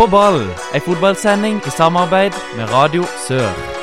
På 0.00 0.06
ball, 0.06 0.40
ei 0.72 0.80
fotballsending 0.80 1.60
i 1.66 1.70
samarbeid 1.70 2.32
med 2.56 2.72
Radio 2.72 3.04
Sør. 3.26 3.79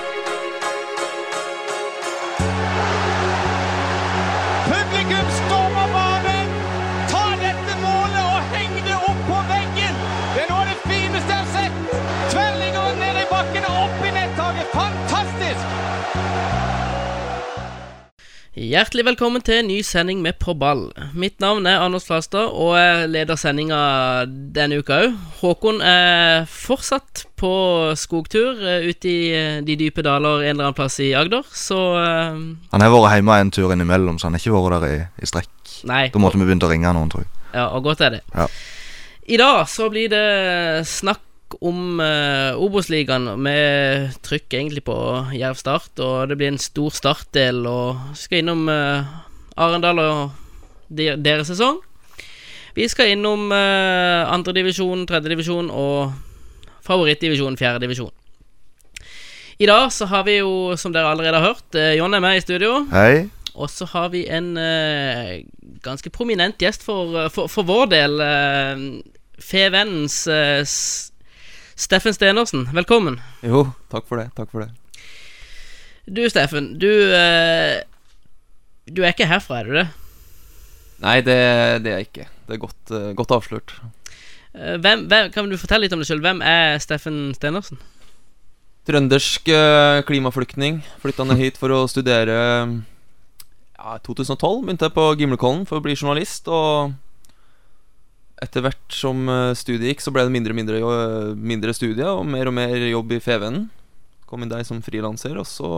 Hjertelig 18.67 19.05
velkommen 19.05 19.39
til 19.45 19.61
en 19.61 19.69
ny 19.69 19.77
sending 19.85 20.19
med 20.19 20.35
På 20.41 20.51
ball. 20.57 20.89
Mitt 21.15 21.37
navn 21.39 21.63
er 21.69 21.79
Anders 21.79 22.03
Flastad, 22.03 22.49
og 22.51 22.73
jeg 22.75 23.05
leder 23.13 23.37
sendinga 23.39 23.77
denne 24.27 24.81
uka 24.81 24.97
òg. 25.05 25.13
Håkon 25.39 25.79
er 25.85 26.43
fortsatt 26.51 27.21
på 27.39 27.51
skogtur 27.95 28.59
eh, 28.59 28.89
ute 28.89 29.07
i 29.07 29.21
eh, 29.37 29.59
de 29.63 29.77
dype 29.79 30.03
daler 30.03 30.41
en 30.41 30.49
eller 30.49 30.65
annen 30.65 30.75
plass 30.75 30.99
i 30.99 31.13
Agder, 31.15 31.47
så 31.47 31.79
eh, 32.01 32.41
Han 32.73 32.83
har 32.83 32.91
vært 32.91 33.15
hjemme 33.15 33.37
en 33.39 33.53
tur 33.55 33.71
innimellom, 33.71 34.17
så 34.19 34.27
han 34.27 34.35
har 34.35 34.43
ikke 34.43 34.57
vært 34.57 34.83
der 34.83 34.89
i, 34.89 34.99
i 35.23 35.31
strekk. 35.31 35.53
Nei. 35.87 36.03
Da 36.11 36.19
måtte 36.19 36.41
vi 36.41 36.49
begynt 36.49 36.67
å 36.67 36.71
ringe 36.73 36.91
noen, 36.97 37.13
tror 37.13 37.23
jeg. 37.23 37.31
Ja, 37.53 37.69
og 37.69 37.87
godt 37.87 38.03
er 38.03 38.17
det. 38.17 38.23
Ja. 38.35 38.49
I 39.31 39.39
dag 39.39 39.61
så 39.71 39.87
blir 39.93 40.11
det 40.11 40.27
snakk 40.91 41.23
om 41.61 41.99
uh, 42.01 42.57
Obos-ligaen 42.59 43.29
Vi 43.45 43.57
trykker 44.25 44.59
egentlig 44.59 44.83
på 44.87 44.95
Jerv 45.37 45.59
Start, 45.59 45.93
og 45.99 46.29
det 46.29 46.37
blir 46.39 46.51
en 46.51 46.61
stor 46.61 46.91
startdel, 46.93 47.63
og 47.69 48.17
skal 48.19 48.43
innom 48.43 48.67
uh, 48.67 49.05
Arendal 49.57 50.01
og 50.03 50.19
de, 50.89 51.13
deres 51.15 51.51
sesong. 51.51 51.79
Vi 52.77 52.87
skal 52.91 53.13
innom 53.15 53.47
uh, 53.51 54.27
andredivisjon, 54.33 55.07
tredjedivisjon 55.09 55.71
og 55.71 56.13
favorittdivisjon, 56.85 57.57
fjerdedivisjon. 57.57 58.13
I 59.57 59.65
dag 59.65 59.89
så 59.89 60.05
har 60.05 60.27
vi 60.27 60.37
jo, 60.37 60.75
som 60.77 60.93
dere 60.93 61.09
allerede 61.09 61.39
har 61.39 61.53
hørt, 61.53 61.67
uh, 61.73 61.95
John 61.97 62.13
er 62.13 62.23
med 62.23 62.37
i 62.37 62.45
studio. 62.45 62.83
Hei. 62.91 63.27
Og 63.57 63.69
så 63.73 63.87
har 63.89 64.11
vi 64.13 64.27
en 64.29 64.53
eh, 64.61 65.41
ganske 65.85 66.11
prominent 66.13 66.59
gjest 66.61 66.85
for, 66.85 67.15
eh, 67.17 67.29
for, 67.33 67.49
for 67.49 67.65
vår 67.67 67.89
del. 67.93 68.19
Uh, 68.21 68.83
Fevennens 69.41 70.25
eh, 70.29 70.61
Steffen 71.77 72.13
Stenersen, 72.13 72.63
velkommen. 72.73 73.19
Jo, 73.45 73.67
takk 73.93 74.07
for 74.09 74.17
det. 74.17 74.31
Takk 74.33 74.49
for 74.49 74.65
det. 74.65 74.71
Du, 76.09 76.23
Steffen, 76.25 76.71
du 76.81 76.89
eh, 77.13 77.83
Du 78.89 79.03
er 79.03 79.13
ikke 79.13 79.27
herfra, 79.29 79.59
er 79.59 79.69
du 79.69 79.75
det? 79.77 79.85
Nei, 81.03 81.19
det, 81.21 81.37
det 81.85 81.91
er 81.91 82.01
jeg 82.01 82.07
ikke. 82.07 82.25
Det 82.47 82.55
er 82.55 82.61
godt, 82.63 82.93
eh, 82.97 83.11
godt 83.13 83.35
avslørt. 83.37 83.75
Eh, 84.57 84.79
hvem, 84.81 85.05
hvem, 85.05 85.29
kan 85.35 85.51
du 85.51 85.57
fortelle 85.61 85.85
litt 85.85 85.93
om 85.93 86.01
deg 86.01 86.09
sjøl? 86.09 86.23
Hvem 86.25 86.41
er 86.41 86.81
Steffen 86.81 87.19
Stenersen? 87.37 87.77
Trøndersk 88.89 89.51
eh, 89.53 90.01
klimaflyktning. 90.07 90.81
Flytta 91.03 91.27
ned 91.29 91.37
hit 91.43 91.61
for 91.61 91.75
å 91.75 91.83
studere 91.91 92.39
Ja, 93.77 93.99
i 93.99 94.01
2012 94.01 94.63
begynte 94.65 94.89
jeg 94.89 94.97
på 94.97 95.11
Gimlekollen 95.19 95.67
for 95.69 95.77
å 95.77 95.85
bli 95.85 95.93
journalist. 95.93 96.49
Og 96.49 96.97
etter 98.43 98.61
hvert 98.65 98.93
som 98.93 99.23
eh, 99.29 99.53
studiet 99.57 99.89
gikk, 99.95 100.03
så 100.05 100.11
ble 100.13 100.23
det 100.27 100.33
mindre 100.35 100.53
og 100.53 100.59
mindre, 100.59 100.79
jo- 100.83 101.35
mindre 101.53 101.73
studier 101.73 102.11
og 102.13 102.25
mer 102.29 102.47
og 102.51 102.53
mer 102.57 102.75
jobb 102.89 103.11
i 103.17 103.19
Fevennen. 103.23 103.69
Kom 104.29 104.43
inn 104.43 104.51
der 104.51 104.63
som 104.67 104.81
frilanser, 104.83 105.37
og 105.39 105.47
så 105.47 105.71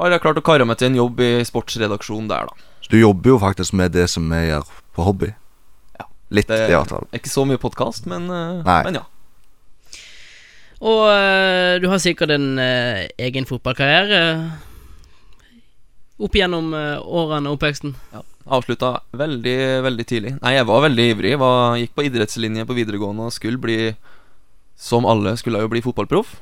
har 0.00 0.10
jeg 0.10 0.22
klart 0.24 0.40
å 0.40 0.44
karre 0.44 0.66
meg 0.66 0.78
til 0.80 0.88
en 0.90 0.96
jobb 0.98 1.20
i 1.22 1.32
sportsredaksjonen 1.46 2.26
der, 2.30 2.48
da. 2.50 2.70
Så 2.82 2.90
du 2.90 2.98
jobber 2.98 3.34
jo 3.34 3.38
faktisk 3.40 3.76
med 3.78 3.92
det 3.94 4.08
som 4.10 4.26
vi 4.32 4.40
gjør 4.48 4.66
på 4.96 5.04
hobby. 5.06 5.28
Ja. 6.00 6.06
Litt, 6.34 6.48
Det 6.50 6.64
i 6.68 6.74
hvert 6.74 6.90
fall. 6.90 7.06
ikke 7.14 7.30
så 7.30 7.44
mye 7.46 7.60
podkast, 7.62 8.06
men, 8.10 8.26
eh, 8.32 8.82
men 8.88 8.98
ja. 8.98 9.04
Og 10.84 11.04
eh, 11.08 11.78
du 11.80 11.86
har 11.88 12.00
sikkert 12.02 12.34
en 12.34 12.58
eh, 12.58 13.04
egen 13.28 13.46
fotballkarriere 13.48 14.18
eh, 14.34 15.60
opp 16.24 16.36
gjennom 16.38 16.68
uh, 16.74 16.98
årene 17.02 17.50
og 17.50 17.56
oppveksten. 17.56 17.94
Ja, 18.14 18.20
Avslutta 18.44 18.98
veldig, 19.16 19.58
veldig 19.86 20.04
tidlig. 20.08 20.34
Nei, 20.42 20.54
jeg 20.58 20.68
var 20.68 20.82
veldig 20.84 21.04
ivrig. 21.14 21.34
Var, 21.40 21.76
gikk 21.80 21.94
på 21.96 22.04
idrettslinje 22.08 22.66
på 22.68 22.76
videregående 22.76 23.28
og 23.28 23.32
skulle 23.32 23.60
bli 23.60 23.78
Som 24.76 25.06
alle 25.08 25.36
skulle 25.40 25.60
jeg 25.60 25.68
jo 25.68 25.72
bli 25.72 25.84
fotballproff. 25.84 26.34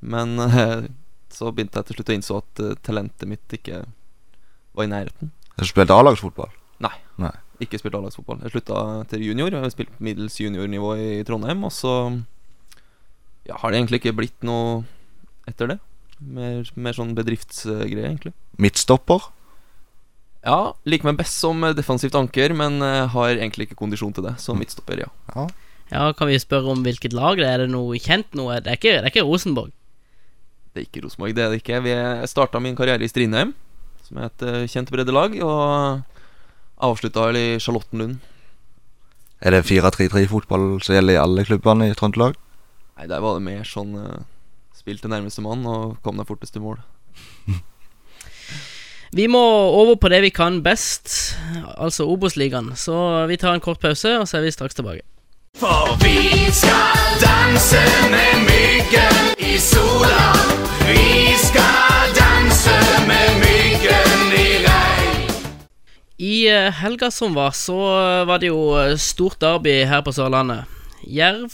Men 0.00 0.38
så 1.38 1.52
begynte 1.52 1.78
jeg 1.78 1.88
til 1.88 1.98
slutt 1.98 2.10
å 2.10 2.16
innse 2.16 2.38
at 2.38 2.62
eh, 2.64 2.78
talentet 2.82 3.28
mitt 3.28 3.54
ikke 3.54 3.82
var 4.74 4.86
i 4.86 4.90
nærheten. 4.90 5.30
Du 5.58 5.66
spilte 5.68 5.94
A-lagsfotball. 5.94 6.50
Nei. 6.82 6.94
Nei. 7.20 7.34
Ikke 7.62 7.80
spilt 7.80 7.96
A-lagsfotball. 7.98 8.40
Jeg 8.44 8.54
slutta 8.54 8.82
til 9.10 9.26
junior. 9.26 9.50
Jeg 9.52 9.64
har 9.64 9.74
spilt 9.74 9.98
middels 10.02 10.38
juniornivå 10.38 10.94
i 11.02 11.08
Trondheim, 11.26 11.64
og 11.66 11.74
så 11.74 11.94
ja, 13.48 13.56
har 13.58 13.72
det 13.72 13.80
egentlig 13.80 14.02
ikke 14.02 14.16
blitt 14.20 14.46
noe 14.46 14.84
etter 15.50 15.74
det. 15.74 15.78
Mer, 16.18 16.70
mer 16.78 16.94
sånn 16.96 17.14
bedriftsgreie, 17.18 18.06
egentlig. 18.06 18.34
Midtstopper. 18.62 19.28
Ja, 20.48 20.72
liker 20.88 21.10
meg 21.10 21.18
best 21.20 21.36
som 21.42 21.60
eh, 21.66 21.74
defensivt 21.76 22.16
anker, 22.16 22.54
men 22.56 22.80
eh, 22.84 23.04
har 23.12 23.34
egentlig 23.34 23.68
ikke 23.68 23.78
kondisjon 23.82 24.14
til 24.16 24.24
det. 24.24 24.38
Så 24.40 24.54
midtstopper, 24.56 25.04
ja. 25.04 25.10
Ja. 25.34 25.44
Ja, 25.88 26.06
Kan 26.16 26.28
vi 26.28 26.38
spørre 26.40 26.72
om 26.74 26.82
hvilket 26.84 27.14
lag 27.16 27.40
det 27.40 27.46
er? 27.46 27.58
Er 27.58 27.64
det 27.66 27.72
noe 27.72 27.96
kjent 28.00 28.34
noe? 28.36 28.58
Det 28.60 28.72
er 28.72 28.80
ikke, 28.80 28.94
det 28.98 29.06
er 29.08 29.12
ikke 29.12 29.26
Rosenborg. 29.28 29.72
Det 30.72 30.82
er 30.82 30.86
ikke 30.88 31.04
Rosenborg, 31.04 31.36
det 31.36 31.44
er 31.44 31.52
det 31.52 31.60
ikke. 31.62 31.82
Vi 31.84 31.94
starta 32.28 32.60
min 32.60 32.76
karriere 32.76 33.04
i 33.04 33.10
Strindheim, 33.12 33.54
som 34.08 34.20
er 34.20 34.28
et 34.30 34.44
eh, 34.48 34.66
kjent 34.72 34.92
breddelag, 34.92 35.38
og 35.44 36.18
avslutta 36.88 37.28
vel 37.28 37.40
i 37.40 37.46
Charlottenlund. 37.60 38.18
Er 39.44 39.54
det 39.54 39.64
4-3-3-fotball 39.68 40.78
som 40.84 40.96
gjelder 40.96 41.16
i 41.16 41.22
alle 41.22 41.44
klubbene 41.48 41.88
i 41.90 41.96
Trøndelag? 41.96 42.36
Nei, 42.98 43.06
der 43.10 43.22
var 43.22 43.36
det 43.38 43.44
mer 43.46 43.66
sånn 43.68 43.92
Spilte 44.74 45.10
nærmeste 45.10 45.42
mann 45.44 45.62
og 45.68 45.98
kom 46.02 46.18
deg 46.18 46.26
fortest 46.26 46.54
til 46.54 46.62
mål. 46.64 46.78
Vi 49.12 49.24
må 49.26 49.40
over 49.72 49.96
på 49.96 50.08
det 50.12 50.20
vi 50.20 50.28
kan 50.34 50.60
best, 50.62 51.36
altså 51.80 52.04
Obos-ligaen. 52.04 52.74
Så 52.76 53.26
vi 53.30 53.38
tar 53.40 53.54
en 53.56 53.64
kort 53.64 53.80
pause, 53.80 54.18
og 54.20 54.28
så 54.28 54.38
er 54.38 54.44
vi 54.44 54.52
straks 54.52 54.76
tilbake. 54.76 55.00
For 55.56 55.94
vi 56.02 56.50
skal 56.52 57.16
danse 57.22 57.80
med 58.12 58.42
myggen 58.44 59.30
i 59.40 59.56
sola. 59.58 60.26
Vi 60.84 61.32
skal 61.40 62.12
danse 62.18 62.76
med 63.08 63.40
myggen 63.40 64.34
i 64.36 64.50
regn. 64.66 65.32
I 66.18 66.36
eh, 66.52 66.68
helga 66.82 67.08
som 67.10 67.32
var, 67.34 67.56
så 67.56 67.78
var 68.28 68.44
det 68.44 68.52
jo 68.52 68.76
eh, 68.76 68.98
stort 69.00 69.40
derby 69.40 69.80
her 69.88 70.04
på 70.04 70.12
Sørlandet. 70.12 70.68
Jerv 71.08 71.48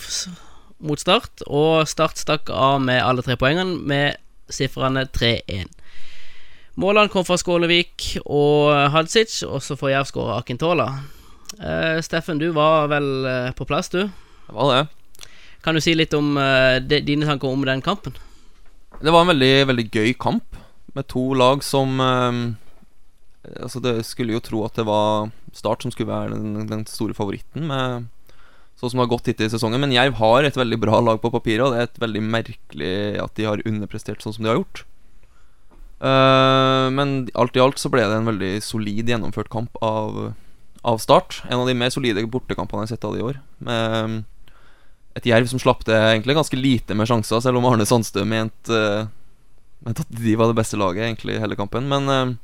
mot 0.83 1.01
Start, 1.01 1.47
og 1.47 1.87
Start 1.89 2.19
stakk 2.19 2.51
av 2.51 2.83
med 2.83 2.99
alle 2.99 3.23
tre 3.23 3.39
poengene 3.39 3.79
med 3.79 4.19
sifrene 4.51 5.07
3-1. 5.15 5.71
Målene 6.81 7.11
kom 7.11 7.23
fra 7.23 7.37
Skålevik 7.39 8.17
og 8.25 8.73
Hadzic, 8.91 9.43
og 9.47 9.63
så 9.63 9.77
får 9.79 9.93
Jerv 9.93 10.09
skåre 10.11 10.39
Akintola. 10.41 10.89
Uh, 11.55 12.01
Steffen, 12.03 12.41
du 12.43 12.49
var 12.55 12.89
vel 12.91 13.07
eh, 13.31 13.51
på 13.55 13.67
plass, 13.69 13.93
du? 13.93 14.09
Det 14.09 14.55
var 14.57 14.73
det. 14.73 15.29
Kan 15.63 15.79
du 15.79 15.81
si 15.85 15.95
litt 15.95 16.15
om 16.19 16.35
uh, 16.35 16.83
de, 16.83 16.99
dine 17.07 17.29
tanker 17.29 17.47
om 17.47 17.63
den 17.63 17.83
kampen? 17.85 18.17
Det 18.99 19.13
var 19.15 19.23
en 19.23 19.31
veldig, 19.31 19.53
veldig 19.71 19.85
gøy 19.87 20.11
kamp, 20.19 20.59
med 20.95 21.07
to 21.11 21.33
lag 21.35 21.65
som 21.67 21.99
Altså, 23.45 23.81
det 23.83 24.07
skulle 24.09 24.33
jo 24.33 24.41
tro 24.41 24.63
at 24.65 24.79
det 24.79 24.87
var 24.89 25.27
Start 25.53 25.83
som 25.83 25.91
skulle 25.93 26.09
være 26.09 26.33
den, 26.33 26.69
den 26.71 26.85
store 26.89 27.13
favoritten, 27.19 27.67
med 27.69 28.07
sånn 28.79 28.91
som 28.91 28.99
det 28.99 29.05
har 29.05 29.11
gått 29.11 29.29
hittil 29.29 29.51
i 29.51 29.53
sesongen. 29.53 29.83
Men 29.83 29.93
Jerv 29.93 30.17
har 30.19 30.47
et 30.47 30.57
veldig 30.57 30.79
bra 30.81 30.99
lag 31.03 31.21
på 31.23 31.31
papiret, 31.35 31.63
og 31.67 31.75
det 31.75 31.83
er 31.83 31.91
et 31.91 32.01
veldig 32.03 32.23
merkelig 32.25 32.95
at 33.23 33.35
de 33.37 33.47
har 33.47 33.63
underprestert 33.69 34.25
sånn 34.25 34.35
som 34.35 34.47
de 34.47 34.51
har 34.51 34.59
gjort. 34.63 34.83
Eh, 36.05 36.87
men 36.93 37.17
alt 37.33 37.57
i 37.57 37.63
alt 37.63 37.81
så 37.81 37.91
ble 37.93 38.05
det 38.05 38.19
en 38.19 38.29
veldig 38.29 38.53
solid 38.65 39.09
gjennomført 39.09 39.51
kamp 39.53 39.77
av, 39.85 40.35
av 40.85 41.01
Start. 41.01 41.41
En 41.49 41.63
av 41.63 41.69
de 41.71 41.77
mer 41.79 41.93
solide 41.95 42.27
bortekampene 42.29 42.85
jeg 42.85 42.91
har 42.91 42.95
sett 42.97 43.09
av 43.09 43.17
det 43.17 43.23
i 43.23 43.29
år. 43.31 43.41
Med 43.65 44.23
et 45.15 45.29
Jerv 45.31 45.49
som 45.49 45.63
slapp 45.63 45.85
det 45.87 45.97
egentlig 45.97 46.37
ganske 46.37 46.59
lite 46.59 46.97
med 46.99 47.09
sjanser, 47.09 47.41
selv 47.41 47.61
om 47.61 47.69
Arne 47.69 47.87
Sandstø 47.87 48.25
mente 48.27 48.75
uh, 48.75 49.07
mente 49.87 50.03
at 50.03 50.17
de 50.19 50.33
var 50.35 50.51
det 50.51 50.57
beste 50.59 50.79
laget 50.81 51.05
egentlig 51.07 51.39
hele 51.39 51.59
kampen. 51.59 51.87
Men 51.87 52.11
uh, 52.11 52.35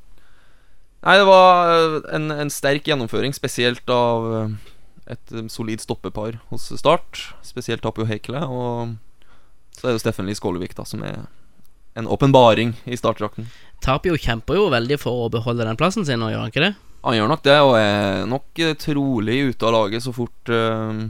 Nei, 1.01 1.15
det 1.17 1.25
var 1.25 1.71
en, 2.13 2.29
en 2.29 2.51
sterk 2.53 2.85
gjennomføring, 2.85 3.33
spesielt 3.33 3.89
av 3.89 4.27
et 5.09 5.33
solid 5.49 5.81
stoppepar 5.81 6.37
hos 6.51 6.67
Start. 6.77 7.23
Spesielt 7.41 7.81
Tapio 7.81 8.05
Heikele. 8.05 8.43
Og 8.45 8.99
så 9.79 9.89
er 9.89 9.97
det 9.97 10.03
Steffen 10.05 10.29
Lie 10.29 10.37
Skålevik 10.37 10.77
da 10.77 10.85
som 10.85 11.01
er 11.09 11.23
en 12.01 12.09
åpenbaring 12.11 12.75
i 12.85 12.99
startdrakten. 12.99 13.49
Tapio 13.85 14.17
kjemper 14.21 14.59
jo 14.59 14.69
veldig 14.73 14.99
for 15.01 15.27
å 15.27 15.31
beholde 15.33 15.67
den 15.69 15.79
plassen 15.81 16.07
sin, 16.09 16.23
og 16.25 16.33
gjør 16.33 16.45
han 16.45 16.53
ikke 16.53 16.65
det? 16.67 16.75
Han 17.07 17.17
gjør 17.17 17.31
nok 17.33 17.45
det, 17.47 17.59
og 17.65 17.77
er 17.79 18.27
nok 18.29 18.61
eh, 18.61 18.75
trolig 18.81 19.39
ute 19.53 19.69
av 19.69 19.73
laget 19.73 20.05
så 20.05 20.13
fort 20.13 20.53
uh, 20.53 21.07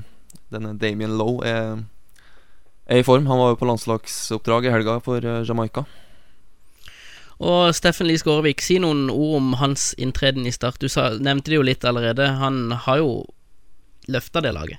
denne 0.55 0.77
Damien 0.79 1.17
Lowe 1.19 1.43
er, 1.47 1.81
er 2.87 3.03
i 3.03 3.07
form. 3.07 3.27
Han 3.31 3.43
var 3.43 3.55
jo 3.55 3.59
på 3.59 3.71
landslagsoppdrag 3.71 4.69
i 4.69 4.75
helga 4.77 5.01
for 5.03 5.27
uh, 5.27 5.41
Jamaica. 5.47 5.83
Og 7.41 7.73
Steffen 7.75 8.07
Lie 8.07 8.21
Skårevik, 8.21 8.61
si 8.63 8.77
noen 8.83 9.09
ord 9.11 9.39
om 9.39 9.53
hans 9.63 9.91
inntreden 9.99 10.45
i 10.47 10.53
Start. 10.53 10.79
Du 10.79 10.93
sa, 10.93 11.09
nevnte 11.17 11.51
det 11.51 11.57
jo 11.57 11.67
litt 11.67 11.87
allerede. 11.89 12.27
Han 12.39 12.69
har 12.85 13.01
jo 13.01 13.13
løfta 14.11 14.43
det 14.45 14.53
laget. 14.53 14.79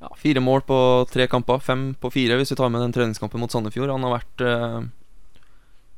ja, 0.00 0.10
fire 0.20 0.40
mål 0.40 0.60
på 0.68 0.78
tre 1.10 1.26
kamper. 1.26 1.62
Fem 1.64 1.94
på 2.00 2.10
fire 2.12 2.36
hvis 2.36 2.52
vi 2.52 2.58
tar 2.60 2.68
med 2.68 2.84
den 2.84 2.92
treningskampen 2.92 3.40
mot 3.40 3.50
Sandefjord. 3.50 3.88
Han 3.88 4.04
har 4.04 4.18
vært 4.18 4.44
eh, 4.44 4.82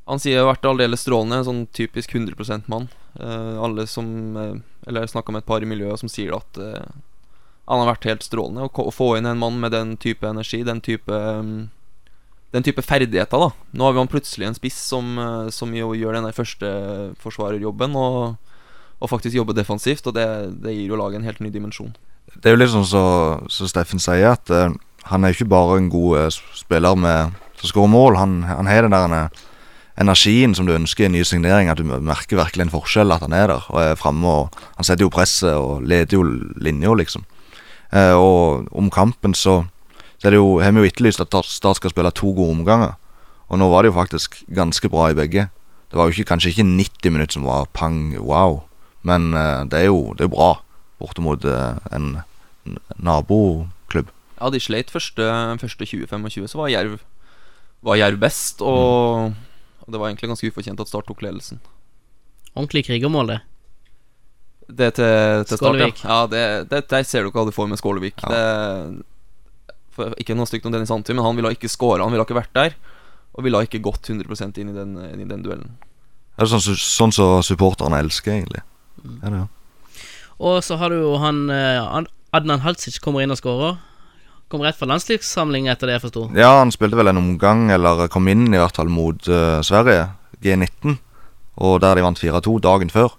Han 0.07 0.21
sier 0.23 0.41
har 0.41 0.49
vært 0.49 0.67
aldeles 0.69 1.03
strålende. 1.03 1.41
En 1.41 1.47
sånn 1.47 1.65
typisk 1.75 2.15
100 2.15 2.37
%-mann. 2.39 2.87
Uh, 3.17 3.57
alle 3.65 3.87
som 3.89 4.07
uh, 4.37 4.59
Eller 4.85 5.03
jeg 5.03 5.15
snakka 5.15 5.33
med 5.33 5.41
et 5.41 5.47
par 5.49 5.63
i 5.65 5.67
miljøet 5.69 5.99
som 5.99 6.11
sier 6.11 6.35
at 6.37 6.59
uh, 6.61 6.85
han 7.67 7.81
har 7.81 7.89
vært 7.89 8.07
helt 8.07 8.23
strålende. 8.23 8.69
Å, 8.69 8.91
få 8.93 9.17
inn 9.17 9.27
en 9.27 9.41
mann 9.41 9.57
med 9.59 9.73
den 9.75 9.97
type 9.99 10.23
energi, 10.27 10.61
den 10.63 10.79
type 10.85 11.11
um, 11.11 11.67
den 12.55 12.63
type 12.63 12.83
ferdigheter, 12.85 13.41
da. 13.41 13.51
Nå 13.75 13.87
har 13.87 13.95
vi 13.95 14.01
han 14.01 14.11
plutselig 14.11 14.47
en 14.47 14.55
spiss 14.55 14.77
som, 14.89 15.17
eh, 15.19 15.49
som 15.53 15.73
gjør 15.75 16.15
den 16.15 16.27
der 16.29 16.35
første 16.35 16.69
forsvarerjobben, 17.19 17.95
og, 17.99 18.37
og 18.99 19.11
faktisk 19.11 19.35
jobber 19.35 19.57
defensivt, 19.57 20.07
og 20.07 20.15
det, 20.15 20.27
det 20.63 20.75
gir 20.75 20.93
jo 20.93 20.99
laget 20.99 21.19
en 21.19 21.27
helt 21.27 21.41
ny 21.43 21.51
dimensjon. 21.53 21.91
Det 22.37 22.49
er 22.49 22.55
jo 22.55 22.61
litt 22.61 22.73
sånn 22.73 22.87
som 22.87 23.47
så 23.51 23.67
Steffen 23.69 24.01
sier, 24.03 24.31
at 24.31 24.51
eh, 24.53 24.71
han 25.11 25.23
er 25.23 25.31
jo 25.33 25.41
ikke 25.41 25.51
bare 25.53 25.77
en 25.81 25.91
god 25.91 26.21
eh, 26.21 26.39
spiller 26.55 26.97
med, 26.99 27.35
som 27.59 27.73
skårer 27.73 27.93
mål. 27.93 28.19
Han, 28.21 28.39
han 28.47 28.71
har 28.71 28.87
den 28.87 28.95
der 28.95 29.17
eh, 29.19 29.45
energien 29.97 30.53
som 30.55 30.67
du 30.67 30.75
ønsker 30.75 31.07
i 31.07 31.11
ny 31.11 31.23
signering. 31.25 31.71
At 31.71 31.81
du 31.81 31.87
merker 31.87 32.39
virkelig 32.39 32.67
en 32.67 32.73
forskjell, 32.73 33.11
at 33.13 33.25
han 33.25 33.35
er 33.35 33.49
der 33.53 33.65
og 33.71 33.81
er 33.81 33.97
framme. 33.99 34.35
Han 34.77 34.87
setter 34.87 35.07
jo 35.07 35.13
presset 35.13 35.55
og 35.55 35.83
leder 35.87 36.19
jo 36.19 36.23
linja, 36.61 36.93
liksom. 36.93 37.25
Eh, 37.95 38.13
og 38.13 38.67
om 38.75 38.91
kampen 38.91 39.35
så, 39.37 39.61
så 40.19 40.27
er 40.27 40.35
det 40.35 40.41
jo, 40.41 40.57
har 40.59 40.73
vi 40.75 40.83
jo 40.83 40.91
etterlyst 40.91 41.23
at 41.23 41.35
Start 41.47 41.79
skal 41.79 41.93
spille 41.93 42.11
to 42.11 42.33
gode 42.35 42.59
omganger. 42.59 42.97
Og 43.47 43.61
nå 43.61 43.69
var 43.71 43.83
det 43.83 43.93
jo 43.93 43.99
faktisk 43.99 44.41
ganske 44.51 44.89
bra 44.91 45.09
i 45.11 45.17
begge. 45.17 45.47
Det 45.87 45.95
var 45.95 46.07
jo 46.07 46.15
ikke, 46.15 46.33
kanskje 46.33 46.51
ikke 46.51 46.67
90 46.67 47.13
minutter 47.15 47.37
som 47.37 47.47
var 47.47 47.69
pang 47.73 48.17
wow, 48.19 48.61
men 49.07 49.31
eh, 49.33 49.63
det 49.71 49.85
er 49.85 49.87
jo 49.87 50.11
det 50.19 50.27
er 50.27 50.33
bra 50.33 50.57
bortimot 50.99 51.45
eh, 51.47 51.77
en 51.95 52.17
naboklubb. 52.99 54.11
Ja, 54.37 54.49
de 54.51 54.59
sleit 54.59 54.91
første, 54.91 55.23
første 55.61 55.87
20-25, 55.87 56.49
så 56.51 56.59
var 56.59 56.73
Jerv, 56.73 56.99
var 57.81 57.95
Jerv 57.95 58.19
best, 58.21 58.61
og, 58.61 59.31
og 59.87 59.93
det 59.93 59.99
var 60.01 60.11
egentlig 60.11 60.29
ganske 60.33 60.49
ufortjent 60.51 60.81
at 60.83 60.89
Start 60.89 61.07
tok 61.07 61.23
ledelsen. 61.23 61.61
Ordentlig 62.53 62.83
krigermål, 62.89 63.31
det. 63.31 63.39
Det 64.67 64.89
til, 64.97 65.45
til 65.47 65.59
Start, 65.61 65.79
ja. 65.79 65.91
ja 66.03 66.17
det, 66.27 66.43
det, 66.71 66.81
der 66.91 67.05
ser 67.07 67.23
du 67.23 67.31
hva 67.31 67.45
du 67.47 67.53
får 67.55 67.69
med 67.71 67.79
Skålevik. 67.79 68.19
Ja. 68.25 68.33
Det, 68.33 69.73
for, 69.95 70.11
ikke 70.19 70.35
noe 70.35 70.49
stygt 70.49 70.67
om 70.67 70.75
Dennis 70.75 70.91
Antwi, 70.91 71.15
men 71.15 71.23
han 71.23 71.39
ville 71.39 71.53
ikke 71.55 71.71
skåra, 71.71 72.03
han 72.03 72.11
ville 72.11 72.27
ikke 72.27 72.37
vært 72.37 72.53
der. 72.57 72.75
Og 73.37 73.45
ville 73.45 73.63
ikke 73.63 73.79
gått 73.85 74.09
100% 74.11 74.59
inn 74.59 74.73
i 74.73 74.75
den, 74.75 74.97
inn 75.07 75.23
i 75.23 75.29
den 75.29 75.45
duellen. 75.45 75.77
Det 76.35 76.45
er 76.45 76.51
sånn 76.51 76.65
som 76.67 76.75
sånn 76.77 77.15
som 77.15 77.45
supporterne 77.45 78.01
elsker, 78.03 78.35
egentlig. 78.35 78.65
Ja, 79.23 79.31
det, 79.31 79.45
ja. 79.45 80.03
Og 80.37 80.59
så 80.65 80.75
har 80.77 80.93
du 80.93 80.99
jo 80.99 81.15
han 81.17 81.47
eh, 81.49 82.03
Adnan 82.35 82.61
Halsic 82.61 82.99
kommer 83.01 83.23
inn 83.23 83.33
og 83.33 83.39
skårer. 83.39 83.79
Kom 84.47 84.63
rett 84.63 84.77
fra 84.79 84.87
landslagssamling, 84.87 85.67
etter 85.67 85.89
det 85.89 85.97
jeg 85.97 86.05
forsto. 86.05 86.21
ja, 86.37 86.53
han 86.61 86.71
spilte 86.71 86.95
vel 86.95 87.11
en 87.11 87.19
omgang, 87.19 87.67
eller 87.73 88.07
kom 88.07 88.29
inn 88.31 88.47
i 88.47 88.59
hvert 88.59 88.77
fall 88.79 88.87
mot 88.87 89.27
uh, 89.27 89.59
Sverige, 89.65 90.05
G19, 90.43 90.95
og 91.59 91.81
der 91.83 91.99
de 91.99 92.05
vant 92.05 92.21
4-2 92.21 92.53
dagen 92.63 92.93
før. 92.93 93.17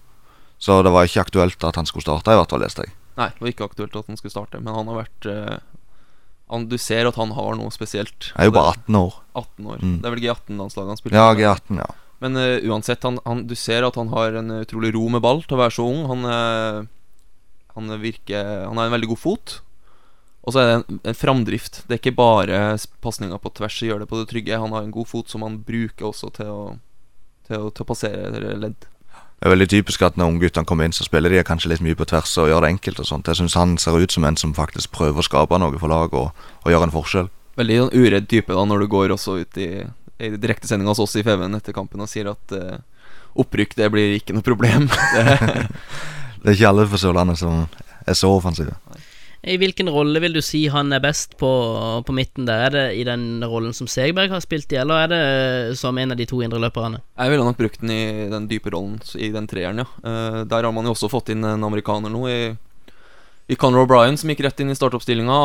Så 0.59 0.81
det 0.83 0.93
var 0.95 1.07
ikke 1.07 1.27
aktuelt 1.27 1.65
at 1.69 1.77
han 1.77 1.87
skulle 1.87 2.07
starte, 2.07 2.33
i 2.33 2.39
hvert 2.41 2.55
fall, 2.55 2.65
leste 2.65 2.87
jeg. 2.87 2.95
Nei, 3.19 3.29
det 3.35 3.45
var 3.45 3.53
ikke 3.53 3.69
aktuelt 3.69 3.99
at 3.99 4.09
han 4.09 4.19
skulle 4.19 4.33
starte, 4.33 4.63
men 4.63 4.73
han 4.75 4.89
har 4.89 5.03
vært 5.03 5.29
uh, 5.29 5.57
han, 6.49 6.67
Du 6.71 6.79
ser 6.81 7.11
at 7.11 7.19
han 7.21 7.35
har 7.37 7.57
noe 7.59 7.71
spesielt. 7.75 8.33
Han 8.33 8.47
er 8.47 8.49
jo 8.49 8.57
bare 8.57 8.75
18 8.79 8.99
år. 9.03 9.17
18 9.37 9.71
år. 9.75 9.85
Mm. 9.85 9.95
Det 10.01 10.09
er 10.09 10.15
vel 10.17 10.25
G18-landslaget 10.25 10.93
han 10.95 11.01
spiller 11.03 11.21
Ja. 11.21 11.31
G18, 11.37 11.81
ja. 11.83 11.89
Men 12.25 12.41
uh, 12.41 12.57
uansett, 12.73 13.05
han, 13.05 13.21
han, 13.29 13.45
du 13.47 13.55
ser 13.59 13.85
at 13.87 14.01
han 14.01 14.11
har 14.17 14.41
en 14.41 14.63
utrolig 14.63 14.97
ro 14.97 15.05
med 15.13 15.23
ball 15.23 15.45
til 15.45 15.59
å 15.59 15.61
være 15.61 15.77
så 15.77 15.87
ung. 15.87 16.07
Han, 16.09 16.25
uh, 16.25 16.89
han 17.77 17.99
virker 18.01 18.65
Han 18.65 18.81
har 18.81 18.89
en 18.89 18.97
veldig 18.97 19.13
god 19.13 19.27
fot. 19.29 19.59
Og 20.47 20.55
så 20.55 20.61
er 20.61 20.69
det 20.69 20.77
en, 20.79 21.01
en 21.11 21.17
framdrift. 21.19 21.83
Det 21.87 21.97
er 21.97 22.03
ikke 22.03 22.19
bare 22.19 22.61
pasninga 23.05 23.41
på 23.43 23.53
tvers 23.59 23.79
som 23.79 23.89
gjør 23.89 24.05
det 24.05 24.11
på 24.11 24.21
det 24.21 24.29
trygge. 24.31 24.61
Han 24.61 24.77
har 24.77 24.87
en 24.87 24.95
god 24.95 25.09
fot 25.11 25.33
som 25.33 25.45
han 25.45 25.59
bruker 25.67 26.09
også 26.09 26.31
til 26.39 26.53
å, 26.53 26.63
til 27.49 27.67
å, 27.67 27.73
til 27.75 27.85
å 27.85 27.89
passere 27.89 28.55
ledd. 28.57 28.89
Det 29.39 29.47
er 29.47 29.53
veldig 29.55 29.69
typisk 29.71 30.03
at 30.03 30.17
når 30.19 30.33
ungguttene 30.33 30.67
kommer 30.67 30.89
inn, 30.89 30.95
så 30.95 31.05
spiller 31.07 31.31
de 31.31 31.43
kanskje 31.47 31.71
litt 31.71 31.83
mye 31.85 31.95
på 31.99 32.09
tvers 32.11 32.33
og 32.43 32.49
gjør 32.51 32.65
det 32.65 32.73
enkelt 32.75 33.03
og 33.05 33.07
sånt. 33.07 33.29
Jeg 33.31 33.39
syns 33.39 33.55
han 33.55 33.77
ser 33.79 33.95
ut 33.95 34.15
som 34.15 34.25
en 34.27 34.39
som 34.41 34.55
faktisk 34.55 34.91
prøver 34.97 35.23
å 35.23 35.27
skape 35.27 35.61
noe 35.63 35.79
for 35.79 35.93
laget 35.93 36.17
og, 36.19 36.49
og 36.65 36.73
gjøre 36.73 36.89
en 36.89 36.95
forskjell. 36.97 37.29
Veldig 37.59 37.77
sånn 37.79 37.95
uredd 37.95 38.27
type 38.31 38.55
da 38.55 38.65
når 38.67 38.83
du 38.83 38.89
går 38.91 39.15
også 39.15 39.37
ut 39.45 39.61
i, 39.63 39.69
i 40.19 40.33
direktesendinga 40.35 40.91
hos 40.91 41.05
oss 41.05 41.15
i 41.15 41.23
FVN 41.23 41.55
etter 41.59 41.77
kampen 41.77 42.03
og 42.03 42.11
sier 42.11 42.33
at 42.33 42.57
eh, 42.57 42.81
opprykk 43.39 43.79
det 43.79 43.91
blir 43.95 44.17
ikke 44.17 44.35
noe 44.35 44.47
problem. 44.47 44.89
det, 45.15 45.29
er 46.43 46.57
ikke 46.57 46.73
alle 46.73 46.89
på 46.91 46.99
Sørlandet 46.99 47.39
som 47.39 47.69
er 48.09 48.19
så 48.19 48.33
offensive. 48.35 48.75
I 49.47 49.55
hvilken 49.61 49.87
rolle 49.95 50.19
vil 50.21 50.35
du 50.35 50.41
si 50.43 50.65
han 50.73 50.91
er 50.93 51.03
best 51.03 51.37
på, 51.39 51.49
på 52.05 52.15
midten 52.15 52.49
der? 52.49 52.65
Er 52.67 52.75
det 52.75 52.87
i 52.99 53.05
den 53.07 53.45
rollen 53.47 53.75
som 53.77 53.87
Segberg 53.91 54.33
har 54.35 54.43
spilt 54.43 54.73
i, 54.75 54.81
eller 54.83 55.05
er 55.05 55.13
det 55.13 55.79
som 55.79 55.99
en 55.99 56.15
av 56.15 56.19
de 56.19 56.27
to 56.27 56.41
indreløperne? 56.43 56.99
Jeg 57.15 57.33
ville 57.33 57.47
nok 57.47 57.61
brukt 57.61 57.81
den 57.81 57.93
i 57.95 58.29
den 58.33 58.49
dype 58.51 58.73
rollen, 58.75 58.99
i 59.15 59.31
den 59.35 59.47
treeren, 59.51 59.85
ja. 59.85 59.89
Eh, 60.03 60.41
der 60.51 60.67
har 60.67 60.75
man 60.75 60.89
jo 60.89 60.97
også 60.97 61.11
fått 61.13 61.31
inn 61.35 61.47
en 61.47 61.67
amerikaner 61.69 62.11
nå, 62.11 62.25
i, 62.27 62.41
i 63.47 63.59
Conor 63.59 63.87
O'Brien, 63.87 64.19
som 64.19 64.33
gikk 64.33 64.43
rett 64.49 64.65
inn 64.65 64.75
i 64.75 64.79
startoppstillinga. 64.79 65.39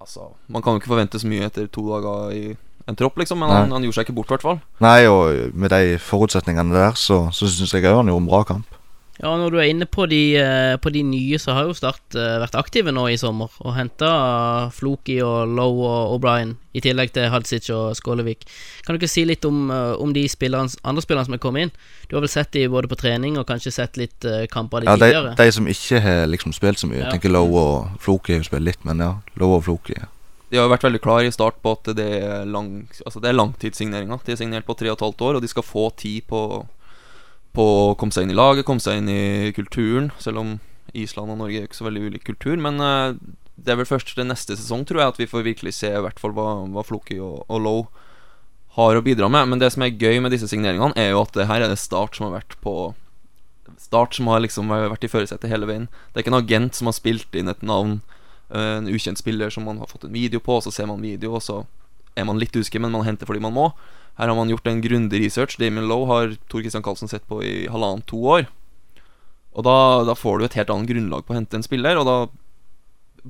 Altså, 0.00 0.30
man 0.48 0.64
kan 0.64 0.74
jo 0.74 0.82
ikke 0.82 0.94
forvente 0.94 1.20
så 1.20 1.28
mye 1.28 1.50
etter 1.50 1.68
to 1.72 1.84
dager 1.92 2.32
i 2.32 2.46
en 2.88 2.96
tropp, 2.96 3.20
liksom, 3.20 3.40
men 3.40 3.52
han, 3.52 3.70
han 3.72 3.84
gjorde 3.84 3.96
seg 3.96 4.08
ikke 4.08 4.16
bort, 4.16 4.32
i 4.32 4.34
hvert 4.34 4.44
fall. 4.44 4.58
Nei, 4.84 5.04
og 5.08 5.52
med 5.56 5.72
de 5.72 5.98
forutsetningene 6.04 6.74
der, 6.74 6.96
så, 7.00 7.26
så 7.32 7.48
syns 7.48 7.72
jeg 7.72 7.86
òg 7.88 8.02
han 8.02 8.10
gjorde 8.12 8.24
en 8.24 8.32
bra 8.32 8.42
kamp. 8.48 8.73
Ja, 9.22 9.30
Når 9.38 9.50
du 9.54 9.58
er 9.62 9.68
inne 9.70 9.86
på 9.86 10.08
de, 10.10 10.34
eh, 10.36 10.76
på 10.82 10.90
de 10.90 11.02
nye, 11.06 11.38
så 11.38 11.54
har 11.54 11.68
jo 11.68 11.74
Start 11.78 12.16
eh, 12.18 12.38
vært 12.42 12.56
aktive 12.58 12.90
nå 12.90 13.04
i 13.12 13.16
sommer 13.16 13.52
og 13.62 13.76
henta 13.76 14.08
Floki 14.74 15.20
og 15.22 15.52
Lowe 15.54 15.86
og 15.86 16.16
O'Brien, 16.16 16.56
i 16.74 16.82
tillegg 16.82 17.12
til 17.14 17.28
Hadzic 17.30 17.68
og 17.70 17.94
Skålevik. 17.94 18.42
Kan 18.82 18.94
du 18.96 18.98
ikke 18.98 19.12
si 19.12 19.22
litt 19.24 19.46
om, 19.46 19.70
eh, 19.70 19.92
om 20.02 20.10
de 20.12 20.24
spillerne, 20.28 20.74
andre 20.82 21.04
spillerne 21.06 21.28
som 21.28 21.36
er 21.38 21.42
kommet 21.44 21.68
inn? 21.68 21.72
Du 22.10 22.16
har 22.16 22.24
vel 22.26 22.32
sett 22.32 22.50
de 22.56 22.66
både 22.68 22.90
på 22.90 22.98
trening 22.98 23.38
og 23.38 23.46
kanskje 23.46 23.72
sett 23.72 23.96
litt 23.96 24.24
eh, 24.26 24.48
kamper 24.50 24.82
av 24.82 24.82
de 24.82 24.90
Ja, 24.90 24.96
de, 24.96 25.06
tidligere? 25.12 25.36
de 25.38 25.52
som 25.60 25.70
ikke 25.70 26.02
har 26.02 26.26
liksom 26.34 26.52
spilt 26.52 26.82
så 26.82 26.90
mye. 26.90 26.98
Ja. 26.98 27.06
Jeg 27.06 27.20
tenker 27.20 27.36
Lowe 27.38 27.62
og 27.62 28.02
Floki 28.02 28.34
har 28.34 28.42
spilt 28.50 28.66
litt, 28.66 28.82
men 28.84 28.98
ja. 28.98 29.12
Lowe 29.38 29.60
og 29.62 29.64
Floki. 29.70 29.94
Ja. 29.94 30.10
De 30.50 30.58
har 30.58 30.68
vært 30.70 30.84
veldig 30.86 31.00
klar 31.02 31.22
i 31.26 31.30
start 31.34 31.62
på 31.62 31.72
at 31.78 31.94
det 31.96 32.04
er, 32.18 32.44
lang, 32.46 32.84
altså 33.06 33.18
det 33.22 33.30
er 33.30 33.38
langtidssigneringer. 33.38 34.20
De 34.26 34.34
er 34.34 34.36
signert 34.42 34.66
på 34.66 34.74
tre 34.78 34.90
og 34.90 34.98
et 34.98 35.06
halvt 35.06 35.22
år, 35.26 35.38
og 35.38 35.42
de 35.42 35.48
skal 35.50 35.62
få 35.66 35.88
tid 35.98 36.26
på, 36.30 36.42
på 37.54 37.64
å 37.64 37.94
komme 37.98 38.14
seg 38.14 38.26
inn 38.26 38.34
i 38.34 38.38
laget, 38.38 38.66
komme 38.66 38.82
seg 38.82 39.00
inn 39.00 39.10
i 39.10 39.52
kulturen. 39.56 40.10
Selv 40.22 40.42
om 40.42 40.56
Island 40.94 41.34
og 41.34 41.40
Norge 41.40 41.60
er 41.60 41.68
ikke 41.68 41.80
så 41.80 41.88
veldig 41.88 42.08
ulik 42.08 42.26
kultur. 42.26 42.56
Men 42.60 42.80
eh, 42.82 43.18
det 43.54 43.74
er 43.74 43.78
vel 43.80 43.88
først 43.88 44.14
til 44.14 44.26
neste 44.26 44.56
sesong, 44.58 44.82
tror 44.88 45.02
jeg, 45.02 45.14
at 45.14 45.20
vi 45.22 45.30
får 45.30 45.46
virkelig 45.46 45.76
se 45.78 45.92
i 45.92 46.02
hvert 46.02 46.20
fall 46.20 46.34
hva, 46.36 46.48
hva 46.74 46.84
Floki 46.86 47.20
og, 47.22 47.44
og 47.46 47.62
Low 47.62 47.84
har 48.74 48.98
å 48.98 49.04
bidra 49.06 49.30
med. 49.30 49.52
Men 49.52 49.62
det 49.62 49.70
som 49.74 49.84
er 49.86 49.94
gøy 49.94 50.18
med 50.24 50.34
disse 50.34 50.50
signeringene, 50.50 50.94
er 50.98 51.12
jo 51.12 51.22
at 51.22 51.34
det 51.36 51.48
her 51.50 51.62
er 51.62 51.70
det 51.70 51.78
Start 51.82 52.18
som 52.18 52.28
har 52.28 52.40
vært 52.40 52.58
på 52.64 52.94
Start 53.80 54.14
som 54.16 54.28
har 54.28 54.42
liksom 54.44 54.68
vært 54.70 55.06
i 55.06 55.10
førersetet 55.10 55.50
hele 55.50 55.66
veien. 55.68 55.86
Det 56.12 56.20
er 56.20 56.24
ikke 56.24 56.34
en 56.34 56.42
agent 56.42 56.76
som 56.76 56.90
har 56.90 56.96
spilt 56.96 57.36
inn 57.38 57.50
et 57.50 57.62
navn, 57.64 57.98
eh, 58.50 58.76
en 58.80 58.90
ukjent 58.90 59.18
spiller 59.20 59.50
som 59.50 59.66
man 59.66 59.80
har 59.80 59.90
fått 59.90 60.04
en 60.08 60.14
video 60.14 60.42
på, 60.42 60.58
og 60.58 60.66
så 60.66 60.72
ser 60.74 60.90
man 60.90 61.02
video, 61.02 61.34
og 61.34 61.42
så 61.42 61.62
er 62.16 62.26
man 62.28 62.40
litt 62.40 62.54
usikker, 62.56 62.82
men 62.82 62.94
man 62.94 63.06
henter 63.06 63.28
fordi 63.28 63.42
man 63.42 63.54
må. 63.56 63.68
Her 64.18 64.30
har 64.30 64.38
man 64.38 64.50
gjort 64.50 64.68
en 64.70 64.82
grundig 64.82 65.20
research. 65.24 65.58
Damien 65.58 65.88
Lowe 65.90 66.06
har 66.10 66.36
Tor 66.48 66.62
Christian 66.62 66.84
Carlsen 66.86 67.10
sett 67.10 67.26
på 67.26 67.40
i 67.42 67.66
halvannet 67.70 68.06
to 68.10 68.20
år. 68.30 68.46
Og 69.54 69.66
da, 69.66 69.76
da 70.06 70.14
får 70.18 70.38
du 70.38 70.46
et 70.46 70.56
helt 70.58 70.70
annet 70.70 70.90
grunnlag 70.90 71.26
på 71.26 71.34
å 71.34 71.38
hente 71.38 71.58
en 71.58 71.66
spiller, 71.66 71.98
og 71.98 72.06
da 72.08 72.16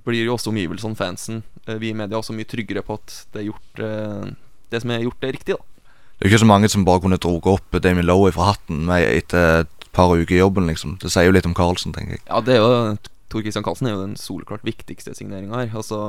blir 0.05 0.25
jo 0.25 0.35
også 0.35 0.51
omgivelsene, 0.51 0.99
fansen, 0.99 1.43
eh, 1.67 1.79
vi 1.81 1.93
i 1.93 1.97
media 1.97 2.19
også 2.19 2.35
mye 2.35 2.49
tryggere 2.49 2.83
på 2.85 2.97
at 2.99 3.15
det 3.37 3.45
gjort 3.47 3.83
eh, 3.85 4.33
Det 4.73 4.81
som 4.83 4.91
er 4.91 5.05
gjort, 5.05 5.23
er 5.23 5.35
riktig, 5.37 5.55
da. 5.55 5.91
Det 6.19 6.25
er 6.25 6.33
ikke 6.33 6.43
så 6.43 6.49
mange 6.49 6.71
som 6.73 6.87
bare 6.87 7.03
kunne 7.05 7.21
droge 7.21 7.53
opp 7.53 7.77
Damien 7.85 8.07
Lowe 8.07 8.33
fra 8.35 8.53
hatten 8.53 8.85
med 8.89 9.05
etter 9.07 9.63
et 9.63 9.89
par 9.95 10.11
uker 10.11 10.35
i 10.35 10.41
jobben, 10.41 10.67
liksom. 10.67 10.97
Det 11.03 11.13
sier 11.13 11.29
jo 11.29 11.35
litt 11.37 11.47
om 11.47 11.55
Carlsen, 11.55 11.95
tenker 11.95 12.17
jeg. 12.17 12.25
Ja, 12.27 12.41
det 12.43 12.57
er 12.57 12.65
jo 12.65 12.97
Tor 13.31 13.45
Christian 13.45 13.65
Carlsen 13.67 13.89
er 13.91 13.95
jo 13.95 14.03
den 14.03 14.17
soleklart 14.19 14.67
viktigste 14.67 15.15
signeringa 15.15 15.61
her. 15.61 15.71
Altså, 15.79 16.01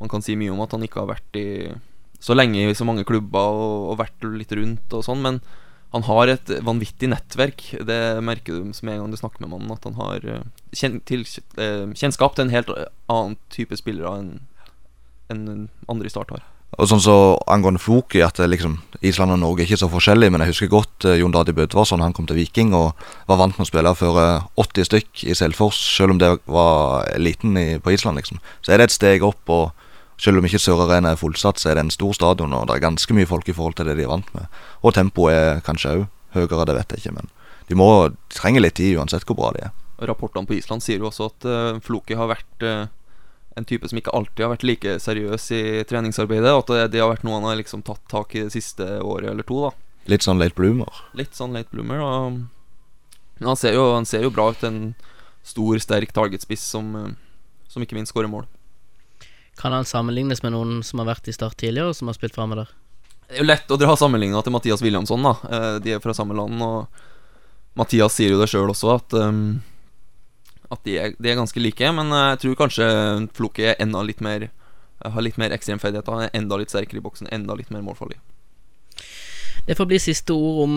man 0.00 0.10
kan 0.12 0.24
si 0.24 0.36
mye 0.40 0.52
om 0.52 0.62
at 0.64 0.74
han 0.76 0.84
ikke 0.86 1.02
har 1.02 1.12
vært 1.12 1.40
i 1.40 1.48
så 2.20 2.36
lenge 2.36 2.60
i 2.68 2.76
så 2.76 2.84
mange 2.84 3.06
klubber 3.08 3.56
og, 3.56 3.90
og 3.92 3.98
vært 4.02 4.28
litt 4.36 4.52
rundt 4.56 4.96
og 4.96 5.04
sånn, 5.06 5.22
men 5.24 5.40
han 5.90 6.04
har 6.06 6.30
et 6.30 6.52
vanvittig 6.62 7.08
nettverk. 7.10 7.64
Det 7.86 7.98
merker 8.22 8.60
du 8.60 8.68
med 8.70 8.92
en 8.94 9.02
gang 9.02 9.10
du 9.14 9.18
snakker 9.18 9.42
med 9.42 9.50
mannen, 9.50 9.72
at 9.74 9.88
han 9.88 9.96
har 9.98 10.26
eh, 10.28 10.44
kjen, 10.76 11.00
til, 11.08 11.24
eh, 11.58 11.88
kjennskap 11.98 12.36
til 12.36 12.46
en 12.46 12.54
helt 12.54 12.70
annen 13.10 13.34
type 13.50 13.74
spillere 13.80 14.12
enn 14.20 14.30
en 15.30 15.68
andre 15.90 16.06
i 16.06 16.12
Start 16.12 16.30
har. 16.34 16.46
Og 16.78 16.86
sånn 16.86 17.02
så 17.02 17.14
angående 17.50 17.82
Floki, 17.82 18.20
at 18.22 18.38
liksom 18.38 18.76
Island 19.02 19.34
og 19.34 19.40
Norge 19.42 19.64
er 19.64 19.68
ikke 19.68 19.80
så 19.82 19.90
forskjellige, 19.90 20.30
men 20.30 20.44
jeg 20.44 20.52
husker 20.52 20.70
godt 20.70 21.06
uh, 21.08 21.16
Jon 21.18 21.34
Dadi 21.34 21.54
Bødvarsson. 21.54 22.02
Han 22.02 22.14
kom 22.14 22.28
til 22.30 22.38
Viking 22.38 22.70
og 22.78 22.98
var 23.30 23.40
vant 23.40 23.58
med 23.58 23.66
å 23.66 23.70
spille 23.70 23.92
for 23.98 24.18
uh, 24.18 24.46
80 24.62 24.86
stykk 24.86 25.24
i 25.26 25.36
Selfors, 25.38 25.78
selv 25.96 26.14
om 26.14 26.22
det 26.22 26.30
var 26.46 27.08
eliten 27.10 27.58
på 27.82 27.94
Island, 27.94 28.22
liksom. 28.22 28.38
Så 28.62 28.70
er 28.70 28.78
det 28.78 28.90
et 28.90 28.96
steg 28.96 29.26
opp, 29.26 29.42
og 29.50 29.74
selv 30.20 30.40
om 30.40 30.46
ikke 30.46 30.60
Sør 30.60 30.84
Arena 30.84 31.14
er 31.14 31.20
fullsatt, 31.20 31.60
så 31.60 31.70
er 31.70 31.78
det 31.78 31.86
en 31.86 31.94
stor 31.94 32.14
stadion, 32.16 32.52
og 32.52 32.68
det 32.68 32.76
er 32.76 32.84
ganske 32.84 33.16
mye 33.16 33.28
folk 33.28 33.48
i 33.48 33.56
forhold 33.56 33.78
til 33.78 33.88
det 33.88 33.96
de 33.98 34.04
er 34.04 34.12
vant 34.12 34.28
med. 34.36 34.48
Og 34.84 34.94
tempoet 34.96 35.34
er 35.36 35.62
kanskje 35.64 35.96
òg 35.96 36.06
høyere, 36.36 36.66
det 36.68 36.76
vet 36.76 36.94
jeg 36.94 37.02
ikke, 37.02 37.16
men 37.18 37.30
de 37.70 37.78
må 37.78 37.88
de 38.10 38.16
trenger 38.34 38.64
litt 38.64 38.76
tid 38.78 38.98
uansett 38.98 39.24
hvor 39.26 39.38
bra 39.38 39.52
de 39.56 39.66
er. 39.68 39.76
Rapportene 40.10 40.48
på 40.48 40.56
Island 40.56 40.84
sier 40.84 41.00
jo 41.00 41.10
også 41.10 41.28
at 41.28 41.46
uh, 41.48 41.80
Floki 41.84 42.16
har 42.16 42.30
vært 42.30 42.64
uh, 42.64 42.88
en 43.58 43.66
type 43.68 43.88
som 43.88 43.98
ikke 44.00 44.14
alltid 44.16 44.44
har 44.44 44.52
vært 44.54 44.66
like 44.66 44.96
seriøs 45.02 45.50
i 45.56 45.62
treningsarbeidet. 45.88 46.52
Og 46.54 46.64
at 46.64 46.72
det, 46.72 46.86
det 46.94 47.02
har 47.02 47.10
vært 47.12 47.26
noe 47.26 47.36
han 47.38 47.48
har 47.50 47.58
liksom 47.60 47.84
tatt 47.86 48.02
tak 48.10 48.34
i 48.36 48.44
det 48.46 48.54
siste 48.54 48.86
året 49.04 49.32
eller 49.32 49.46
to. 49.46 49.60
da 49.66 49.74
Litt 50.10 50.24
sånn 50.24 50.40
late 50.40 50.56
bloomer. 50.56 51.02
Litt 51.18 51.36
sånn 51.36 51.54
late 51.56 51.70
bloomer. 51.72 52.00
Og, 52.00 52.38
men 53.38 53.50
han 53.50 53.58
ser, 53.60 53.76
jo, 53.76 53.90
han 53.94 54.08
ser 54.08 54.24
jo 54.24 54.32
bra 54.34 54.48
ut. 54.54 54.64
En 54.66 54.80
stor, 55.46 55.78
sterk 55.82 56.14
targetspiss 56.16 56.64
som, 56.72 56.90
eh, 56.96 57.12
som 57.70 57.84
ikke 57.84 57.98
minst 57.98 58.14
skårer 58.14 58.30
mål. 58.32 58.48
Kan 59.60 59.72
han 59.76 59.84
sammenlignes 59.84 60.40
med 60.42 60.54
noen 60.54 60.78
som 60.86 61.02
har 61.02 61.10
vært 61.10 61.28
i 61.28 61.34
Start 61.36 61.58
tidligere, 61.60 61.92
og 61.92 61.98
som 61.98 62.08
har 62.08 62.16
spilt 62.16 62.36
framme 62.36 62.56
der? 62.56 62.70
Det 63.28 63.36
er 63.36 63.44
jo 63.44 63.50
lett 63.50 63.70
å 63.70 63.76
dra 63.78 63.92
sammenligninga 63.98 64.40
til 64.42 64.54
Mathias 64.54 64.82
Williamson. 64.82 65.22
da 65.22 65.34
Eh, 65.50 65.78
De 65.84 65.92
er 65.92 66.00
fra 66.00 66.14
samme 66.16 66.34
land. 66.34 66.62
Og 66.62 66.88
Mathias 67.76 68.16
sier 68.16 68.32
jo 68.32 68.40
det 68.40 68.48
sjøl 68.48 68.72
også, 68.72 68.96
at 68.96 69.12
um, 69.20 69.60
At 70.70 70.82
de 70.84 70.96
er, 70.98 71.12
de 71.18 71.28
er 71.30 71.36
ganske 71.36 71.60
like. 71.60 71.92
Men 71.92 72.10
eh, 72.10 72.30
jeg 72.32 72.40
tror 72.40 72.58
kanskje 72.64 72.88
Floki 73.36 73.68
er 73.68 73.76
enda 73.78 74.02
litt 74.02 74.20
mer 74.20 74.48
har 75.00 75.22
litt 75.24 75.38
mer 75.40 75.52
ekstremferdigheter. 75.52 76.12
Han 76.12 76.26
er 76.26 76.34
enda 76.36 76.58
litt 76.60 76.72
sterkere 76.72 77.00
i 77.00 77.04
boksen, 77.04 77.28
enda 77.32 77.54
litt 77.56 77.70
mer 77.72 77.80
målfarlig. 77.80 78.18
Det 79.64 79.76
får 79.76 79.88
bli 79.88 80.00
siste 80.00 80.34
ord 80.36 80.58
om 80.66 80.74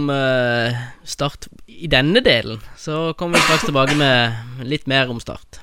Start 1.04 1.50
i 1.68 1.90
denne 1.92 2.24
delen. 2.24 2.62
Så 2.80 3.14
kommer 3.20 3.36
vi 3.40 3.44
straks 3.44 3.68
tilbake 3.68 3.98
med 4.00 4.64
litt 4.64 4.88
mer 4.88 5.12
om 5.12 5.20
Start. 5.20 5.63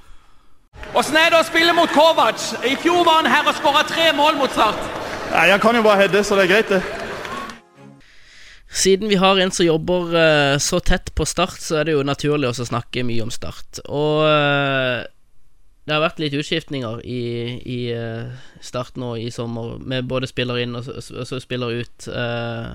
Åssen 0.95 1.17
er 1.17 1.31
det 1.31 1.39
å 1.39 1.47
spille 1.47 1.75
mot 1.77 1.91
Kovac? 1.95 2.49
I 2.67 2.75
fjor 2.83 3.05
var 3.07 3.21
han 3.21 3.31
her 3.31 3.47
og 3.47 3.55
skåra 3.59 3.85
tre 3.87 4.11
mål 4.17 4.41
mot 4.41 4.51
Start. 4.51 4.81
Nei, 5.31 5.47
Han 5.53 5.63
kan 5.63 5.77
jo 5.79 5.85
bare 5.87 6.03
heade, 6.03 6.25
så 6.27 6.35
det 6.39 6.49
er 6.49 6.53
greit, 6.55 6.73
det. 6.73 6.83
Siden 8.71 9.11
vi 9.11 9.19
har 9.19 9.39
en 9.39 9.51
som 9.51 9.67
jobber 9.67 10.13
eh, 10.15 10.57
så 10.63 10.81
tett 10.81 11.13
på 11.15 11.27
Start, 11.27 11.59
så 11.63 11.81
er 11.81 11.89
det 11.89 11.95
jo 11.95 12.05
naturlig 12.07 12.51
også 12.51 12.67
å 12.67 12.71
snakke 12.73 13.05
mye 13.07 13.23
om 13.23 13.31
Start. 13.35 13.83
Og 13.87 14.25
eh, 14.27 15.03
det 15.87 15.95
har 15.95 16.03
vært 16.05 16.21
litt 16.23 16.35
utskiftninger 16.39 17.01
i, 17.07 17.23
i 17.67 17.79
eh, 17.95 18.31
Start 18.63 18.99
nå 18.99 19.17
i 19.19 19.31
sommer, 19.35 19.77
med 19.79 20.07
både 20.11 20.31
spiller 20.31 20.59
inn 20.63 20.75
og 20.79 20.87
så, 20.87 20.99
og 21.15 21.27
så 21.27 21.39
spiller 21.43 21.83
ut. 21.83 22.09
eh, 22.11 22.73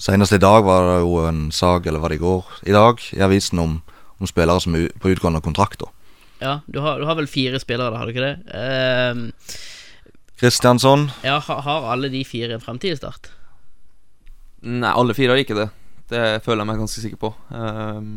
Senest 0.00 0.32
i 0.36 0.40
dag 0.40 0.64
var 0.64 0.86
det 0.88 0.98
jo 1.02 1.16
en 1.28 1.48
sak, 1.52 1.84
eller 1.86 2.00
var 2.00 2.12
det 2.12 2.20
i 2.20 2.24
går, 2.24 2.52
i 2.68 2.76
dag, 2.76 3.00
i 3.16 3.24
avisen 3.24 3.60
om, 3.60 3.80
om 4.16 4.28
spillere 4.28 4.64
som 4.64 4.76
er 4.76 4.88
på 5.00 5.12
utgående 5.12 5.42
kontrakter. 5.44 5.92
Ja, 6.40 6.60
du 6.66 6.80
har, 6.80 7.00
du 7.00 7.06
har 7.08 7.18
vel 7.18 7.28
fire 7.30 7.60
spillere, 7.62 7.92
da, 7.92 8.00
har 8.00 8.08
du 8.08 8.14
ikke 8.14 8.24
det? 8.24 8.34
Eh, 8.56 9.58
Kristiansson, 10.40 11.10
ja, 11.26 11.38
ha- 11.44 11.60
har 11.60 11.90
alle 11.92 12.08
de 12.08 12.22
fire 12.24 12.56
en 12.56 12.62
fremtid 12.64 12.94
i 12.94 12.96
Start? 12.96 13.28
Nei, 14.64 14.88
alle 14.92 15.14
fire 15.16 15.34
har 15.34 15.40
ikke 15.42 15.56
det. 15.56 15.68
Det 16.10 16.22
føler 16.44 16.62
jeg 16.64 16.68
meg 16.72 16.80
ganske 16.82 17.00
sikker 17.04 17.20
på. 17.20 17.30
Ehm, 17.54 18.14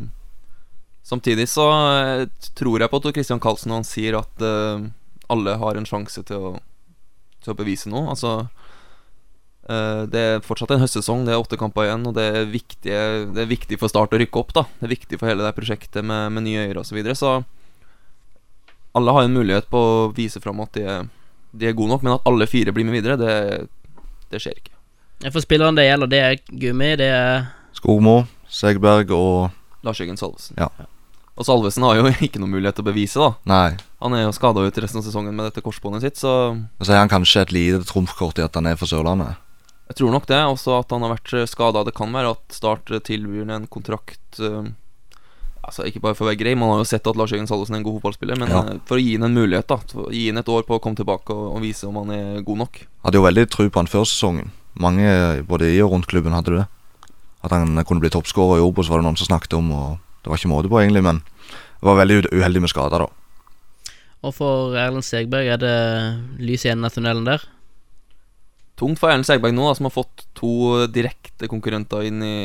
samtidig 1.06 1.46
så 1.52 1.68
eh, 1.72 2.24
tror 2.58 2.80
jeg 2.84 2.92
på 2.92 3.00
Tor 3.04 3.14
Christian 3.16 3.42
Karlsen 3.44 3.72
når 3.72 3.82
han 3.82 3.88
sier 3.88 4.18
at 4.20 4.44
uh, 4.44 4.84
alle 5.32 5.56
har 5.62 5.80
en 5.80 5.88
sjanse 5.88 6.24
til 6.28 6.48
å, 6.52 6.54
til 7.44 7.54
å 7.54 7.58
bevise 7.60 7.92
noe. 7.92 8.08
Altså 8.16 8.34
uh, 9.70 10.04
Det 10.12 10.24
er 10.30 10.44
fortsatt 10.48 10.74
en 10.76 10.84
høstsesong, 10.84 11.24
det 11.28 11.36
er 11.36 11.44
åtte 11.44 11.60
kamper 11.60 11.88
igjen, 11.90 12.08
og 12.10 12.16
det 12.18 12.26
er, 12.32 12.48
viktig, 12.52 12.96
det 13.36 13.44
er 13.46 13.52
viktig 13.52 13.80
for 13.84 13.92
Start 13.92 14.16
å 14.16 14.20
rykke 14.24 14.42
opp. 14.42 14.56
da 14.58 14.66
Det 14.80 14.88
er 14.90 14.96
viktig 14.96 15.20
for 15.22 15.32
hele 15.32 15.44
det 15.46 15.56
prosjektet 15.60 16.04
med, 16.08 16.32
med 16.36 16.48
nye 16.48 16.66
øyre 16.70 16.84
osv. 16.84 16.92
Så, 16.92 17.00
videre, 17.00 17.20
så 17.20 17.36
alle 18.94 19.16
har 19.16 19.26
en 19.28 19.34
mulighet 19.34 19.70
på 19.74 19.80
å 19.80 20.12
vise 20.16 20.42
fram 20.44 20.62
at 20.64 20.74
de 20.78 20.86
er, 20.86 21.10
de 21.54 21.70
er 21.70 21.76
gode 21.78 21.94
nok, 21.96 22.06
men 22.06 22.16
at 22.16 22.30
alle 22.30 22.48
fire 22.50 22.74
blir 22.76 22.86
med 22.88 22.98
videre, 22.98 23.18
det, 23.18 23.68
det 24.34 24.42
skjer 24.44 24.58
ikke. 24.60 24.74
For 25.32 25.44
spilleren 25.44 25.78
det 25.78 25.88
gjelder, 25.88 26.10
det 26.12 26.22
er 26.24 26.40
Gummi, 26.50 26.90
det 27.00 27.10
er 27.14 27.46
Skogmo, 27.78 28.24
Segberg 28.52 29.14
og 29.16 29.86
Lars 29.86 30.02
Jørgen 30.02 30.20
Salvesen. 30.20 30.58
Ja. 30.60 30.70
Og 31.34 31.48
Salvesen 31.48 31.86
har 31.88 31.98
jo 31.98 32.12
ikke 32.28 32.42
noen 32.42 32.54
mulighet 32.54 32.78
til 32.78 32.86
å 32.86 32.90
bevise, 32.92 33.22
da. 33.24 33.32
Nei. 33.50 33.70
Han 34.04 34.14
er 34.18 34.26
jo 34.26 34.36
skada 34.36 34.62
ut 34.62 34.78
resten 34.84 35.00
av 35.02 35.08
sesongen 35.08 35.34
med 35.38 35.48
dette 35.50 35.64
korsbåndet 35.66 36.04
sitt, 36.06 36.20
så 36.22 36.34
Så 36.84 36.92
er 36.94 37.02
han 37.02 37.12
kanskje 37.12 37.46
et 37.48 37.56
lite 37.56 37.82
trumfkort 37.90 38.42
i 38.42 38.46
at 38.46 38.60
han 38.60 38.68
er 38.70 38.78
fra 38.78 38.90
Sørlandet. 38.90 39.40
jeg 39.90 39.98
tror 40.00 40.12
nok 40.14 40.28
det. 40.28 40.42
Også 40.52 40.78
at 40.80 40.92
han 40.94 41.02
har 41.06 41.16
vært 41.16 41.34
skada. 41.50 41.84
Det 41.88 41.96
kan 41.96 42.14
være 42.14 42.36
at 42.36 42.56
Start 42.56 42.92
tilbyr 43.08 43.50
en 43.50 43.68
kontrakt 43.68 44.40
eh, 44.40 44.70
Altså 45.64 45.86
Ikke 45.88 46.02
bare 46.04 46.16
for 46.18 46.26
å 46.26 46.30
være 46.32 46.40
grei, 46.42 46.54
man 46.60 46.74
har 46.74 46.82
jo 46.82 46.88
sett 46.90 47.06
at 47.08 47.16
Lars 47.16 47.32
Jørgen 47.32 47.48
Salvesen 47.48 47.76
er 47.78 47.80
en 47.80 47.86
god 47.88 48.02
fotballspiller, 48.02 48.36
men 48.42 48.50
Ja. 48.52 48.60
eh, 48.74 48.80
for 48.86 48.98
å 48.98 49.02
gi 49.04 49.14
ham 49.16 49.24
en 49.30 49.34
mulighet, 49.38 49.68
da. 49.68 49.78
For 49.78 50.10
å 50.10 50.12
gi 50.12 50.28
ham 50.28 50.38
et 50.42 50.50
år 50.52 50.64
på 50.68 50.76
å 50.76 50.82
komme 50.84 50.96
tilbake 51.00 51.30
og, 51.32 51.56
og 51.56 51.62
vise 51.64 51.88
om 51.88 51.96
han 52.02 52.12
er 52.12 52.42
god 52.44 52.58
nok. 52.58 52.82
Hadde 53.06 53.16
jo 53.22 53.24
veldig 53.24 53.50
tro 53.50 53.70
på 53.70 53.80
han 53.80 53.88
før 53.88 54.04
sesongen. 54.04 54.52
Mange 54.76 55.44
både 55.48 55.70
i 55.72 55.80
og 55.82 55.92
rundt 55.94 56.08
klubben 56.08 56.34
hadde 56.36 56.58
det. 56.60 56.68
At 57.44 57.52
han 57.52 57.76
kunne 57.86 58.00
bli 58.04 58.10
toppskårer 58.10 58.60
i 58.60 58.66
Obos, 58.66 58.90
var 58.90 59.00
det 59.00 59.06
noen 59.08 59.18
som 59.18 59.28
snakket 59.28 59.54
om. 59.58 59.72
Og 59.72 60.00
det 60.24 60.32
var 60.32 60.38
ikke 60.38 60.52
måte 60.52 60.70
på, 60.72 60.80
egentlig, 60.84 61.04
men 61.04 61.22
det 61.24 61.84
var 61.88 61.96
veldig 62.00 62.32
uheldig 62.32 62.62
med 62.64 62.70
skader, 62.72 63.00
da. 63.00 63.08
Og 64.24 64.34
for 64.34 64.76
Erlend 64.80 65.04
Segberg 65.04 65.48
er 65.52 65.58
det 65.60 65.74
lys 66.40 66.64
i 66.66 66.70
enden 66.72 66.86
av 66.88 66.92
tunnelen 66.96 67.26
der. 67.28 67.42
Tungt 68.80 68.98
for 69.00 69.12
Erlend 69.12 69.28
Segberg 69.28 69.54
nå, 69.56 69.68
da, 69.68 69.76
som 69.76 69.86
har 69.90 69.96
fått 69.96 70.24
to 70.36 70.88
direkte 70.92 71.48
konkurrenter 71.52 72.04
inn 72.08 72.24
i 72.24 72.36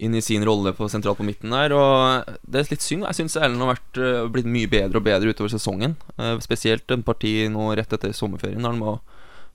Inn 0.00 0.14
i 0.16 0.22
sin 0.24 0.44
rolle 0.46 0.72
på 0.72 0.88
sentralt 0.88 1.18
på 1.20 1.26
midten 1.26 1.52
der. 1.52 1.74
Og 1.76 2.36
det 2.48 2.62
er 2.62 2.70
litt 2.72 2.84
synd. 2.84 3.04
Jeg 3.04 3.18
syns 3.18 3.36
Erlend 3.36 3.60
har 3.60 3.74
vært, 3.74 4.00
eh, 4.00 4.28
blitt 4.32 4.48
mye 4.48 4.70
bedre 4.70 4.96
og 4.96 5.04
bedre 5.04 5.28
utover 5.28 5.52
sesongen. 5.52 5.96
Eh, 6.18 6.38
spesielt 6.40 6.90
en 6.90 7.04
parti 7.04 7.34
nå 7.52 7.76
rett 7.76 7.92
etter 7.92 8.14
sommerferien, 8.16 8.62
der 8.62 8.72
han 8.72 8.80
var 8.80 9.00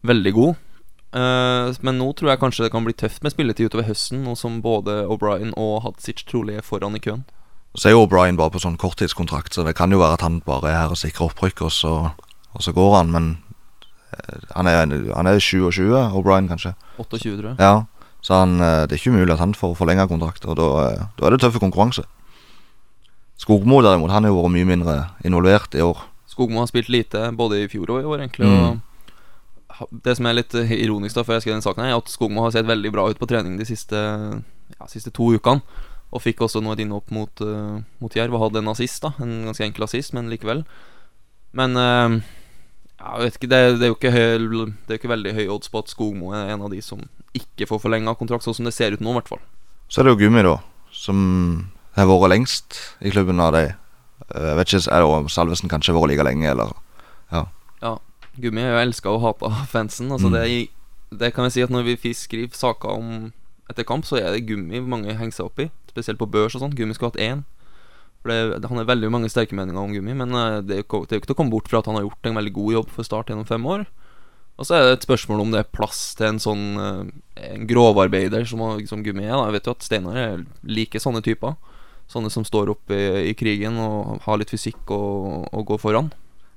veldig 0.05 0.33
god. 0.33 0.55
Eh, 1.15 1.73
men 1.81 1.97
nå 1.97 2.11
tror 2.13 2.29
jeg 2.29 2.39
kanskje 2.39 2.65
det 2.65 2.71
kan 2.71 2.85
bli 2.85 2.93
tøft 2.93 3.23
med 3.23 3.33
spilletid 3.33 3.71
utover 3.71 3.87
høsten, 3.87 4.23
nå 4.23 4.35
som 4.37 4.61
både 4.61 5.07
O'Brien 5.07 5.53
og 5.57 5.81
Hadzic 5.83 6.25
trolig 6.25 6.57
er 6.57 6.61
foran 6.61 6.95
i 6.95 6.99
køen. 6.99 7.25
Så 7.75 7.87
er 7.87 7.95
jo 7.95 8.05
O'Brien 8.05 8.37
bare 8.37 8.51
på 8.51 8.61
sånn 8.61 8.77
korttidskontrakt, 8.77 9.53
så 9.53 9.65
det 9.65 9.75
kan 9.75 9.91
jo 9.91 9.99
være 9.99 10.19
at 10.19 10.21
han 10.21 10.41
bare 10.45 10.69
er 10.69 10.77
her 10.83 10.93
og 10.93 10.99
sikrer 10.99 11.31
opprykk, 11.31 11.65
og 11.67 11.71
så, 11.71 12.11
og 12.53 12.61
så 12.61 12.71
går 12.71 12.95
han. 12.97 13.11
Men 13.11 13.37
han 14.55 14.67
er, 14.67 14.85
han 15.15 15.27
er 15.27 15.39
27, 15.39 15.89
O'Brien 16.15 16.47
kanskje. 16.47 16.75
28, 16.99 17.37
tror 17.39 17.49
jeg. 17.49 17.57
Ja, 17.59 17.85
så 18.25 18.39
han, 18.41 18.58
eh, 18.58 18.88
det 18.88 18.96
er 18.96 19.01
ikke 19.01 19.13
umulig 19.13 19.36
at 19.36 19.44
han 19.44 19.53
får 19.53 19.75
forlenga 19.77 20.08
kontrakt, 20.10 20.48
og 20.50 20.58
da, 20.58 20.67
eh, 20.82 21.01
da 21.20 21.27
er 21.27 21.36
det 21.36 21.44
tøff 21.44 21.60
konkurranse. 21.62 22.08
Skogmo 23.38 23.84
derimot, 23.86 24.10
han 24.10 24.25
har 24.25 24.32
jo 24.32 24.39
vært 24.39 24.55
mye 24.55 24.65
mindre 24.65 24.96
involvert 25.27 25.75
i 25.77 25.84
år. 25.86 26.01
Skogmo 26.25 26.63
har 26.63 26.72
spilt 26.72 26.89
lite 26.89 27.27
både 27.38 27.62
i 27.62 27.67
fjor 27.70 27.91
og 27.94 28.01
i 28.01 28.08
år, 28.10 28.24
egentlig. 28.24 28.50
Mm. 28.50 28.82
Og 29.84 29.89
det 30.08 30.15
som 30.17 30.25
er 30.25 30.39
litt 30.39 30.55
eh, 30.58 30.74
ironisk, 30.74 31.20
da 31.20 31.25
før 31.27 31.38
jeg 31.38 31.46
skrev 31.46 31.58
den 31.60 31.65
saken, 31.67 31.84
her 31.86 31.94
er 31.94 32.01
at 32.01 32.10
Skogmo 32.10 32.41
har 32.41 32.55
sett 32.55 32.65
veldig 32.65 32.91
bra 32.96 33.05
ut 33.12 33.20
på 33.22 33.27
trening 33.29 33.60
de 33.60 33.67
siste, 33.67 34.00
ja, 34.00 34.88
siste 34.89 35.13
to 35.13 35.29
ukene. 35.36 35.62
Og 36.15 36.24
fikk 36.24 36.41
også 36.46 36.63
nå 36.63 36.74
et 36.74 36.82
innhopp 36.82 37.12
mot, 37.12 37.41
uh, 37.44 37.82
mot 38.00 38.13
Jerv 38.15 38.38
og 38.38 38.46
hadde 38.46 38.62
en 38.62 38.72
assist, 38.72 39.03
da. 39.03 39.12
En 39.20 39.50
ganske 39.50 39.65
enkel 39.65 39.84
assist, 39.84 40.13
men 40.15 40.29
likevel. 40.32 40.62
Men 41.51 41.75
uh, 41.75 42.15
jeg 43.01 43.25
vet 43.25 43.38
ikke, 43.38 43.51
det, 43.51 43.62
det 43.82 43.89
er 43.89 43.91
jo 43.91 43.98
ikke, 43.98 44.13
høy, 44.15 44.48
det 44.48 44.96
er 44.96 44.96
jo 44.96 45.01
ikke 45.01 45.12
veldig 45.12 45.34
høy 45.36 45.44
odds 45.58 45.74
på 45.74 45.82
at 45.84 45.91
Skogmo 45.91 46.32
er 46.32 46.53
en 46.53 46.63
av 46.63 46.72
de 46.72 46.79
som 46.86 47.03
ikke 47.37 47.67
får 47.69 47.81
forlenga 47.83 48.15
kontrakt, 48.17 48.43
sånn 48.47 48.55
som 48.57 48.65
det 48.67 48.73
ser 48.75 48.95
ut 48.95 49.03
nå, 49.03 49.11
i 49.11 49.19
hvert 49.19 49.31
fall. 49.31 49.43
Så 49.89 50.01
er 50.01 50.07
det 50.07 50.15
jo 50.15 50.21
Gummi, 50.25 50.41
da, 50.47 50.57
som 50.95 51.19
har 51.95 52.07
vært 52.09 52.31
lengst 52.33 52.79
i 53.05 53.11
klubben 53.13 53.39
av 53.43 53.53
de. 53.55 53.65
Eh, 54.33 54.49
Jeg 54.51 54.57
vet 54.57 54.67
ikke, 54.73 54.91
er 54.91 55.03
det 55.05 55.11
om 55.19 55.29
Salvesen 55.29 55.69
kanskje 55.69 55.93
har 55.93 55.99
vært 56.01 56.15
like 56.15 56.27
lenge, 56.27 56.49
eller 56.51 56.73
Gummi 58.35 58.59
er 58.61 58.73
jo 58.73 58.81
elska 58.83 59.11
og 59.13 59.21
hata 59.23 59.47
av 59.47 59.67
fansen. 59.71 60.09
Altså 60.11 60.27
Mm. 60.27 60.33
det, 60.33 60.69
det 61.19 61.33
kan 61.33 61.45
vi 61.45 61.51
si 61.55 61.61
at 61.63 61.69
når 61.69 61.83
vi 61.87 62.13
skriver 62.13 62.51
saker 62.51 62.89
om 62.89 63.31
etter 63.69 63.83
kamp, 63.87 64.05
så 64.05 64.17
er 64.19 64.31
det 64.33 64.45
Gummi 64.47 64.81
mange 64.83 65.15
henger 65.15 65.31
seg 65.31 65.45
opp 65.45 65.59
i. 65.59 65.69
Spesielt 65.89 66.19
på 66.19 66.27
børs 66.29 66.55
og 66.55 66.61
sånn. 66.61 66.75
Gummi 66.75 66.93
skulle 66.93 67.11
hatt 67.13 67.21
én. 67.21 67.45
For 68.21 68.29
det, 68.29 68.67
Han 68.67 68.77
har 68.77 68.85
veldig 68.85 69.09
mange 69.11 69.29
sterke 69.29 69.55
meninger 69.55 69.79
om 69.79 69.93
Gummi, 69.93 70.13
men 70.13 70.33
eh, 70.33 70.61
det 70.61 70.67
det 70.67 70.77
er 70.79 70.83
jo 70.83 71.05
ikke 71.21 71.27
til 71.31 71.35
å 71.35 71.39
komme 71.39 71.51
bort 71.51 71.69
fra 71.69 71.79
at 71.79 71.85
han 71.85 71.95
har 71.95 72.03
gjort 72.03 72.25
en 72.25 72.35
veldig 72.35 72.53
god 72.53 72.73
jobb 72.73 72.89
for 72.89 73.03
Start 73.03 73.27
gjennom 73.27 73.47
fem 73.47 73.65
år. 73.65 73.85
Og 74.55 74.67
så 74.67 74.77
er 74.77 74.85
det 74.85 74.97
et 74.97 75.07
spørsmål 75.07 75.43
om 75.43 75.53
det 75.53 75.62
er 75.62 75.71
plass 75.75 76.13
til 76.15 76.29
en 76.29 76.41
sånn 76.41 76.65
eh, 76.79 77.00
En 77.55 77.65
grovarbeider 77.67 78.45
som, 78.47 78.62
som 78.88 79.01
Gummi 79.03 79.25
er. 79.27 79.35
Jeg 79.35 79.55
vet 79.57 79.65
jo 79.67 79.74
at 79.75 79.83
Steinar 79.88 80.19
er 80.19 80.45
like 80.63 81.01
sånne 81.03 81.24
typer. 81.25 81.57
Sånne 82.12 82.31
som 82.31 82.45
står 82.47 82.71
opp 82.71 82.93
i, 82.93 83.31
i 83.31 83.33
krigen 83.35 83.79
og 83.81 84.21
har 84.24 84.39
litt 84.39 84.53
fysikk 84.53 84.93
og, 84.95 85.50
og 85.51 85.65
går 85.74 85.81
foran. 85.81 86.13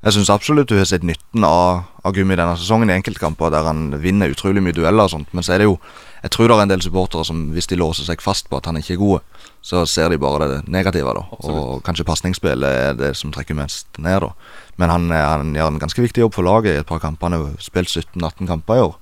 Jeg 0.07 0.15
syns 0.15 0.31
absolutt 0.31 0.71
du 0.71 0.77
har 0.79 0.87
sett 0.87 1.03
nytten 1.03 1.43
av, 1.43 1.89
av 2.07 2.15
Gummi 2.15 2.37
denne 2.39 2.55
sesongen 2.61 2.93
i 2.93 2.95
enkeltkamper 2.95 3.51
der 3.51 3.67
han 3.67 3.89
vinner 3.99 4.31
utrolig 4.31 4.63
mye 4.63 4.77
dueller 4.77 5.09
og 5.09 5.17
sånt. 5.17 5.33
Men 5.35 5.43
så 5.43 5.57
er 5.57 5.65
det 5.65 5.67
jo 5.67 5.81
Jeg 6.23 6.31
tror 6.35 6.49
det 6.49 6.57
er 6.57 6.63
en 6.65 6.73
del 6.73 6.83
supportere 6.83 7.25
som 7.25 7.45
hvis 7.55 7.69
de 7.71 7.77
låser 7.79 8.05
seg 8.09 8.23
fast 8.25 8.49
på 8.51 8.59
at 8.59 8.67
han 8.67 8.77
ikke 8.81 8.97
er 8.97 9.01
god, 9.03 9.21
så 9.63 9.85
ser 9.87 10.09
de 10.11 10.19
bare 10.19 10.49
det 10.51 10.59
negative, 10.69 11.13
da. 11.15 11.23
Absolutt. 11.33 11.59
Og 11.63 11.83
kanskje 11.87 12.07
pasningsspillet 12.09 12.79
er 12.89 12.97
det 12.99 13.13
som 13.17 13.31
trekker 13.35 13.55
mest 13.59 13.87
ned, 14.03 14.21
da. 14.27 14.33
Men 14.79 14.91
han, 14.91 15.09
han 15.11 15.55
gjør 15.55 15.73
en 15.75 15.79
ganske 15.83 16.03
viktig 16.03 16.25
jobb 16.25 16.35
for 16.35 16.47
laget 16.47 16.75
i 16.75 16.81
et 16.83 16.87
par 16.89 16.99
kamper. 17.03 17.31
Han 17.31 17.39
har 17.39 17.63
spilt 17.63 17.89
17-18 17.93 18.47
kamper 18.51 18.79
i 18.81 18.85
år. 18.89 18.97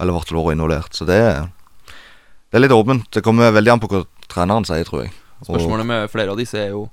Eller 0.00 0.16
vært 0.16 0.32
vært 0.34 0.54
involvert. 0.56 0.94
Så 0.96 1.06
det 1.06 1.20
det 2.50 2.58
er 2.58 2.64
litt 2.64 2.74
åpent. 2.74 3.06
Det 3.14 3.22
kommer 3.22 3.52
veldig 3.54 3.70
an 3.76 3.80
på 3.82 3.88
hva 3.92 4.00
treneren 4.30 4.66
sier, 4.66 4.82
tror 4.88 5.04
jeg. 5.04 5.12
Og- 5.40 5.46
Spørsmålet 5.52 5.86
med 5.86 6.10
flere 6.10 6.32
av 6.34 6.36
disse 6.38 6.58
er 6.58 6.70
jo 6.74 6.88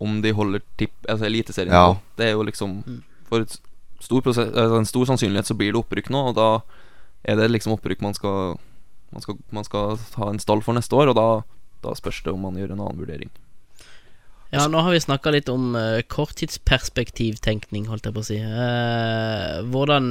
om 0.00 0.20
de 0.22 0.32
holder 0.32 0.60
tipp 0.78 0.92
Altså 1.08 1.26
Eliteserien. 1.26 1.72
Ja. 1.72 1.96
Det 2.16 2.26
er 2.28 2.32
jo 2.32 2.42
liksom 2.44 2.82
For 3.28 3.44
stor 4.00 4.20
prosess, 4.20 4.48
altså 4.54 4.78
en 4.78 4.86
stor 4.88 5.04
sannsynlighet 5.06 5.46
så 5.46 5.54
blir 5.56 5.72
det 5.72 5.80
opprykk 5.84 6.08
nå, 6.10 6.28
og 6.30 6.34
da 6.34 6.60
er 7.24 7.36
det 7.36 7.50
liksom 7.52 7.74
opprykk 7.76 8.00
man 8.02 8.14
skal 8.14 8.58
Man 9.10 9.24
skal, 9.24 9.38
man 9.50 9.66
skal 9.66 9.98
ha 10.20 10.30
en 10.30 10.42
stall 10.42 10.62
for 10.62 10.76
neste 10.76 10.94
år, 10.94 11.10
og 11.10 11.18
da, 11.18 11.28
da 11.84 11.94
spørs 11.98 12.22
det 12.24 12.34
om 12.34 12.44
man 12.46 12.58
gjør 12.58 12.76
en 12.76 12.84
annen 12.84 13.00
vurdering. 13.02 13.30
Ja, 14.50 14.64
nå 14.66 14.82
har 14.82 14.90
vi 14.90 15.02
snakka 15.02 15.30
litt 15.30 15.50
om 15.50 15.76
uh, 15.78 16.00
korttidsperspektivtenkning, 16.10 17.86
holdt 17.90 18.08
jeg 18.08 18.16
på 18.16 18.22
å 18.22 18.26
si. 18.26 18.38
Uh, 18.42 19.62
hvordan 19.70 20.08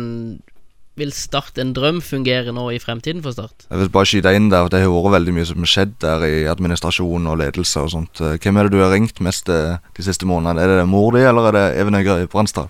vil 0.99 1.11
Start 1.15 1.59
en 1.59 1.71
drøm 1.75 2.01
fungere 2.03 2.51
nå 2.55 2.65
i 2.75 2.79
fremtiden 2.79 3.23
for 3.23 3.35
Start? 3.35 3.67
Jeg 3.67 3.81
vil 3.81 3.91
bare 3.91 4.07
skyte 4.07 4.33
inn 4.35 4.49
der, 4.51 4.67
Det 4.71 4.81
har 4.83 4.91
vært 4.91 5.15
veldig 5.15 5.35
mye 5.35 5.47
som 5.47 5.63
har 5.63 5.71
skjedd 5.71 5.93
der 6.03 6.25
i 6.27 6.33
administrasjon 6.51 7.29
og 7.31 7.37
ledelse 7.39 7.83
og 7.83 7.93
sånt. 7.95 8.19
Eh, 8.19 8.35
Hvem 8.39 8.59
er 8.59 8.67
det 8.67 8.75
du 8.75 8.83
har 8.83 8.91
ringt 8.91 9.21
mest 9.23 9.47
de 9.47 10.03
siste 10.03 10.27
månedene? 10.27 10.59
Er 10.59 10.81
det 10.81 10.89
mor 10.91 11.15
di, 11.15 11.23
eller 11.23 11.47
er 11.47 11.55
det 11.55 11.65
Even 11.79 11.95
Øygard 11.99 12.27
Bransdal? 12.31 12.67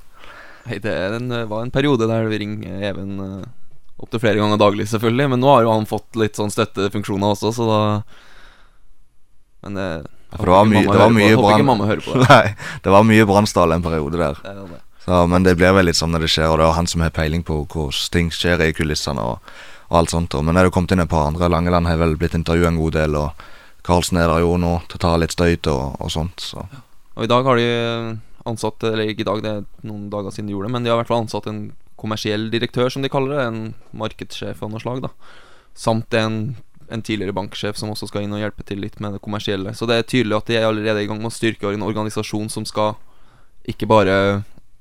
Nei, 0.67 0.77
det 0.83 0.93
en, 0.93 1.33
var 1.49 1.65
en 1.65 1.73
periode 1.73 2.05
der 2.05 2.29
vi 2.29 2.41
ringer 2.43 2.85
Even 2.91 3.17
uh, 3.17 3.41
opptil 3.99 4.21
flere 4.23 4.39
ganger 4.41 4.59
daglig, 4.61 4.87
selvfølgelig. 4.91 5.29
Men 5.33 5.41
nå 5.43 5.49
har 5.53 5.65
jo 5.65 5.73
han 5.73 5.87
fått 5.89 6.15
litt 6.19 6.39
sånn 6.39 6.51
støttefunksjoner 6.53 7.33
også, 7.35 7.51
så 7.55 7.67
da 7.69 7.79
Men 9.63 9.73
det 9.75 9.87
Ja, 10.31 10.37
for 10.37 10.45
det 10.45 10.53
var 10.53 10.65
mye- 10.69 10.85
det 10.91 10.99
var 10.99 11.09
mye 11.09 11.35
brann-. 11.35 12.25
Nei, 12.29 12.55
det 12.83 12.91
var 12.93 13.03
mye 13.03 13.25
Brannsdal 13.25 13.71
en 13.73 13.81
periode 13.83 14.17
der. 14.21 14.37
det, 14.43 14.51
er 14.51 14.67
det. 14.75 14.81
Så, 15.05 15.27
men 15.27 15.43
det 15.43 15.55
blir 15.57 15.73
vel 15.73 15.85
litt 15.89 15.97
sånn 15.97 16.11
når 16.13 16.27
det 16.27 16.29
skjer, 16.29 16.51
og 16.51 16.59
det 16.59 16.67
er 16.67 16.75
han 16.77 16.87
som 16.87 17.01
har 17.01 17.09
peiling 17.15 17.41
på 17.43 17.63
hvordan 17.65 18.11
ting 18.13 18.29
skjer 18.29 18.61
i 18.61 18.73
kulissene 18.77 19.23
og, 19.25 19.39
og 19.89 19.97
alt 19.97 20.11
sånt. 20.13 20.35
Og, 20.37 20.43
men 20.45 20.53
det 20.53 20.61
er 20.61 20.69
jo 20.69 20.75
kommet 20.75 20.91
inn 20.93 21.01
et 21.01 21.09
par 21.09 21.25
andre. 21.31 21.49
Langeland 21.49 21.87
har 21.89 21.97
vel 21.97 22.13
blitt 22.19 22.35
intervjuet 22.37 22.67
en 22.69 22.77
god 22.77 22.93
del, 22.99 23.15
og 23.17 23.31
Karlsen 23.89 24.19
er 24.21 24.29
der 24.29 24.43
jo 24.45 24.53
nå 24.61 24.75
til 24.87 24.99
å 24.99 25.03
ta 25.07 25.15
litt 25.17 25.33
støyt 25.33 25.65
og, 25.71 25.97
og 25.99 26.11
sånt. 26.13 26.39
Så. 26.45 26.61
Og 27.17 27.25
i 27.25 27.31
dag 27.31 27.43
har 27.49 27.57
de 27.57 27.67
ansatt 28.49 28.83
Eller 28.87 29.09
ikke 29.11 29.21
i 29.25 29.27
dag, 29.27 29.41
det 29.43 29.49
er 29.51 29.65
noen 29.89 30.07
dager 30.09 30.31
siden 30.31 30.47
de 30.47 30.53
gjorde 30.55 30.69
det, 30.69 30.73
men 30.77 30.85
de 30.85 30.89
har 30.91 30.97
i 30.97 31.01
hvert 31.01 31.09
fall 31.11 31.23
ansatt 31.25 31.49
en 31.49 31.63
kommersiell 31.99 32.47
direktør, 32.53 32.89
som 32.93 33.03
de 33.05 33.11
kaller 33.11 33.35
det. 33.35 33.45
En 33.49 33.99
markedssjef 34.01 34.63
av 34.63 34.71
noe 34.71 34.81
slag, 34.83 35.03
da. 35.05 35.11
Samt 35.77 36.15
en, 36.17 36.39
en 36.89 37.03
tidligere 37.05 37.35
banksjef 37.37 37.77
som 37.79 37.91
også 37.93 38.09
skal 38.09 38.25
inn 38.25 38.35
og 38.35 38.41
hjelpe 38.43 38.65
til 38.67 38.81
litt 38.83 38.99
med 39.03 39.15
det 39.15 39.23
kommersielle. 39.25 39.75
Så 39.77 39.87
det 39.89 39.99
er 39.99 40.07
tydelig 40.07 40.39
at 40.39 40.49
de 40.49 40.59
er 40.59 40.67
allerede 40.69 41.03
i 41.03 41.09
gang 41.09 41.21
med 41.21 41.31
å 41.31 41.35
styrke 41.35 41.73
en 41.73 41.85
organisasjon 41.85 42.49
som 42.53 42.67
skal 42.67 42.95
ikke 43.69 43.89
bare 43.89 44.15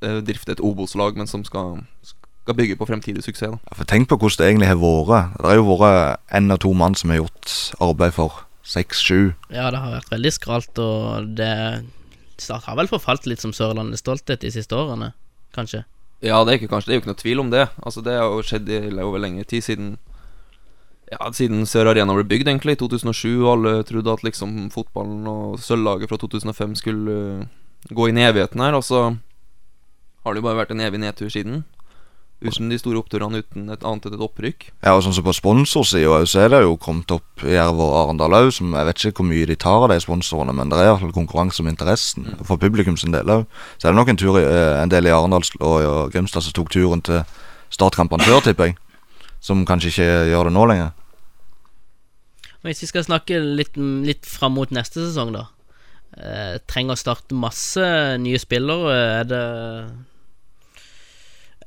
eh, 0.01 0.21
drifte 0.25 0.55
et 0.55 0.65
Obos-lag, 0.65 1.19
men 1.19 1.29
som 1.31 1.45
skal, 1.47 1.83
skal 2.07 2.59
bygge 2.59 2.79
på 2.81 2.89
fremtidig 2.89 3.25
suksess. 3.27 3.53
Da. 3.53 3.61
Ja, 3.69 3.79
For 3.83 3.91
tenk 3.91 4.11
på 4.11 4.19
hvordan 4.19 4.41
det 4.41 4.51
egentlig 4.53 4.73
har 4.73 4.81
vært. 4.81 5.37
Det 5.37 5.51
har 5.51 5.61
jo 5.61 5.69
vært 5.75 6.35
én 6.39 6.55
av 6.55 6.63
to 6.65 6.73
mann 6.73 6.97
som 6.99 7.13
har 7.13 7.23
gjort 7.23 7.55
arbeid 7.85 8.17
for 8.17 8.45
seks-sju. 8.69 9.35
Ja, 9.53 9.71
det 9.73 9.81
har 9.81 9.95
vært 9.99 10.13
veldig 10.13 10.35
skralt, 10.37 10.83
og 10.83 11.31
det 11.39 11.53
Start 12.39 12.69
har 12.69 12.77
vel 12.79 12.87
forfalt 12.87 13.25
litt 13.27 13.43
som 13.43 13.51
Sørlandets 13.51 14.05
stolthet 14.05 14.45
de 14.45 14.51
siste 14.55 14.77
årene, 14.79 15.09
kanskje? 15.57 15.81
Ja, 16.19 16.41
det 16.43 16.51
er, 16.51 16.59
ikke, 16.59 16.71
kanskje, 16.73 16.91
det 16.91 16.95
er 16.95 16.99
jo 16.99 17.03
ikke 17.05 17.13
noe 17.13 17.23
tvil 17.23 17.41
om 17.45 17.51
det. 17.53 17.65
Altså 17.79 18.03
Det 18.03 18.15
har 18.19 18.27
jo 18.27 18.43
skjedd 18.43 18.71
i, 18.75 18.79
over 19.05 19.23
lengre 19.23 19.47
tid, 19.47 19.63
siden 19.63 19.97
Ja, 21.09 21.31
siden 21.33 21.63
Sør 21.65 21.89
Arena 21.93 22.13
ble 22.13 22.27
bygd, 22.29 22.51
egentlig, 22.51 22.75
i 22.75 22.81
2007. 22.83 23.39
Og 23.39 23.53
alle 23.53 23.75
trodde 23.87 24.13
at 24.13 24.25
liksom 24.27 24.69
fotballen 24.75 25.23
og 25.31 25.61
sølvlaget 25.63 26.11
fra 26.11 26.19
2005 26.21 26.75
skulle 26.83 27.15
uh, 27.41 27.47
gå 27.95 28.09
inn 28.11 28.19
i 28.19 28.27
evigheten 28.27 28.61
her. 28.61 28.77
Og 28.77 28.85
så 28.85 29.05
har 30.25 30.35
det 30.35 30.43
jo 30.43 30.49
bare 30.49 30.61
vært 30.65 30.75
en 30.75 30.85
evig 30.85 31.01
nedtur 31.01 31.31
siden. 31.33 31.63
Uten 32.39 32.69
de 32.71 32.77
store 32.79 33.01
oppturene, 33.01 33.41
uten 33.43 33.67
et 33.75 33.83
annet 33.83 34.05
enn 34.07 34.15
et 34.15 34.21
opprykk. 34.23 34.69
Ja, 34.85 34.93
og 34.95 35.01
sånn 35.03 35.17
som 35.17 35.25
På 35.27 35.33
sponsorsida 35.35 36.21
så 36.31 36.45
er 36.45 36.53
det 36.53 36.61
jo 36.63 36.77
kommet 36.79 37.11
opp 37.11 37.43
Jerv 37.43 37.81
og 37.83 37.97
Arendal 37.99 38.37
òg, 38.39 38.53
som 38.55 38.77
jeg 38.79 38.87
vet 38.87 39.03
ikke 39.09 39.25
hvor 39.25 39.29
mye 39.33 39.49
de 39.51 39.57
tar 39.59 39.87
av 39.87 39.91
de 39.91 39.99
sponsorene, 40.05 40.55
men 40.55 40.71
det 40.71 40.79
er 40.79 40.87
i 40.87 40.93
hvert 40.93 41.03
fall 41.03 41.17
konkurranse 41.17 41.65
om 41.65 41.71
interessen. 41.71 42.29
For 42.47 42.61
publikum 42.63 42.95
sin 43.01 43.17
del 43.17 43.27
òg. 43.27 43.49
Så 43.75 43.89
er 43.89 43.91
det 43.91 43.99
nok 43.99 44.13
en, 44.15 44.21
tur 44.23 44.39
i, 44.39 44.45
eh, 44.47 44.77
en 44.79 44.93
del 44.93 45.11
i 45.11 45.15
Arendal 45.15 45.43
og, 45.59 45.75
og 45.83 46.15
Grimstad 46.15 46.47
som 46.47 46.55
tok 46.55 46.71
turen 46.71 47.03
til 47.03 47.25
startkampene 47.75 48.23
før, 48.23 48.45
tipper 48.47 48.71
jeg. 48.71 48.79
Som 49.43 49.67
kanskje 49.67 49.91
ikke 49.91 50.09
gjør 50.31 50.49
det 50.49 50.55
nå 50.55 50.67
lenger. 50.71 50.95
Hvis 52.67 52.85
vi 52.85 52.91
skal 52.91 53.07
snakke 53.07 53.39
litt, 53.43 53.75
litt 54.07 54.27
fram 54.27 54.55
mot 54.59 54.71
neste 54.75 55.03
sesong, 55.03 55.35
da. 55.35 55.49
Eh, 56.19 56.55
trenger 56.71 56.95
å 56.95 57.03
starte 57.03 57.35
masse 57.35 57.83
nye 58.23 58.39
spillere. 58.39 58.95
Er 58.95 59.27
det 59.27 59.43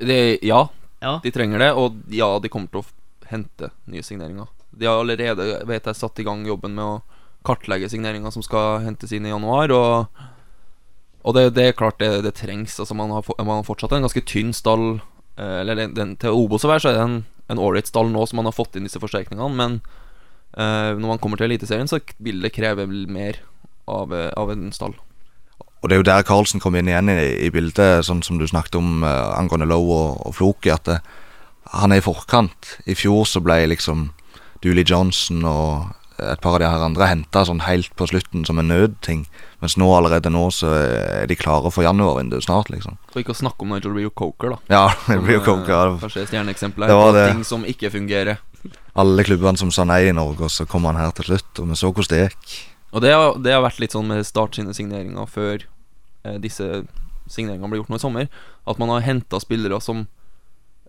Det, 0.01 0.39
ja, 0.46 0.66
Ja. 1.01 1.20
de 1.24 1.31
trenger 1.33 1.59
det, 1.59 1.72
og 1.74 2.01
ja, 2.14 2.27
de 2.40 2.50
kommer 2.50 2.70
til 2.74 2.81
å 2.83 3.29
hente 3.31 3.72
nye 3.90 4.03
signeringer. 4.03 4.50
De 4.72 4.87
har 4.87 5.00
allerede, 5.01 5.48
vet 5.68 5.87
jeg, 5.90 5.98
satt 5.98 6.20
i 6.20 6.25
gang 6.27 6.46
jobben 6.48 6.75
med 6.77 6.85
å 6.85 7.01
kartlegge 7.48 7.90
signeringer 7.90 8.33
som 8.33 8.44
skal 8.46 8.83
hentes 8.85 9.14
inn 9.16 9.25
i 9.25 9.33
januar, 9.33 9.74
og, 9.74 10.22
og 11.25 11.35
det, 11.37 11.48
det 11.57 11.68
er 11.70 11.77
klart 11.77 12.00
det, 12.01 12.11
det 12.25 12.35
trengs. 12.37 12.77
Altså 12.79 12.98
man 12.98 13.14
har, 13.16 13.25
man 13.40 13.59
har 13.59 13.68
fortsatt 13.68 13.96
en 13.98 14.05
ganske 14.05 14.25
tynn 14.29 14.53
stall, 14.53 15.01
eh, 15.37 15.61
eller 15.64 15.79
den, 15.79 15.96
den, 15.98 16.16
til 16.22 16.37
Obos 16.37 16.66
å 16.68 16.72
være, 16.72 16.85
så 16.85 16.92
er 16.92 17.00
det 17.00 17.05
en, 17.07 17.20
en 17.51 17.61
ålreit 17.61 17.90
stall 17.90 18.11
nå 18.14 18.25
som 18.29 18.42
man 18.42 18.50
har 18.50 18.57
fått 18.57 18.77
inn 18.77 18.87
disse 18.87 19.01
forsterkningene, 19.01 19.57
men 19.57 19.79
uh, 20.57 20.94
når 20.98 21.07
man 21.16 21.24
kommer 21.24 21.42
til 21.42 21.50
Eliteserien, 21.50 21.90
så 21.90 22.00
vil 22.22 22.44
det 22.46 22.53
kreve 22.55 22.85
mer 22.87 23.42
av, 23.90 24.14
eh, 24.14 24.29
av 24.37 24.51
en 24.53 24.70
stall. 24.75 24.96
Og 25.81 25.89
det 25.89 25.96
er 25.96 26.01
jo 26.01 26.07
der 26.11 26.25
Carlsen 26.27 26.61
kom 26.61 26.75
inn 26.77 26.89
igjen 26.91 27.09
i, 27.09 27.48
i 27.48 27.50
bildet, 27.53 28.05
sånn 28.05 28.22
som 28.25 28.37
du 28.37 28.46
snakket 28.50 28.77
om 28.77 29.01
uh, 29.01 29.33
angående 29.37 29.65
Lowe 29.70 29.98
og, 29.98 30.20
og 30.29 30.35
Floki, 30.37 30.70
at 30.74 30.85
det, 30.85 31.00
han 31.74 31.94
er 31.94 32.01
i 32.01 32.05
forkant. 32.05 32.75
I 32.85 32.98
fjor 32.98 33.25
så 33.29 33.41
ble 33.41 33.63
liksom 33.72 34.11
Dooley 34.61 34.85
Johnson 34.85 35.41
og 35.48 35.98
et 36.22 36.41
par 36.41 36.53
av 36.53 36.59
de 36.61 36.70
her 36.70 36.83
andre 36.85 37.07
henta 37.09 37.44
sånn 37.48 37.63
helt 37.65 37.94
på 37.98 38.05
slutten 38.09 38.44
som 38.46 38.59
en 38.61 38.70
nødting. 38.70 39.24
Mens 39.63 39.77
nå 39.79 39.87
allerede 39.96 40.29
nå 40.33 40.44
så 40.53 40.70
er 40.77 41.29
de 41.29 41.37
klare 41.39 41.72
for 41.74 41.85
januarvinduet 41.85 42.46
snart, 42.46 42.70
liksom. 42.74 43.00
Og 43.13 43.24
ikke 43.24 43.33
å 43.33 43.39
snakke 43.41 43.65
om 43.65 43.74
Nigel 43.74 43.96
Rio 43.98 44.11
Coker, 44.13 44.55
da. 44.55 44.59
Ja, 44.70 44.83
Rio 45.27 45.41
Coker 45.41 45.74
jo 45.74 45.81
Som, 45.81 45.96
eh, 45.96 46.03
Kanskje 46.05 46.27
stjerneeksempelet 46.29 46.91
Det 46.91 47.00
var 47.00 47.15
det. 47.17 47.27
ting 47.31 47.46
som 47.48 47.65
ikke 47.65 47.94
fungerer. 47.94 48.41
Alle 49.01 49.25
klubbene 49.25 49.57
som 49.57 49.72
sa 49.74 49.87
nei 49.87 50.03
i 50.09 50.13
Norge, 50.15 50.46
og 50.46 50.53
så 50.53 50.67
kom 50.70 50.85
han 50.89 51.00
her 51.00 51.13
til 51.17 51.31
slutt. 51.31 51.63
Og 51.63 51.72
vi 51.72 51.79
så 51.79 51.89
hvordan 51.89 52.13
det 52.13 52.24
gikk. 52.27 52.57
Og 52.91 53.05
det 53.05 53.13
har, 53.15 53.37
det 53.39 53.53
har 53.55 53.63
vært 53.63 53.79
litt 53.81 53.96
sånn 53.96 54.09
med 54.09 54.27
Start 54.27 54.59
sine 54.59 54.75
signeringer 54.77 55.29
før 55.31 55.63
eh, 55.63 55.71
disse 56.44 56.66
signeringene 57.31 57.70
ble 57.72 57.81
gjort 57.81 57.92
nå 57.94 58.00
i 58.00 58.03
sommer, 58.03 58.31
at 58.68 58.81
man 58.81 58.92
har 58.94 59.05
henta 59.05 59.40
spillere 59.42 59.79
som 59.84 60.05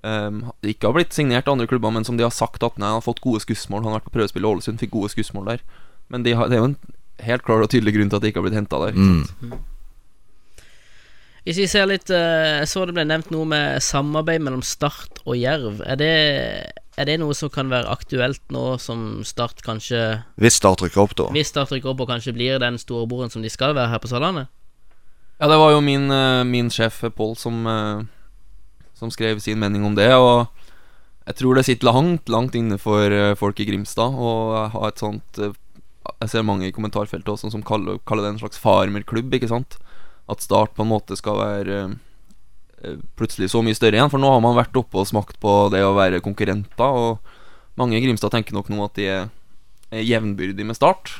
eh, 0.04 0.40
ikke 0.72 0.90
har 0.90 0.96
blitt 0.96 1.16
signert 1.16 1.48
av 1.48 1.56
andre 1.56 1.68
klubber, 1.70 1.94
men 1.94 2.06
som 2.08 2.18
de 2.18 2.26
har 2.26 2.34
sagt 2.34 2.64
at 2.66 2.78
nei, 2.78 2.90
han 2.90 3.00
har 3.00 3.06
fått 3.06 3.22
gode 3.24 3.42
skussmål. 3.44 3.84
Han 3.84 3.92
har 3.92 4.00
vært 4.00 4.10
på 4.10 4.16
prøvespill 4.18 4.46
i 4.46 4.50
Ålesund, 4.52 4.80
fikk 4.82 4.94
gode 4.96 5.12
skussmål 5.14 5.54
der. 5.54 5.66
Men 6.12 6.26
de 6.26 6.34
har, 6.36 6.50
det 6.50 6.58
er 6.58 6.64
jo 6.64 6.70
en 6.72 6.80
helt 7.22 7.44
klar 7.46 7.62
og 7.62 7.70
tydelig 7.72 7.96
grunn 7.96 8.10
til 8.10 8.18
at 8.18 8.24
de 8.24 8.32
ikke 8.32 8.42
har 8.42 8.48
blitt 8.48 8.58
henta 8.58 8.82
der. 8.82 8.96
ikke 8.96 9.12
sant? 9.12 9.36
Mm. 9.42 9.68
Hvis 11.42 11.58
vi 11.58 11.64
ser 11.66 11.88
litt 11.90 12.10
eh, 12.14 12.60
Jeg 12.60 12.68
så 12.70 12.84
det 12.86 12.94
ble 12.94 13.02
nevnt 13.08 13.32
noe 13.34 13.46
med 13.50 13.82
samarbeid 13.82 14.44
mellom 14.46 14.62
Start 14.62 15.22
og 15.24 15.34
Jerv. 15.34 15.80
Er 15.90 15.98
det, 15.98 16.12
er 16.94 17.08
det 17.08 17.16
noe 17.18 17.34
som 17.34 17.50
kan 17.50 17.70
være 17.72 17.90
aktuelt 17.90 18.42
nå 18.54 18.76
som 18.82 19.24
Start 19.26 19.64
kanskje 19.66 20.22
Hvis 20.38 20.60
Start 20.60 20.84
rykker 20.84 21.02
opp, 21.02 21.16
da. 21.18 21.30
Hvis 21.34 21.50
Start 21.50 21.74
rykker 21.74 21.90
opp 21.94 22.04
og 22.04 22.12
kanskje 22.12 22.36
blir 22.36 22.62
den 22.62 22.78
storebroren 22.78 23.32
som 23.32 23.42
de 23.42 23.50
skal 23.50 23.74
være 23.74 23.90
her 23.90 24.02
på 24.02 24.12
Sørlandet? 24.12 24.52
Ja, 25.42 25.48
det 25.50 25.56
var 25.58 25.72
jo 25.74 25.80
min, 25.82 26.04
eh, 26.06 26.44
min 26.46 26.68
sjef 26.70 27.00
Pål 27.16 27.32
som, 27.34 27.66
eh, 27.66 28.04
som 28.94 29.10
skrev 29.10 29.40
sin 29.40 29.58
mening 29.58 29.84
om 29.84 29.96
det. 29.96 30.14
Og 30.14 30.46
jeg 31.26 31.34
tror 31.34 31.56
det 31.56 31.64
sitter 31.64 31.90
langt, 31.90 32.28
langt 32.28 32.54
inne 32.54 32.78
for 32.78 33.10
eh, 33.10 33.34
folk 33.34 33.58
i 33.58 33.66
Grimstad 33.66 34.14
å 34.14 34.68
ha 34.70 34.86
et 34.86 35.02
sånt 35.02 35.38
eh, 35.42 35.50
Jeg 36.22 36.30
ser 36.30 36.46
mange 36.46 36.68
i 36.68 36.70
kommentarfeltet 36.70 37.26
også 37.26 37.50
som 37.50 37.62
kaller, 37.62 37.98
kaller 38.06 38.22
det 38.22 38.30
en 38.36 38.38
slags 38.38 38.58
farmerklubb, 38.58 39.34
ikke 39.34 39.50
sant? 39.50 39.78
At 40.30 40.46
Start 40.46 40.76
på 40.76 40.86
en 40.86 40.92
måte 40.94 41.18
skal 41.18 41.34
være 41.34 41.98
eh, 42.84 42.96
plutselig 43.18 43.50
så 43.50 43.66
mye 43.66 43.74
større 43.74 43.98
igjen. 43.98 44.14
For 44.14 44.22
nå 44.22 44.30
har 44.30 44.40
man 44.46 44.54
vært 44.54 44.78
oppe 44.78 45.02
og 45.02 45.10
smakt 45.10 45.40
på 45.42 45.72
det 45.74 45.82
å 45.82 45.96
være 45.98 46.22
konkurrenter, 46.22 46.86
og 46.86 47.18
mange 47.74 47.98
i 47.98 48.04
Grimstad 48.06 48.30
tenker 48.30 48.54
nok 48.54 48.70
nå 48.70 48.84
at 48.86 48.94
de 48.94 49.10
er 49.10 50.06
jevnbyrdige 50.06 50.70
med 50.70 50.78
Start. 50.78 51.18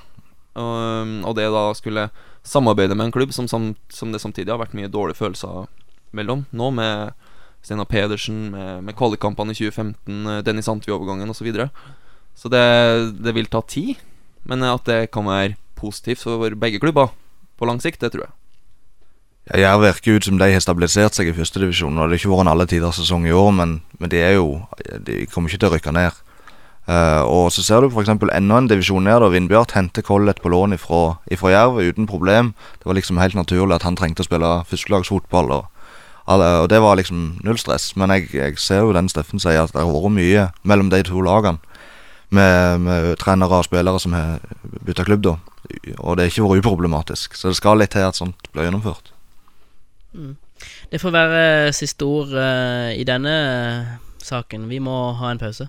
Og, 0.55 1.23
og 1.27 1.35
det 1.35 1.51
da 1.51 1.73
skulle 1.75 2.13
samarbeide 2.43 2.97
med 2.99 3.09
en 3.09 3.15
klubb 3.15 3.33
som, 3.35 3.49
som, 3.49 3.73
som 3.89 4.13
det 4.13 4.21
samtidig 4.23 4.53
har 4.53 4.61
vært 4.61 4.77
mye 4.77 4.91
dårlige 4.91 5.21
følelser 5.21 5.69
mellom. 6.17 6.45
Nå 6.51 6.71
med 6.75 7.15
Steinar 7.63 7.87
Pedersen, 7.91 8.51
med, 8.51 8.83
med 8.89 8.97
kvalikkampene 8.99 9.55
i 9.55 9.59
2015, 9.59 10.27
eh, 10.27 10.43
Dennis 10.47 10.71
Antvi-overgangen 10.71 11.31
osv. 11.31 11.43
Så, 11.43 11.47
videre. 11.47 11.69
så 12.35 12.51
det, 12.51 12.65
det 13.23 13.35
vil 13.37 13.51
ta 13.51 13.63
tid, 13.63 14.03
men 14.49 14.67
at 14.67 14.87
det 14.91 15.13
kan 15.15 15.29
være 15.31 15.57
positivt 15.79 16.25
for 16.27 16.59
begge 16.59 16.83
klubber 16.83 17.15
på 17.59 17.69
lang 17.69 17.79
sikt, 17.83 18.03
det 18.03 18.13
tror 18.15 18.27
jeg. 18.27 18.35
Ja, 19.51 19.59
Jerv 19.59 19.83
virker 19.83 20.19
ut 20.19 20.27
som 20.27 20.39
de 20.39 20.47
har 20.55 20.63
stabilisert 20.63 21.17
seg 21.17 21.31
i 21.31 21.35
førstedivisjon. 21.35 21.97
Det 21.97 22.05
har 22.05 22.13
ikke 22.15 22.31
vært 22.31 22.45
en 22.45 22.53
alle 22.53 22.67
tiders 22.71 23.01
sesong 23.01 23.27
i 23.27 23.35
år, 23.35 23.51
men, 23.55 23.81
men 23.99 24.11
de 24.11 24.21
jo 24.37 24.63
De 25.03 25.25
kommer 25.31 25.51
ikke 25.51 25.65
til 25.65 25.71
å 25.71 25.73
rykke 25.75 25.95
ned. 25.95 26.21
Eh, 26.91 27.23
og 27.23 27.53
så 27.55 27.63
ser 27.63 27.85
du 27.85 27.91
f.eks. 27.93 28.11
enda 28.11 28.59
en 28.59 28.69
divisjon 28.71 29.05
ned. 29.07 29.23
Vindbjart 29.31 29.77
henter 29.77 30.03
Collett 30.03 30.43
på 30.43 30.51
lån 30.51 30.75
ifra, 30.75 31.19
ifra 31.31 31.53
Jerv 31.53 31.79
uten 31.79 32.09
problem. 32.11 32.55
Det 32.79 32.89
var 32.89 32.99
liksom 32.99 33.21
helt 33.23 33.39
naturlig 33.39 33.77
at 33.77 33.87
han 33.87 33.97
trengte 33.97 34.25
å 34.25 34.27
spille 34.27 34.51
førstelagsfotball. 34.71 35.53
Og, 35.59 35.87
og 36.27 36.69
det 36.71 36.83
var 36.83 36.99
liksom 36.99 37.39
null 37.45 37.61
stress. 37.61 37.93
Men 37.97 38.15
jeg, 38.17 38.33
jeg 38.35 38.59
ser 38.59 38.83
jo 38.83 38.97
den 38.97 39.11
Steffen 39.13 39.43
sier, 39.43 39.63
at 39.63 39.75
det 39.75 39.83
har 39.83 39.95
vært 39.95 40.17
mye 40.19 40.49
mellom 40.67 40.91
de 40.91 41.03
to 41.07 41.23
lagene. 41.23 41.63
Med, 42.33 42.81
med 42.81 43.19
trenere 43.21 43.59
og 43.61 43.67
spillere 43.67 44.01
som 44.01 44.15
har 44.17 44.39
bytta 44.87 45.05
klubb, 45.05 45.21
da. 45.27 45.35
Og 45.99 46.17
det 46.17 46.25
har 46.25 46.31
ikke 46.31 46.47
vært 46.47 46.63
uproblematisk. 46.63 47.37
Så 47.37 47.53
det 47.53 47.59
skal 47.59 47.77
litt 47.79 47.93
til 47.93 48.07
at 48.09 48.17
sånt 48.17 48.49
blir 48.55 48.65
gjennomført. 48.65 49.13
Det 50.91 51.01
får 51.01 51.13
være 51.13 51.43
siste 51.77 52.09
ord 52.09 52.33
uh, 52.33 52.89
i 52.97 53.05
denne 53.05 53.37
eh, 53.37 53.93
saken. 54.25 54.65
Vi 54.71 54.81
må 54.81 54.97
ha 55.21 55.33
en 55.33 55.41
pause. 55.41 55.69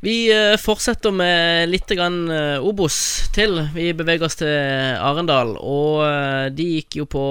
Vi 0.00 0.32
eh, 0.32 0.56
fortsetter 0.56 1.12
med 1.12 1.68
litt 1.68 1.90
grann 1.92 2.22
eh, 2.32 2.64
Obos 2.64 3.28
til. 3.36 3.58
Vi 3.74 3.90
beveger 3.92 4.24
oss 4.30 4.38
til 4.40 4.48
Arendal, 4.96 5.52
og 5.60 6.00
eh, 6.06 6.46
de 6.56 6.68
gikk 6.78 7.02
jo 7.02 7.08
på 7.10 7.24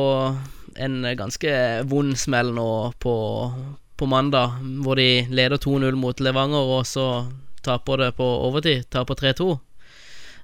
en 0.80 1.02
ganske 1.18 1.54
vond 1.90 2.14
smell 2.16 2.54
nå 2.54 2.70
på, 3.02 3.16
på 3.98 4.08
mandag, 4.08 4.62
hvor 4.86 5.02
de 5.02 5.26
leder 5.34 5.58
2-0 5.58 5.98
mot 5.98 6.22
Levanger, 6.22 6.76
og 6.78 6.86
så 6.88 7.08
taper 7.66 8.06
det 8.06 8.12
på 8.22 8.30
overtid. 8.46 8.86
Taper 8.94 9.18
3-2. 9.18 9.50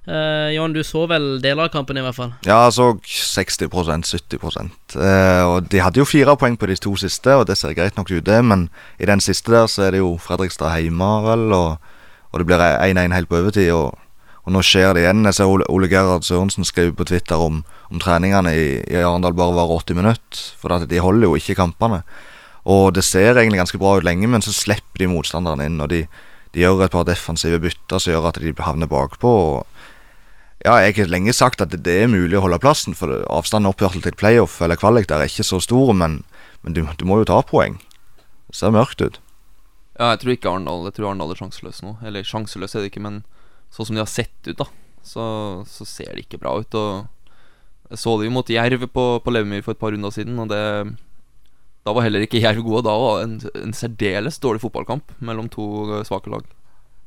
Uh, 0.06 0.52
Jon, 0.54 0.70
du 0.70 0.84
så 0.86 1.00
vel 1.10 1.40
deler 1.42 1.66
av 1.66 1.72
kampen, 1.74 1.98
i 1.98 2.02
hvert 2.04 2.14
fall? 2.14 2.34
Ja, 2.46 2.60
jeg 2.68 2.76
så 2.76 2.92
60% 3.02 4.06
70 4.06 4.68
eh, 5.02 5.40
Og 5.42 5.66
de 5.66 5.80
hadde 5.82 5.98
jo 5.98 6.06
fire 6.06 6.36
poeng 6.38 6.54
på 6.54 6.68
de 6.70 6.76
to 6.78 6.92
siste, 7.00 7.34
og 7.34 7.48
det 7.48 7.56
ser 7.58 7.74
greit 7.74 7.98
nok 7.98 8.12
ut, 8.12 8.22
det. 8.26 8.38
Men 8.46 8.68
i 9.02 9.08
den 9.10 9.22
siste 9.22 9.50
der 9.50 9.66
så 9.70 9.88
er 9.88 9.96
det 9.96 10.04
jo 10.04 10.12
Fredrikstad 10.22 10.78
hjemme, 10.78 11.10
vel, 11.26 11.50
og, 11.56 11.95
og 12.36 12.42
det 12.42 12.48
blir 12.50 12.60
1-1 12.60 13.14
helt 13.16 13.30
på 13.30 13.40
overtid. 13.40 13.72
Og, 13.72 13.96
og, 14.44 14.52
nå 14.52 14.62
skjer 14.64 14.92
det 14.92 15.06
igjen. 15.06 15.24
Jeg 15.24 15.38
ser 15.38 15.50
Ole, 15.50 15.64
Ole 15.72 15.88
Gerhard 15.88 16.26
Sørensen 16.28 16.68
skrive 16.68 16.92
på 16.96 17.08
Twitter 17.08 17.40
om, 17.40 17.62
om 17.88 18.02
treningene 18.02 18.52
i, 18.52 18.66
i 18.84 19.00
Arendal 19.00 19.36
bare 19.38 19.56
var 19.56 19.72
80 19.80 19.98
minutter. 19.98 20.44
For 20.60 20.84
de 20.84 21.02
holder 21.02 21.30
jo 21.30 21.40
ikke 21.40 21.56
kampene. 21.58 22.02
Og 22.68 22.92
det 22.94 23.06
ser 23.06 23.38
egentlig 23.38 23.62
ganske 23.62 23.80
bra 23.80 23.96
ut 23.96 24.06
lenge, 24.06 24.28
men 24.28 24.44
så 24.44 24.52
slipper 24.52 25.00
de 25.00 25.08
motstanderne 25.10 25.64
inn. 25.70 25.80
Og 25.80 25.88
de, 25.94 26.04
de 26.52 26.64
gjør 26.64 26.84
et 26.84 26.94
par 26.94 27.08
defensive 27.08 27.62
bytter 27.62 28.02
som 28.02 28.12
gjør 28.12 28.28
at 28.32 28.42
de 28.42 28.54
havner 28.68 28.90
bakpå. 28.90 29.32
og 29.32 29.66
ja, 30.64 30.80
jeg 30.82 30.96
har 30.96 31.12
lenge 31.12 31.34
sagt 31.36 31.60
at 31.62 31.74
det 31.84 31.92
er 32.02 32.08
mulig 32.10 32.38
å 32.38 32.42
holde 32.42 32.58
plassen, 32.58 32.96
for 32.96 33.12
avstanden 33.30 33.70
opp 33.70 33.82
til 33.82 34.16
playoff 34.18 34.58
eller 34.64 34.78
kvalik 34.80 35.06
der 35.06 35.22
er 35.22 35.30
ikke 35.30 35.46
så 35.46 35.60
stor, 35.62 35.92
men, 35.94 36.24
men 36.62 36.74
du, 36.74 36.82
du, 36.98 37.04
må 37.06 37.20
jo 37.20 37.28
ta 37.28 37.38
poeng. 37.46 37.78
Det 38.50 38.58
ser 38.58 38.74
mørkt 38.74 39.04
ut. 39.04 39.20
Ja, 39.96 40.12
jeg 40.12 40.20
tror 40.20 40.32
ikke 40.34 40.50
Arendal 40.52 40.88
Jeg 40.90 40.96
tror 40.98 41.10
Arendal 41.10 41.32
er 41.32 41.40
sjanseløs 41.40 41.82
nå. 41.84 41.96
Eller 42.06 42.26
sjanseløs 42.26 42.76
er 42.76 42.84
det 42.84 42.92
ikke, 42.92 43.04
men 43.06 43.22
sånn 43.74 43.88
som 43.88 43.96
de 43.96 44.02
har 44.02 44.10
sett 44.10 44.50
ut, 44.50 44.58
da, 44.60 44.66
så, 45.04 45.24
så 45.68 45.86
ser 45.88 46.14
det 46.14 46.26
ikke 46.26 46.40
bra 46.42 46.56
ut. 46.60 46.76
Og 46.76 47.90
jeg 47.92 48.02
så 48.02 48.16
det 48.18 48.28
jo 48.28 48.34
mot 48.34 48.50
Jerv 48.50 48.86
på, 48.90 49.06
på 49.22 49.34
Levemyr 49.34 49.64
for 49.64 49.76
et 49.76 49.82
par 49.82 49.94
runder 49.94 50.14
siden, 50.14 50.38
og 50.42 50.50
det 50.52 50.62
Da 51.86 51.94
var 51.94 52.02
heller 52.02 52.24
ikke 52.26 52.42
Jerv 52.42 52.64
gode. 52.66 52.84
Da 52.88 52.96
var 52.98 53.20
det 53.20 53.26
en, 53.28 53.64
en 53.68 53.76
særdeles 53.76 54.40
dårlig 54.42 54.64
fotballkamp 54.64 55.16
mellom 55.22 55.48
to 55.48 56.02
svake 56.04 56.32
lag. 56.32 56.46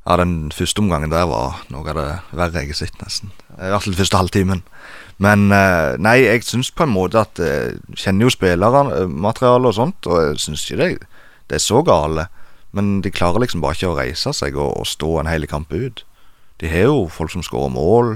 Ja, 0.08 0.16
den 0.16 0.48
første 0.56 0.80
omgangen 0.80 1.12
der 1.12 1.26
var 1.28 1.60
noe 1.68 1.84
av 1.92 1.98
det 1.98 2.06
verre 2.32 2.62
jeg 2.62 2.72
har 2.72 2.78
sett, 2.78 2.96
nesten. 3.02 3.34
I 3.60 3.68
hvert 3.68 3.84
fall 3.84 3.98
første 3.98 4.20
halvtimen. 4.22 4.62
Men 5.20 5.50
eh, 5.52 5.98
nei, 6.00 6.16
jeg 6.24 6.46
syns 6.48 6.70
på 6.72 6.86
en 6.86 6.94
måte 6.94 7.20
at 7.20 7.40
Jeg 7.40 7.74
eh, 7.76 7.96
kjenner 8.00 8.24
jo 8.24 8.32
spillermaterialet 8.32 9.68
og 9.68 9.76
sånt, 9.76 10.08
og 10.08 10.22
jeg 10.22 10.40
syns 10.40 10.64
ikke 10.64 10.80
det, 10.80 11.10
det, 11.50 11.58
er 11.58 11.64
så 11.64 11.82
gale. 11.84 12.30
Men 12.76 13.00
de 13.04 13.10
klarer 13.10 13.42
liksom 13.42 13.62
bare 13.64 13.78
ikke 13.78 13.90
å 13.90 13.98
reise 13.98 14.32
seg 14.36 14.58
og, 14.58 14.76
og 14.78 14.86
stå 14.86 15.16
en 15.20 15.30
hel 15.30 15.46
kamp 15.50 15.72
ut. 15.74 16.04
De 16.62 16.70
har 16.70 16.86
jo 16.90 17.08
folk 17.10 17.32
som 17.32 17.44
skårer 17.44 17.72
mål. 17.74 18.14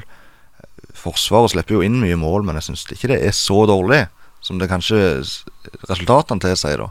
Forsvaret 0.95 1.55
slipper 1.55 1.79
jo 1.79 1.83
inn 1.87 1.99
mye 2.03 2.19
mål, 2.21 2.45
men 2.47 2.61
jeg 2.61 2.69
syns 2.69 2.85
ikke 2.93 3.11
det 3.11 3.23
er 3.25 3.35
så 3.35 3.65
dårlig 3.69 4.05
som 4.45 4.61
det 4.61 4.69
kanskje 4.69 5.01
resultatene 5.89 6.43
tilsier, 6.45 6.85
da. 6.85 6.91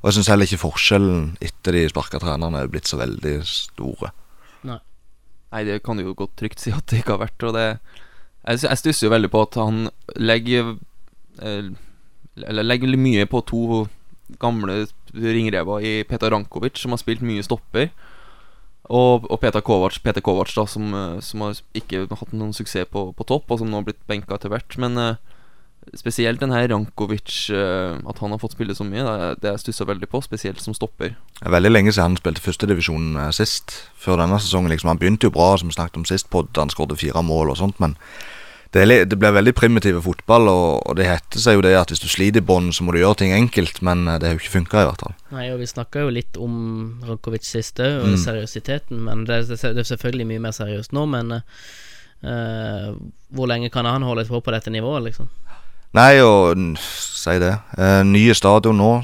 Og 0.00 0.08
jeg 0.08 0.18
syns 0.18 0.30
heller 0.32 0.48
ikke 0.48 0.64
forskjellen 0.64 1.20
etter 1.44 1.76
de 1.76 1.86
sparka 1.88 2.20
trenerne 2.20 2.64
er 2.64 2.70
blitt 2.72 2.88
så 2.88 2.98
veldig 3.00 3.38
store. 3.48 4.10
Nei, 4.68 4.80
Nei, 5.52 5.62
det 5.68 5.78
kan 5.84 5.96
du 5.96 6.04
jo 6.04 6.16
godt 6.18 6.34
trygt 6.40 6.60
si 6.60 6.72
at 6.74 6.84
det 6.90 7.02
ikke 7.02 7.14
har 7.16 7.26
vært. 7.26 7.46
Og 7.46 7.54
det 7.56 7.66
Jeg, 8.44 8.60
jeg 8.66 8.80
stusser 8.80 9.06
jo 9.06 9.14
veldig 9.14 9.30
på 9.32 9.42
at 9.46 9.56
han 9.56 9.86
legger 10.20 10.74
eh, 11.40 11.70
Eller 12.44 12.66
legger 12.66 12.98
mye 13.00 13.24
på 13.30 13.40
to 13.48 13.84
gamle 14.42 14.82
ringrever 15.14 15.84
i 15.84 15.94
Petar 16.08 16.34
Rankovic, 16.34 16.80
som 16.80 16.94
har 16.94 17.02
spilt 17.02 17.24
mye 17.24 17.44
stopper. 17.46 17.90
Og, 18.92 19.24
og 19.32 19.38
Peter 19.40 19.62
Kovac, 19.64 19.96
Peter 20.04 20.20
Kovac 20.20 20.50
da 20.52 20.66
som, 20.68 20.90
eh, 20.92 21.20
som, 21.24 21.40
har 21.46 21.60
ikke 21.76 22.04
hatt 22.10 22.34
noen 22.36 22.52
suksess 22.52 22.90
på, 22.92 23.06
på 23.16 23.26
topp, 23.28 23.48
og 23.48 23.62
som 23.62 23.70
nå 23.70 23.80
har 23.80 23.86
blitt 23.86 24.02
benka 24.10 24.36
etter 24.36 24.52
hvert. 24.52 24.76
Men 24.80 25.00
uh, 25.00 25.14
Spesielt 26.00 26.40
den 26.40 26.52
her 26.52 26.70
Rankovic, 26.72 27.50
uh, 27.52 28.00
at 28.08 28.20
han 28.22 28.32
har 28.32 28.40
fått 28.40 28.54
spille 28.56 28.72
så 28.76 28.86
mye, 28.88 29.02
det, 29.36 29.44
har 29.44 29.58
jeg 29.58 29.64
stussa 29.66 29.84
veldig 29.88 30.08
på. 30.08 30.20
Spesielt 30.24 30.62
som 30.64 30.76
stopper. 30.76 31.12
Er 31.44 31.52
veldig 31.52 31.72
lenge 31.74 31.92
siden 31.92 32.14
han 32.14 32.20
spilte 32.20 32.44
førstedivisjon 32.44 33.18
sist. 33.36 33.74
Før 34.00 34.22
denne 34.22 34.38
sesongen. 34.40 34.72
liksom 34.72 34.94
Han 34.94 35.00
begynte 35.00 35.28
jo 35.28 35.34
bra, 35.36 35.50
som 35.60 35.68
vi 35.68 35.76
snakket 35.76 36.00
om 36.00 36.06
sist 36.08 36.30
pod. 36.32 36.52
Han 36.56 36.72
skåret 36.72 37.00
fire 37.00 37.20
mål 37.24 37.52
og 37.52 37.60
sånt, 37.60 37.80
men 37.84 37.98
det, 38.74 38.98
det 39.10 39.18
ble 39.20 39.30
veldig 39.36 39.54
primitive 39.54 40.02
fotball. 40.02 40.50
Og, 40.50 40.82
og 40.82 40.98
det 40.98 41.06
heter 41.08 41.42
seg 41.42 41.58
jo 41.58 41.64
det 41.66 41.74
at 41.78 41.92
hvis 41.92 42.02
du 42.02 42.08
sliter 42.10 42.42
i 42.42 42.46
bånn, 42.46 42.72
så 42.74 42.84
må 42.84 42.94
du 42.94 43.00
gjøre 43.00 43.22
ting 43.22 43.34
enkelt, 43.36 43.80
men 43.86 44.08
uh, 44.08 44.18
det 44.18 44.28
har 44.28 44.36
jo 44.36 44.42
ikke 44.42 44.56
funka, 44.58 44.82
i 44.82 44.88
hvert 44.90 45.06
fall. 45.06 45.16
Nei, 45.36 45.48
og 45.54 45.62
vi 45.62 45.70
snakka 45.70 46.04
jo 46.04 46.12
litt 46.14 46.40
om 46.40 46.56
Rankovic 47.06 47.46
sist 47.46 47.80
òg, 47.82 48.00
og 48.02 48.12
mm. 48.14 48.20
seriøsiteten. 48.26 49.00
Men 49.06 49.26
det, 49.30 49.44
det, 49.52 49.72
er 49.72 49.90
selvfølgelig 49.94 50.28
mye 50.34 50.46
mer 50.48 50.56
seriøst 50.56 50.96
nå, 50.96 51.08
men 51.16 51.40
hvor 52.24 53.48
lenge 53.50 53.68
kan 53.68 53.84
han 53.84 54.00
holde 54.06 54.22
på 54.24 54.38
på 54.40 54.52
dette 54.54 54.70
nivået, 54.72 55.02
liksom? 55.10 55.26
Nei, 55.94 56.18
og 56.26 56.56
si 56.82 57.36
det. 57.38 57.52
Uh, 57.78 58.02
nye 58.06 58.34
stadion 58.34 58.80
nå. 58.80 58.94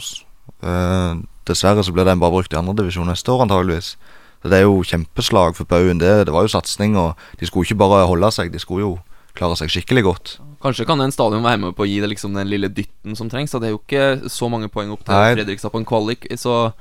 Uh, 0.64 1.20
dessverre 1.46 1.84
så 1.86 1.92
blir 1.94 2.08
den 2.08 2.20
bare 2.20 2.34
brukt 2.34 2.52
i 2.52 2.58
andredivisjon 2.58 3.06
neste 3.10 3.30
år, 3.30 3.44
antageligvis. 3.46 3.94
Så 4.42 4.48
Det 4.48 4.58
er 4.58 4.64
jo 4.64 4.82
kjempeslag 4.82 5.54
for 5.56 5.64
Baugen. 5.64 6.00
Det, 6.00 6.26
det 6.26 6.34
var 6.34 6.42
jo 6.42 6.48
satsing, 6.50 6.96
og 6.98 7.14
de 7.38 7.46
skulle 7.46 7.68
ikke 7.68 7.82
bare 7.84 8.06
holde 8.08 8.30
seg, 8.34 8.52
de 8.52 8.58
skulle 8.58 8.82
jo 8.82 8.98
klare 9.38 9.58
seg 9.58 9.72
skikkelig 9.72 10.04
godt. 10.06 10.32
Kanskje 10.60 10.86
kan 10.88 11.00
en 11.00 11.14
stadion 11.14 11.44
være 11.44 11.62
med 11.62 11.76
på 11.76 11.86
å 11.86 11.88
gi 11.88 11.98
det 12.02 12.10
liksom 12.12 12.34
den 12.36 12.50
lille 12.50 12.70
dytten 12.72 13.16
som 13.18 13.30
trengs. 13.32 13.54
Det 13.54 13.68
er 13.68 13.74
jo 13.74 13.82
ikke 13.82 14.30
så 14.32 14.50
mange 14.52 14.70
poeng 14.72 14.92
opp 14.94 15.04
til 15.06 15.16
Nei. 15.16 15.34
Fredrikstad 15.38 15.72
på 15.72 15.80
en 15.80 15.88
kvalik, 15.88 16.26
så 16.40 16.72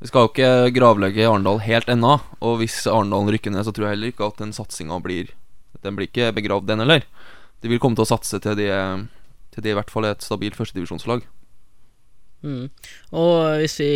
vi 0.00 0.10
skal 0.10 0.26
jo 0.26 0.32
ikke 0.32 0.76
gravlegge 0.76 1.26
Arendal 1.26 1.60
helt 1.64 1.90
ennå. 1.92 2.18
Og 2.44 2.60
hvis 2.62 2.82
Arendal 2.90 3.28
rykker 3.32 3.52
ned, 3.52 3.66
så 3.66 3.74
tror 3.74 3.88
jeg 3.88 3.98
heller 3.98 4.14
ikke 4.14 4.28
at 4.28 4.40
den 4.42 4.54
satsinga 4.56 5.00
blir 5.04 5.34
Den 5.84 5.94
blir 5.94 6.08
ikke 6.08 6.32
begravd, 6.34 6.66
den 6.66 6.80
heller. 6.82 7.04
De 7.62 7.68
vil 7.68 7.78
komme 7.78 7.94
til 7.94 8.06
å 8.06 8.08
satse 8.08 8.40
til 8.42 8.56
de 8.58 8.70
til 9.56 9.64
de 9.64 9.72
i 9.72 9.76
hvert 9.76 9.90
fall 9.92 10.04
er 10.04 10.12
et 10.16 10.24
stabilt 10.24 10.56
førstedivisjonslag. 10.58 11.22
Mm. 12.44 12.66
Og 13.16 13.36
hvis 13.62 13.78
vi 13.80 13.90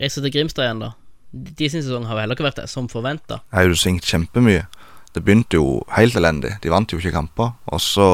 reiser 0.00 0.24
til 0.24 0.32
Grimstad 0.32 0.64
igjen, 0.64 0.80
da. 0.80 0.94
De 1.34 1.68
sin 1.68 1.82
sesong 1.82 2.06
har 2.08 2.16
vel 2.16 2.24
heller 2.24 2.38
ikke 2.38 2.46
vært 2.46 2.62
det 2.62 2.70
som 2.72 2.88
forventa. 2.88 3.42
Har 3.52 3.68
jo 3.68 3.76
svingt 3.76 4.06
kjempemye. 4.08 4.64
Det 5.14 5.22
begynte 5.22 5.60
jo 5.60 5.82
helt 5.94 6.16
elendig. 6.18 6.56
De 6.62 6.72
vant 6.72 6.90
jo 6.90 6.98
ikke 6.98 7.14
kamper. 7.14 7.52
Og 7.70 7.82
så, 7.82 8.06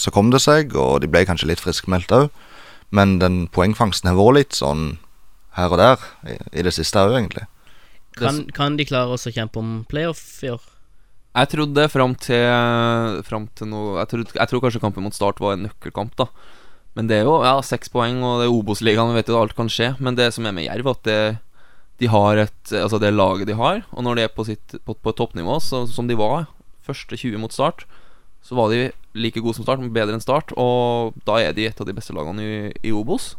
så 0.00 0.12
kom 0.14 0.30
det 0.32 0.40
seg, 0.44 0.72
og 0.72 1.02
de 1.04 1.10
ble 1.10 1.26
kanskje 1.28 1.50
litt 1.50 1.60
friskmeldt 1.60 2.14
òg. 2.16 2.30
Men 2.96 3.18
den 3.20 3.44
poengfangsten 3.52 4.08
har 4.08 4.16
vært 4.16 4.38
litt 4.38 4.56
sånn 4.56 4.96
her 5.56 5.72
og 5.72 5.80
der 5.80 6.08
i, 6.28 6.38
i 6.60 6.64
det 6.64 6.72
siste 6.76 7.02
òg, 7.02 7.16
egentlig. 7.18 7.44
Kan, 8.16 8.46
kan, 8.56 8.78
de 8.78 8.86
klare 8.88 9.12
oss 9.12 9.28
å 9.28 9.34
kjempe 9.34 9.60
om 9.60 9.82
playoff 9.90 10.24
i 10.46 10.54
år? 10.54 10.62
Jeg 11.36 11.50
trodde 11.52 11.88
fram 11.92 12.14
til, 12.16 13.20
frem 13.28 13.44
til 13.58 13.68
noe 13.68 13.98
jeg, 13.98 14.08
trodde, 14.08 14.36
jeg 14.38 14.48
tror 14.48 14.62
kanskje 14.64 14.80
kampen 14.80 15.04
mot 15.04 15.16
Start 15.16 15.42
var 15.42 15.52
en 15.52 15.66
nøkkelkamp, 15.66 16.14
da. 16.16 16.30
Men 16.96 17.10
det 17.10 17.18
er 17.18 17.26
jo 17.28 17.34
ja, 17.44 17.58
seks 17.60 17.92
poeng, 17.92 18.22
og 18.24 18.40
det 18.40 18.46
er 18.46 18.54
Obos-ligaen, 18.54 19.12
vi 19.12 19.20
vet 19.20 19.28
jo 19.28 19.36
alt 19.36 19.52
kan 19.58 19.68
skje. 19.68 19.90
Men 20.00 20.16
det 20.16 20.30
som 20.32 20.48
er 20.48 20.54
med 20.56 20.64
Jerv, 20.64 20.88
at 20.94 21.02
det, 21.04 21.18
de 22.02 22.10
har 22.12 22.42
et 22.42 22.72
Altså 22.76 22.98
det 23.00 23.14
laget 23.14 23.48
de 23.48 23.56
har, 23.56 23.84
og 23.92 24.04
når 24.04 24.18
de 24.18 24.26
er 24.26 24.32
på, 24.32 24.44
sitt, 24.44 24.74
på, 24.84 24.94
på 24.94 25.12
et 25.12 25.18
toppnivå, 25.18 25.58
så, 25.62 25.84
som 25.88 26.08
de 26.08 26.18
var 26.18 26.48
første 26.86 27.16
20 27.16 27.40
mot 27.42 27.54
Start, 27.54 27.84
så 28.46 28.54
var 28.58 28.70
de 28.70 28.90
like 29.16 29.40
gode 29.42 29.56
som 29.56 29.66
Start, 29.66 29.82
men 29.82 29.94
bedre 29.94 30.14
enn 30.16 30.22
Start. 30.22 30.52
Og 30.60 31.16
da 31.26 31.40
er 31.42 31.56
de 31.56 31.66
et 31.66 31.80
av 31.80 31.88
de 31.88 31.94
beste 31.96 32.14
lagene 32.14 32.44
i, 32.44 32.58
i 32.86 32.94
Obos. 32.94 33.34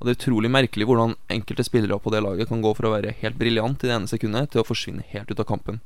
Og 0.00 0.08
det 0.08 0.12
er 0.12 0.18
utrolig 0.18 0.50
merkelig 0.50 0.88
hvordan 0.88 1.14
enkelte 1.30 1.64
spillere 1.64 2.00
på 2.02 2.10
det 2.12 2.24
laget 2.24 2.50
kan 2.50 2.64
gå 2.64 2.72
fra 2.74 2.90
å 2.90 2.94
være 2.96 3.14
helt 3.20 3.38
briljant 3.38 3.84
i 3.84 3.88
det 3.88 3.96
ene 3.96 4.10
sekundet 4.10 4.50
til 4.52 4.64
å 4.64 4.66
forsvinne 4.66 5.06
helt 5.12 5.30
ut 5.30 5.40
av 5.40 5.46
kampen. 5.48 5.78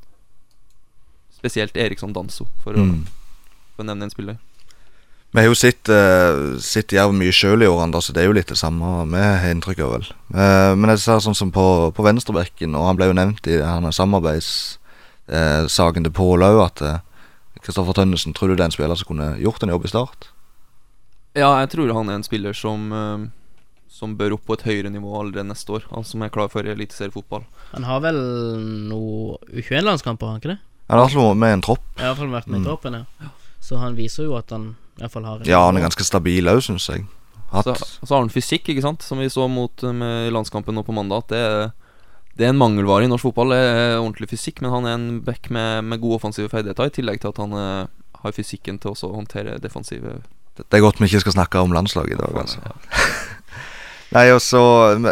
Spesielt 1.37 1.77
Eriksson 1.77 2.15
Danso, 2.17 2.49
for, 2.65 2.79
mm. 2.79 3.03
å, 3.05 3.83
å 3.83 3.87
nevne 3.87 4.09
en 4.09 4.15
spiller. 4.15 4.41
Vi 5.35 5.43
har 5.43 5.49
jo 5.51 5.57
sett, 5.59 5.89
uh, 5.91 6.55
sett 6.63 6.95
Jerv 6.95 7.11
mye 7.17 7.33
sjøl 7.35 7.63
i 7.65 7.69
årene, 7.69 8.01
så 8.01 8.13
det 8.15 8.21
er 8.23 8.29
jo 8.31 8.37
litt 8.37 8.53
det 8.53 8.61
samme 8.61 8.85
vi 9.11 9.21
har 9.21 9.51
inntrykk 9.51 9.81
av. 9.85 9.91
vel 9.97 10.07
uh, 10.33 10.73
Men 10.79 10.91
jeg 10.95 11.01
ser 11.05 11.25
sånn 11.25 11.39
som 11.39 11.51
på, 11.53 11.67
på 11.97 12.07
venstrebekken, 12.07 12.71
og 12.79 12.87
han 12.89 12.99
ble 12.99 13.07
jo 13.11 13.19
nevnt 13.19 13.45
i 13.51 13.55
samarbeidssaken 13.99 16.03
uh, 16.03 16.07
til 16.07 16.17
Pål 16.17 16.41
òg, 16.47 16.57
at 16.69 16.79
Kristoffer 17.61 17.93
uh, 17.93 17.99
Tønnesen, 18.01 18.37
tror 18.37 18.49
du 18.49 18.55
det 18.57 18.65
er 18.65 18.71
en 18.71 18.79
spiller 18.79 18.97
som 18.97 19.11
kunne 19.11 19.29
gjort 19.43 19.63
en 19.63 19.73
jobb 19.75 19.85
i 19.85 19.93
Start? 19.93 20.21
Ja, 21.37 21.51
jeg 21.61 21.69
tror 21.75 21.87
han 21.93 22.09
er 22.09 22.17
en 22.17 22.25
spiller 22.25 22.55
som 22.57 22.81
uh, 22.95 23.19
som 23.97 24.17
bør 24.19 24.37
opp 24.37 24.47
på 24.49 24.57
et 24.57 24.65
høyere 24.67 24.93
nivå 24.93 25.13
allerede 25.17 25.47
neste 25.49 25.73
år. 25.73 25.87
Han 25.93 26.05
som 26.05 26.25
er 26.25 26.33
klar 26.33 26.51
for 26.53 26.69
eliteseriefotball. 26.69 27.47
Han 27.73 27.87
har 27.89 28.03
vel 28.05 28.19
noe 28.91 29.39
U21-landskamper, 29.49 30.27
har 30.27 30.37
han 30.37 30.43
ikke 30.43 30.53
det? 30.53 30.59
Han 30.91 31.01
har 31.01 31.15
vært 31.15 31.43
med 31.43 31.57
en 31.57 31.65
tropp. 31.65 31.87
Ja, 31.97 32.11
iallfall 32.11 32.35
vært 32.35 32.51
med 32.51 32.61
i 32.61 32.63
mm. 32.63 32.67
troppen, 32.69 32.99
ja. 33.01 33.31
Så 33.65 33.81
han 33.81 33.97
viser 33.99 34.29
jo 34.29 34.37
at 34.39 34.53
han 34.55 34.75
iallfall 35.01 35.27
har 35.29 35.49
Ja, 35.49 35.65
han 35.67 35.79
er 35.79 35.87
ganske 35.87 36.07
stabil 36.07 36.49
òg, 36.51 36.63
syns 36.65 36.89
jeg. 36.93 37.07
Så, 37.47 37.75
så, 37.79 38.11
har 38.11 38.25
han 38.25 38.33
fysikk, 38.33 38.69
ikke 38.73 38.85
sant, 38.85 39.05
som 39.07 39.21
vi 39.23 39.29
så 39.33 39.47
mot 39.49 39.85
eh, 39.87 39.95
med 39.95 40.33
landskampen 40.35 40.77
nå 40.77 40.83
på 40.87 40.95
mandag. 40.97 41.27
At 41.27 41.35
det 41.35 41.43
det 42.37 42.45
er 42.45 42.53
en 42.53 42.61
mangelvare 42.61 43.07
i 43.07 43.09
norsk 43.09 43.31
fotball. 43.31 43.55
Det 43.55 43.61
er 43.65 43.95
ordentlig 43.97 44.29
fysikk, 44.29 44.61
men 44.61 44.73
han 44.75 44.87
er 44.87 44.97
en 44.99 45.21
back 45.25 45.49
med, 45.49 45.87
med 45.89 46.03
gode 46.03 46.19
offensive 46.19 46.51
ferdigheter, 46.53 46.91
i 46.91 46.93
tillegg 46.99 47.23
til 47.23 47.33
at 47.33 47.41
han 47.41 47.55
eh, 47.57 47.87
har 48.21 48.35
fysikken 48.37 48.81
til 48.83 48.93
å 48.93 49.13
håndtere 49.15 49.57
defensive 49.63 50.19
Det 50.57 50.77
er 50.77 50.85
godt 50.85 51.01
vi 51.01 51.09
ikke 51.09 51.23
skal 51.25 51.39
snakke 51.39 51.63
om 51.65 51.73
landslaget 51.73 52.19
i 52.19 52.21
dag, 52.21 52.37
altså. 52.43 52.61
Nei, 54.15 54.29
og 54.31 54.39
så 54.41 54.61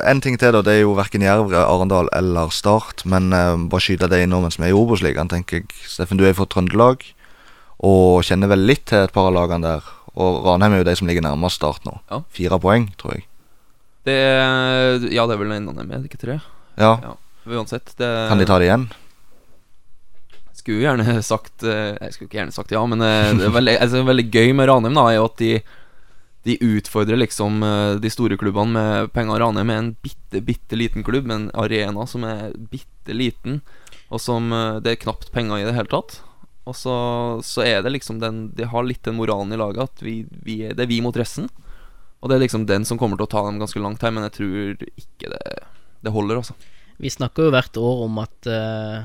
En 0.06 0.20
ting 0.22 0.36
til, 0.38 0.52
da. 0.54 0.60
Det 0.62 0.76
er 0.76 0.84
jo 0.84 0.92
verken 0.94 1.24
Jerv, 1.24 1.50
Arendal 1.64 2.12
eller 2.14 2.52
Start. 2.52 3.06
Men 3.08 3.32
eh, 3.32 3.56
bare 3.72 3.86
skyte 3.88 4.10
det 4.12 4.20
inn 4.22 4.32
nå 4.34 4.42
mens 4.44 4.60
vi 4.60 4.68
er 4.68 4.74
i 4.74 4.76
Obos-ligaen, 4.76 5.32
tenker 5.32 5.62
jeg. 5.62 5.72
Steffen, 5.88 6.20
du 6.20 6.28
er 6.28 6.36
fra 6.36 6.46
Trøndelag 6.46 7.08
og 7.82 8.22
kjenner 8.26 8.50
vel 8.52 8.66
litt 8.68 8.86
til 8.90 9.04
et 9.04 9.14
par 9.14 9.28
av 9.30 9.34
lagene 9.36 9.66
der. 9.66 9.92
Og 10.14 10.44
Ranheim 10.46 10.76
er 10.76 10.82
jo 10.84 10.88
de 10.88 10.96
som 11.00 11.08
ligger 11.10 11.24
nærmest 11.26 11.58
Start 11.58 11.86
nå. 11.88 11.96
Ja. 12.10 12.20
Fire 12.30 12.58
poeng, 12.62 12.88
tror 13.00 13.16
jeg. 13.16 13.26
Det 14.06 14.14
er, 14.14 15.00
Ja, 15.10 15.24
det 15.26 15.34
er 15.34 15.40
vel 15.40 15.54
annen 15.56 15.88
med, 15.88 16.04
ikke 16.06 16.20
tre? 16.20 16.40
Ja, 16.78 16.98
Ja. 17.02 17.14
Uansett. 17.44 17.92
Det 17.98 18.08
Kan 18.30 18.38
de 18.38 18.46
ta 18.48 18.58
det 18.58 18.70
igjen? 18.70 18.88
Skulle 20.56 20.80
gjerne 20.80 21.20
sagt 21.22 21.62
eh, 21.62 21.92
Jeg 22.00 22.14
skulle 22.14 22.28
ikke 22.30 22.38
gjerne 22.40 22.54
sagt 22.56 22.72
ja, 22.72 22.80
men 22.88 23.02
eh, 23.04 23.32
det 23.36 23.48
er 23.50 23.52
veldig, 23.52 23.74
altså, 23.84 24.04
veldig 24.06 24.26
gøy 24.32 24.54
med 24.56 24.70
Ranheim, 24.70 24.96
da, 24.96 25.08
er 25.10 25.18
jo 25.18 25.30
at 25.30 25.40
de 25.42 25.56
de 26.44 26.58
utfordrer 26.60 27.16
liksom 27.16 27.62
eh, 27.64 27.94
de 27.96 28.10
store 28.12 28.36
klubbene 28.36 28.74
med 28.76 29.12
penger. 29.16 29.40
Ranheim 29.40 29.70
er 29.72 29.78
en 29.80 29.86
bitte, 30.04 30.42
bitte 30.44 30.76
liten 30.76 31.00
klubb 31.00 31.24
med 31.24 31.36
en 31.38 31.46
arena 31.56 32.04
som 32.04 32.26
er 32.28 32.50
bitte 32.52 33.16
liten, 33.16 33.62
og 34.12 34.20
som 34.20 34.52
det 34.84 34.92
er 34.92 35.00
knapt 35.00 35.32
penger 35.32 35.62
i 35.62 35.64
det 35.64 35.72
hele 35.72 35.88
tatt. 35.88 36.18
Og 36.64 36.76
så, 36.78 36.94
så 37.44 37.64
er 37.64 37.82
det 37.84 37.92
liksom 37.92 38.22
den 38.22 38.46
De 38.56 38.64
har 38.64 38.86
litt 38.86 39.02
den 39.04 39.18
moralen 39.18 39.52
i 39.52 39.58
laget 39.60 39.84
at 39.84 40.04
vi, 40.04 40.22
vi 40.44 40.62
det 40.70 40.86
er 40.86 40.90
vi 40.90 41.02
mot 41.04 41.16
resten. 41.16 41.50
Og 42.24 42.30
det 42.30 42.38
er 42.38 42.46
liksom 42.46 42.64
den 42.64 42.86
som 42.88 42.96
kommer 43.00 43.20
til 43.20 43.26
å 43.26 43.32
ta 43.34 43.42
dem 43.44 43.60
ganske 43.60 43.82
langt 43.84 44.00
her, 44.00 44.14
men 44.16 44.24
jeg 44.24 44.36
tror 44.38 44.86
ikke 44.96 45.28
det, 45.28 45.42
det 46.06 46.12
holder, 46.14 46.40
altså. 46.40 46.56
Vi 46.96 47.10
snakker 47.12 47.48
jo 47.48 47.52
hvert 47.52 47.76
år 47.76 48.04
om 48.06 48.20
at 48.22 48.48
uh, 48.48 49.04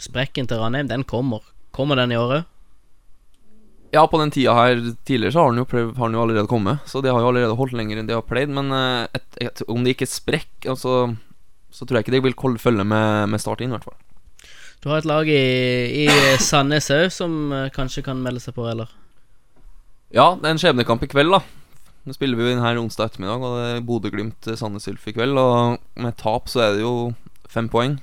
sprekken 0.00 0.48
til 0.48 0.62
Ranheim, 0.62 0.88
den 0.88 1.04
kommer. 1.04 1.44
Kommer 1.76 2.00
den 2.00 2.14
i 2.14 2.16
året? 2.16 2.48
Ja, 3.92 4.06
på 4.08 4.18
den 4.20 4.32
tida 4.32 4.54
her 4.56 4.80
tidligere 5.04 5.34
så 5.34 5.44
har 5.44 5.52
den 5.52 5.60
jo, 5.62 5.68
prøv, 5.68 5.92
har 5.98 6.08
den 6.08 6.16
jo 6.16 6.24
allerede 6.24 6.50
kommet. 6.50 6.80
Så 6.88 7.02
de 7.04 7.12
har 7.12 7.20
jo 7.22 7.28
allerede 7.30 7.58
holdt 7.58 7.76
lenger 7.76 8.00
enn 8.00 8.08
de 8.08 8.16
har 8.16 8.24
pleid. 8.26 8.50
Men 8.52 8.72
eh, 8.72 9.20
et, 9.20 9.28
et, 9.46 9.62
om 9.72 9.84
det 9.84 9.94
ikke 9.94 10.08
sprekker, 10.10 10.72
altså, 10.72 11.12
så 11.72 11.84
tror 11.84 12.00
jeg 12.00 12.06
ikke 12.06 12.16
de 12.16 12.24
vil 12.26 12.60
følge 12.62 12.88
med, 12.88 13.28
med 13.32 13.42
Start 13.42 13.62
inn, 13.62 13.72
i 13.72 13.76
hvert 13.76 13.86
fall. 13.86 14.00
Du 14.82 14.90
har 14.92 15.00
et 15.00 15.08
lag 15.08 15.28
i, 15.28 16.04
i 16.04 16.06
Sandnes 16.42 16.90
òg 16.94 17.08
som 17.14 17.52
eh, 17.52 17.68
kanskje 17.74 18.04
kan 18.06 18.20
melde 18.22 18.42
seg 18.44 18.54
på, 18.56 18.66
eller? 18.70 18.90
Ja, 20.14 20.34
det 20.38 20.46
er 20.46 20.54
en 20.54 20.60
skjebnekamp 20.62 21.02
i 21.02 21.10
kveld, 21.10 21.32
da. 21.34 21.40
Nå 22.06 22.14
spiller 22.14 22.38
vi 22.38 22.46
jo 22.46 22.54
inn 22.54 22.62
her 22.62 22.78
onsdag 22.78 23.10
ettermiddag, 23.10 23.42
og 23.42 23.56
det 23.58 23.70
er 23.72 23.86
Bodø-Glimt-Sandnes 23.88 24.86
Ulf 24.92 25.08
i 25.10 25.14
kveld. 25.16 25.40
Og 25.40 25.80
med 25.98 26.14
tap 26.20 26.46
så 26.52 26.62
er 26.62 26.76
det 26.76 26.84
jo 26.84 26.92
fem 27.50 27.66
poeng. 27.72 27.96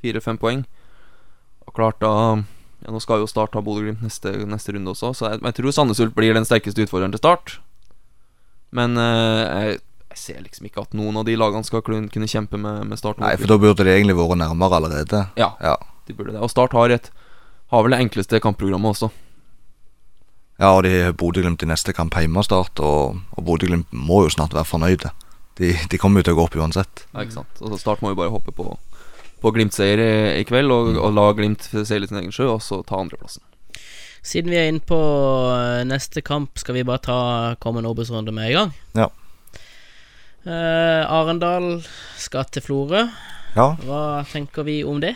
Fire-fem 0.00 0.40
poeng. 0.40 0.64
Og 1.68 1.76
klart 1.76 2.00
da 2.00 2.12
ja, 2.80 2.88
Nå 2.88 3.00
skal 3.04 3.20
jo 3.20 3.28
Start 3.28 3.52
ha 3.58 3.60
Bodø-Glimt 3.60 4.00
neste, 4.00 4.32
neste 4.48 4.72
runde 4.72 4.94
også, 4.94 5.12
så 5.12 5.28
jeg, 5.28 5.42
jeg 5.44 5.56
tror 5.58 5.74
Sandnes 5.76 6.00
Ulf 6.00 6.14
blir 6.16 6.32
den 6.32 6.48
sterkeste 6.48 6.86
utfordreren 6.86 7.12
til 7.12 7.20
Start. 7.20 7.58
Men 8.72 8.96
eh, 8.96 9.42
jeg, 9.44 9.80
jeg 10.10 10.18
ser 10.18 10.40
liksom 10.42 10.66
ikke 10.66 10.82
at 10.82 10.94
noen 10.98 11.16
av 11.20 11.24
de 11.28 11.36
lagene 11.38 11.64
skal 11.66 11.82
kunne 11.86 12.28
kjempe 12.28 12.58
med, 12.58 12.84
med 12.90 12.98
Start. 12.98 13.20
Nei, 13.22 13.36
for 13.38 13.46
da 13.50 13.58
burde 13.62 13.86
de 13.86 13.92
egentlig 13.94 14.16
vært 14.18 14.40
nærmere 14.42 14.80
allerede. 14.80 15.24
Ja, 15.38 15.52
Ja, 15.62 15.76
de 16.08 16.14
burde 16.18 16.34
det. 16.34 16.40
Og 16.42 16.50
Start 16.50 16.74
har 16.74 16.90
et 16.90 17.10
Har 17.70 17.84
vel 17.86 17.94
det 17.94 18.00
enkleste 18.02 18.40
kampprogrammet 18.42 18.90
også. 18.96 19.10
ja 20.58 20.72
og 20.74 20.82
de 20.82 20.90
har 21.04 21.12
Bodø-Glimt 21.14 21.62
i 21.62 21.68
neste 21.70 21.92
kamp 21.94 22.14
hjemme 22.18 22.42
start, 22.42 22.80
og, 22.82 23.20
og 23.36 23.44
Bodø-Glimt 23.46 23.86
må 23.94 24.24
jo 24.24 24.30
snart 24.34 24.52
være 24.52 24.66
fornøyde. 24.66 25.12
De, 25.60 25.70
de 25.90 25.98
kommer 25.98 26.20
jo 26.20 26.24
til 26.26 26.34
å 26.34 26.38
gå 26.40 26.44
opp 26.48 26.56
uansett. 26.58 27.04
Ja, 27.14 27.22
ikke 27.22 27.36
sant 27.38 27.60
Altså, 27.60 27.76
så 27.76 27.78
Start 27.84 28.02
må 28.02 28.10
jo 28.10 28.18
bare 28.18 28.32
hoppe 28.34 28.50
på 28.56 28.66
På 29.40 29.52
Glimt-seier 29.54 30.02
i, 30.02 30.40
i 30.40 30.44
kveld 30.44 30.70
og, 30.74 30.96
og 30.98 31.14
la 31.14 31.28
Glimt 31.38 31.62
seile 31.86 32.08
sin 32.10 32.18
egen 32.20 32.34
sjø, 32.34 32.48
og 32.56 32.60
så 32.64 32.82
ta 32.84 32.98
andreplassen. 32.98 33.42
Siden 34.26 34.50
vi 34.52 34.58
er 34.60 34.66
inne 34.68 34.82
på 34.84 34.98
eh, 35.54 35.84
neste 35.88 36.20
kamp, 36.20 36.58
skal 36.60 36.76
vi 36.76 36.82
bare 36.84 37.00
ta 37.06 37.20
kommende 37.62 37.88
Obos-runde 37.88 38.34
med 38.36 38.50
en 38.50 38.56
gang. 38.58 38.74
Ja. 38.98 39.06
Eh, 40.46 41.02
Arendal 41.12 41.82
skal 42.16 42.44
til 42.50 42.62
Florø. 42.64 43.02
Ja. 43.56 43.74
Hva 43.84 44.24
tenker 44.30 44.64
vi 44.64 44.82
om 44.86 45.00
det? 45.02 45.14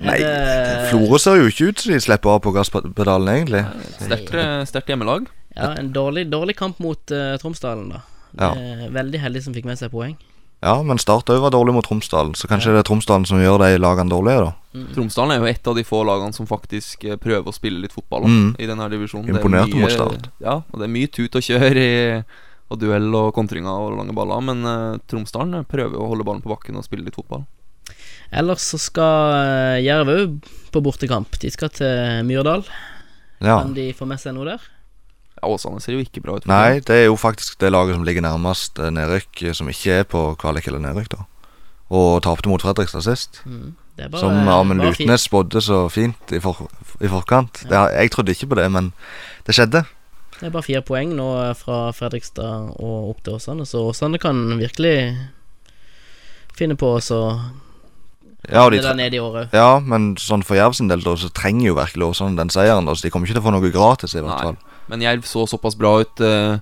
Nei, 0.00 0.18
det- 0.18 0.90
Florø 0.90 1.18
ser 1.20 1.36
jo 1.36 1.48
ikke 1.50 1.68
ut 1.70 1.78
som 1.80 1.92
de 1.92 2.00
slipper 2.00 2.30
av 2.30 2.40
på 2.42 2.52
gasspedalen, 2.54 3.28
egentlig. 3.28 3.64
Sterkt, 4.00 4.34
eh, 4.34 4.64
sterkt 4.64 4.88
hjemmelag. 4.88 5.26
Ja, 5.56 5.74
en 5.78 5.92
dårlig, 5.92 6.28
dårlig 6.30 6.56
kamp 6.56 6.80
mot 6.80 6.98
uh, 7.12 7.36
Tromsdalen, 7.38 7.90
da. 7.92 8.00
Ja. 8.40 8.54
Veldig 8.90 9.20
heldig 9.22 9.42
som 9.44 9.54
fikk 9.54 9.64
med 9.66 9.78
seg 9.78 9.92
poeng. 9.92 10.16
Ja, 10.64 10.82
men 10.82 10.98
Start 10.98 11.26
òg 11.30 11.40
var 11.44 11.50
dårlig 11.54 11.74
mot 11.76 11.84
Tromsdalen, 11.86 12.32
så 12.34 12.48
kanskje 12.48 12.72
det 12.72 12.80
er 12.80 12.88
Tromsdalen 12.88 13.24
som 13.28 13.38
gjør 13.38 13.60
de 13.62 13.78
lagene 13.78 14.10
dårlige, 14.10 14.48
da. 14.48 14.84
Tromsdalen 14.96 15.30
er 15.36 15.38
jo 15.44 15.46
et 15.52 15.66
av 15.70 15.76
de 15.76 15.84
få 15.84 16.00
lagene 16.08 16.34
som 16.34 16.46
faktisk 16.48 17.04
prøver 17.20 17.44
å 17.46 17.54
spille 17.54 17.78
litt 17.84 17.92
fotball 17.92 18.24
Mm. 18.26 18.56
i 18.58 18.66
denne 18.66 18.88
divisjonen. 18.90 19.26
Det 19.26 19.36
er 19.36 19.38
Imponerte 19.44 19.76
mot 19.78 19.92
Start. 19.92 20.26
Ja, 20.40 20.54
og 20.72 20.80
det 20.80 20.88
er 20.88 20.92
mye 20.96 21.06
tut 21.06 21.36
og 21.36 21.42
kjør 21.42 21.76
i, 21.76 22.24
og 22.72 22.80
duell 22.80 23.10
og 23.18 23.32
kontringer 23.36 23.70
og 23.70 23.98
lange 23.98 24.14
baller, 24.16 24.40
men 24.44 24.64
uh, 24.64 25.00
Tromsdalen 25.10 25.60
eh, 25.60 25.68
prøver 25.68 26.00
å 26.00 26.08
holde 26.10 26.26
ballen 26.26 26.44
på 26.44 26.52
bakken 26.52 26.80
og 26.80 26.86
spille 26.86 27.04
litt 27.06 27.18
fotball. 27.18 27.44
Ellers 28.34 28.64
så 28.72 28.80
skal 28.80 29.34
uh, 29.36 29.82
Jerv 29.84 30.10
òg 30.10 30.48
på 30.74 30.82
bortekamp. 30.82 31.36
De 31.42 31.52
skal 31.52 31.70
til 31.74 32.24
Myrdal. 32.26 32.64
Ja. 33.44 33.60
Kan 33.60 33.76
de 33.76 33.90
få 33.96 34.08
med 34.08 34.22
seg 34.22 34.34
noe 34.36 34.54
der? 34.54 34.64
Ja, 35.44 35.50
Åsane 35.50 35.82
ser 35.82 35.96
jo 35.96 36.02
ikke 36.02 36.22
bra 36.24 36.38
ut. 36.38 36.48
Nei, 36.48 36.80
det 36.80 36.96
er 37.02 37.06
jo 37.08 37.16
faktisk 37.20 37.58
det 37.60 37.72
laget 37.74 37.98
som 37.98 38.04
ligger 38.06 38.24
nærmest 38.24 38.78
eh, 38.80 38.92
nedrykk, 38.94 39.42
eh, 39.42 39.56
som 39.56 39.68
ikke 39.70 40.00
er 40.00 40.06
på 40.08 40.26
kvalik 40.40 40.68
eller 40.70 40.82
nedrykk, 40.84 41.10
da. 41.16 41.26
Og 41.94 42.22
tapte 42.24 42.48
mot 42.48 42.62
Fredrikstad 42.62 43.04
sist. 43.04 43.42
Mm. 43.44 43.74
Det 43.94 44.06
er 44.06 44.10
bare, 44.10 44.22
Som 44.24 44.48
Amund. 44.50 44.82
Lutnes 44.82 45.26
spådde 45.28 45.60
så 45.62 45.84
fint 45.92 46.32
i, 46.34 46.40
for, 46.42 46.64
i 46.98 47.10
forkant. 47.10 47.60
Det, 47.68 47.82
jeg 47.94 48.10
trodde 48.14 48.34
ikke 48.34 48.48
på 48.50 48.58
det, 48.58 48.70
men 48.72 48.90
det 49.46 49.54
skjedde. 49.54 49.84
Det 50.44 50.50
er 50.50 50.52
bare 50.52 50.66
fire 50.66 50.80
poeng 50.84 51.14
nå 51.16 51.24
eh, 51.40 51.54
fra 51.56 51.76
Fredrikstad 51.96 52.74
og 52.76 53.14
opp 53.14 53.22
til 53.24 53.38
Åsane, 53.38 53.64
så 53.64 53.86
Åsane 53.88 54.18
kan 54.20 54.42
virkelig 54.60 55.14
finne 56.52 56.76
på 56.76 56.90
å 56.98 57.20
Ja, 58.52 58.68
de 58.68 58.76
i 58.76 59.20
året. 59.24 59.56
ja, 59.56 59.80
men 59.80 60.18
sånn 60.20 60.44
for 60.44 60.60
Jerv 60.60 60.76
sin 60.76 60.92
del, 60.92 61.00
da, 61.00 61.16
så 61.16 61.32
trenger 61.32 61.70
jo 61.70 61.78
virkelig 61.78 62.10
Åsane 62.10 62.36
den 62.36 62.52
seieren. 62.52 62.84
Da, 62.84 62.92
så 62.92 63.06
de 63.06 63.10
kommer 63.14 63.24
ikke 63.24 63.38
til 63.38 63.40
å 63.40 63.46
få 63.46 63.54
noe 63.56 63.72
gratis, 63.72 64.12
i 64.12 64.20
hvert 64.20 64.36
Nei. 64.36 64.50
fall. 64.50 64.84
Men 64.92 65.00
Jerv 65.00 65.24
så 65.24 65.46
såpass 65.48 65.80
bra 65.80 65.94
ut 66.04 66.20
uh, 66.20 66.60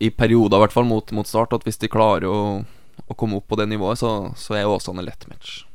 i 0.00 0.08
perioder, 0.08 0.56
i 0.56 0.64
hvert 0.64 0.72
fall 0.72 0.88
mot, 0.88 1.12
mot 1.12 1.28
start, 1.28 1.52
at 1.52 1.68
hvis 1.68 1.76
de 1.84 1.92
klarer 1.92 2.32
å, 2.32 2.64
å 3.04 3.12
komme 3.12 3.36
opp 3.36 3.52
på 3.52 3.60
det 3.60 3.68
nivået, 3.68 4.00
så, 4.00 4.32
så 4.40 4.56
er 4.56 4.72
Åsane 4.72 5.04
lett 5.04 5.28
match. 5.28 5.66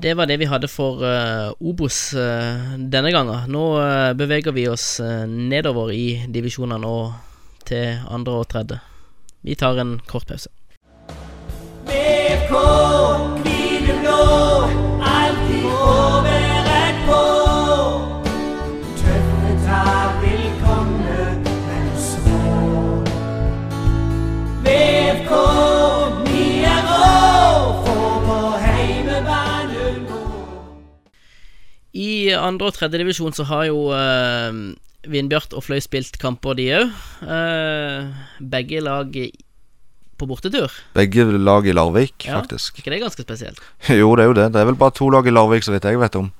Det 0.00 0.14
var 0.14 0.26
det 0.30 0.36
vi 0.38 0.46
hadde 0.46 0.68
for 0.70 1.02
uh, 1.02 1.50
Obos 1.58 2.14
uh, 2.14 2.76
denne 2.78 3.10
gangen. 3.10 3.50
Nå 3.50 3.62
uh, 3.82 4.12
beveger 4.14 4.54
vi 4.54 4.68
oss 4.70 5.00
nedover 5.26 5.90
i 5.90 6.22
divisjonene 6.30 6.86
og 6.86 7.64
til 7.66 7.98
andre 8.06 8.36
og 8.38 8.46
tredje. 8.46 8.78
Vi 9.42 9.58
tar 9.58 9.80
en 9.82 9.96
kort 10.06 10.30
pause. 10.30 10.54
BK 11.90 12.54
du 13.42 13.92
blå, 14.04 14.87
I 32.28 32.36
andre 32.36 32.68
og 32.70 32.76
tredje 32.76 33.00
divisjon 33.00 33.34
så 33.36 33.46
har 33.48 33.66
jo 33.70 33.88
eh, 33.96 34.52
Vindbjart 35.08 35.54
og 35.56 35.64
Fløy 35.64 35.80
spilt 35.84 36.18
kamper, 36.20 36.56
de 36.58 36.68
òg. 36.78 36.90
begge 38.40 38.80
lag 38.84 39.14
i- 39.16 39.32
på 40.18 40.26
bortetur. 40.26 40.70
Begge 40.94 41.24
lag 41.38 41.66
i 41.66 41.72
Larvik, 41.72 42.24
Ja. 42.26 42.40
faktisk. 42.40 42.78
ikke 42.82 42.90
det 42.90 43.00
ganske 43.02 43.22
spesielt? 43.22 43.58
jo, 43.88 44.14
det 44.16 44.24
er 44.24 44.28
jo 44.28 44.32
det. 44.34 44.52
Det 44.52 44.60
er 44.60 44.64
vel 44.66 44.74
bare 44.74 44.90
to 44.90 45.08
lag 45.10 45.26
i 45.26 45.30
Larvik, 45.30 45.62
så 45.62 45.70
vidt 45.72 45.84
jeg 45.86 45.98
vet 46.00 46.16
om. 46.16 46.32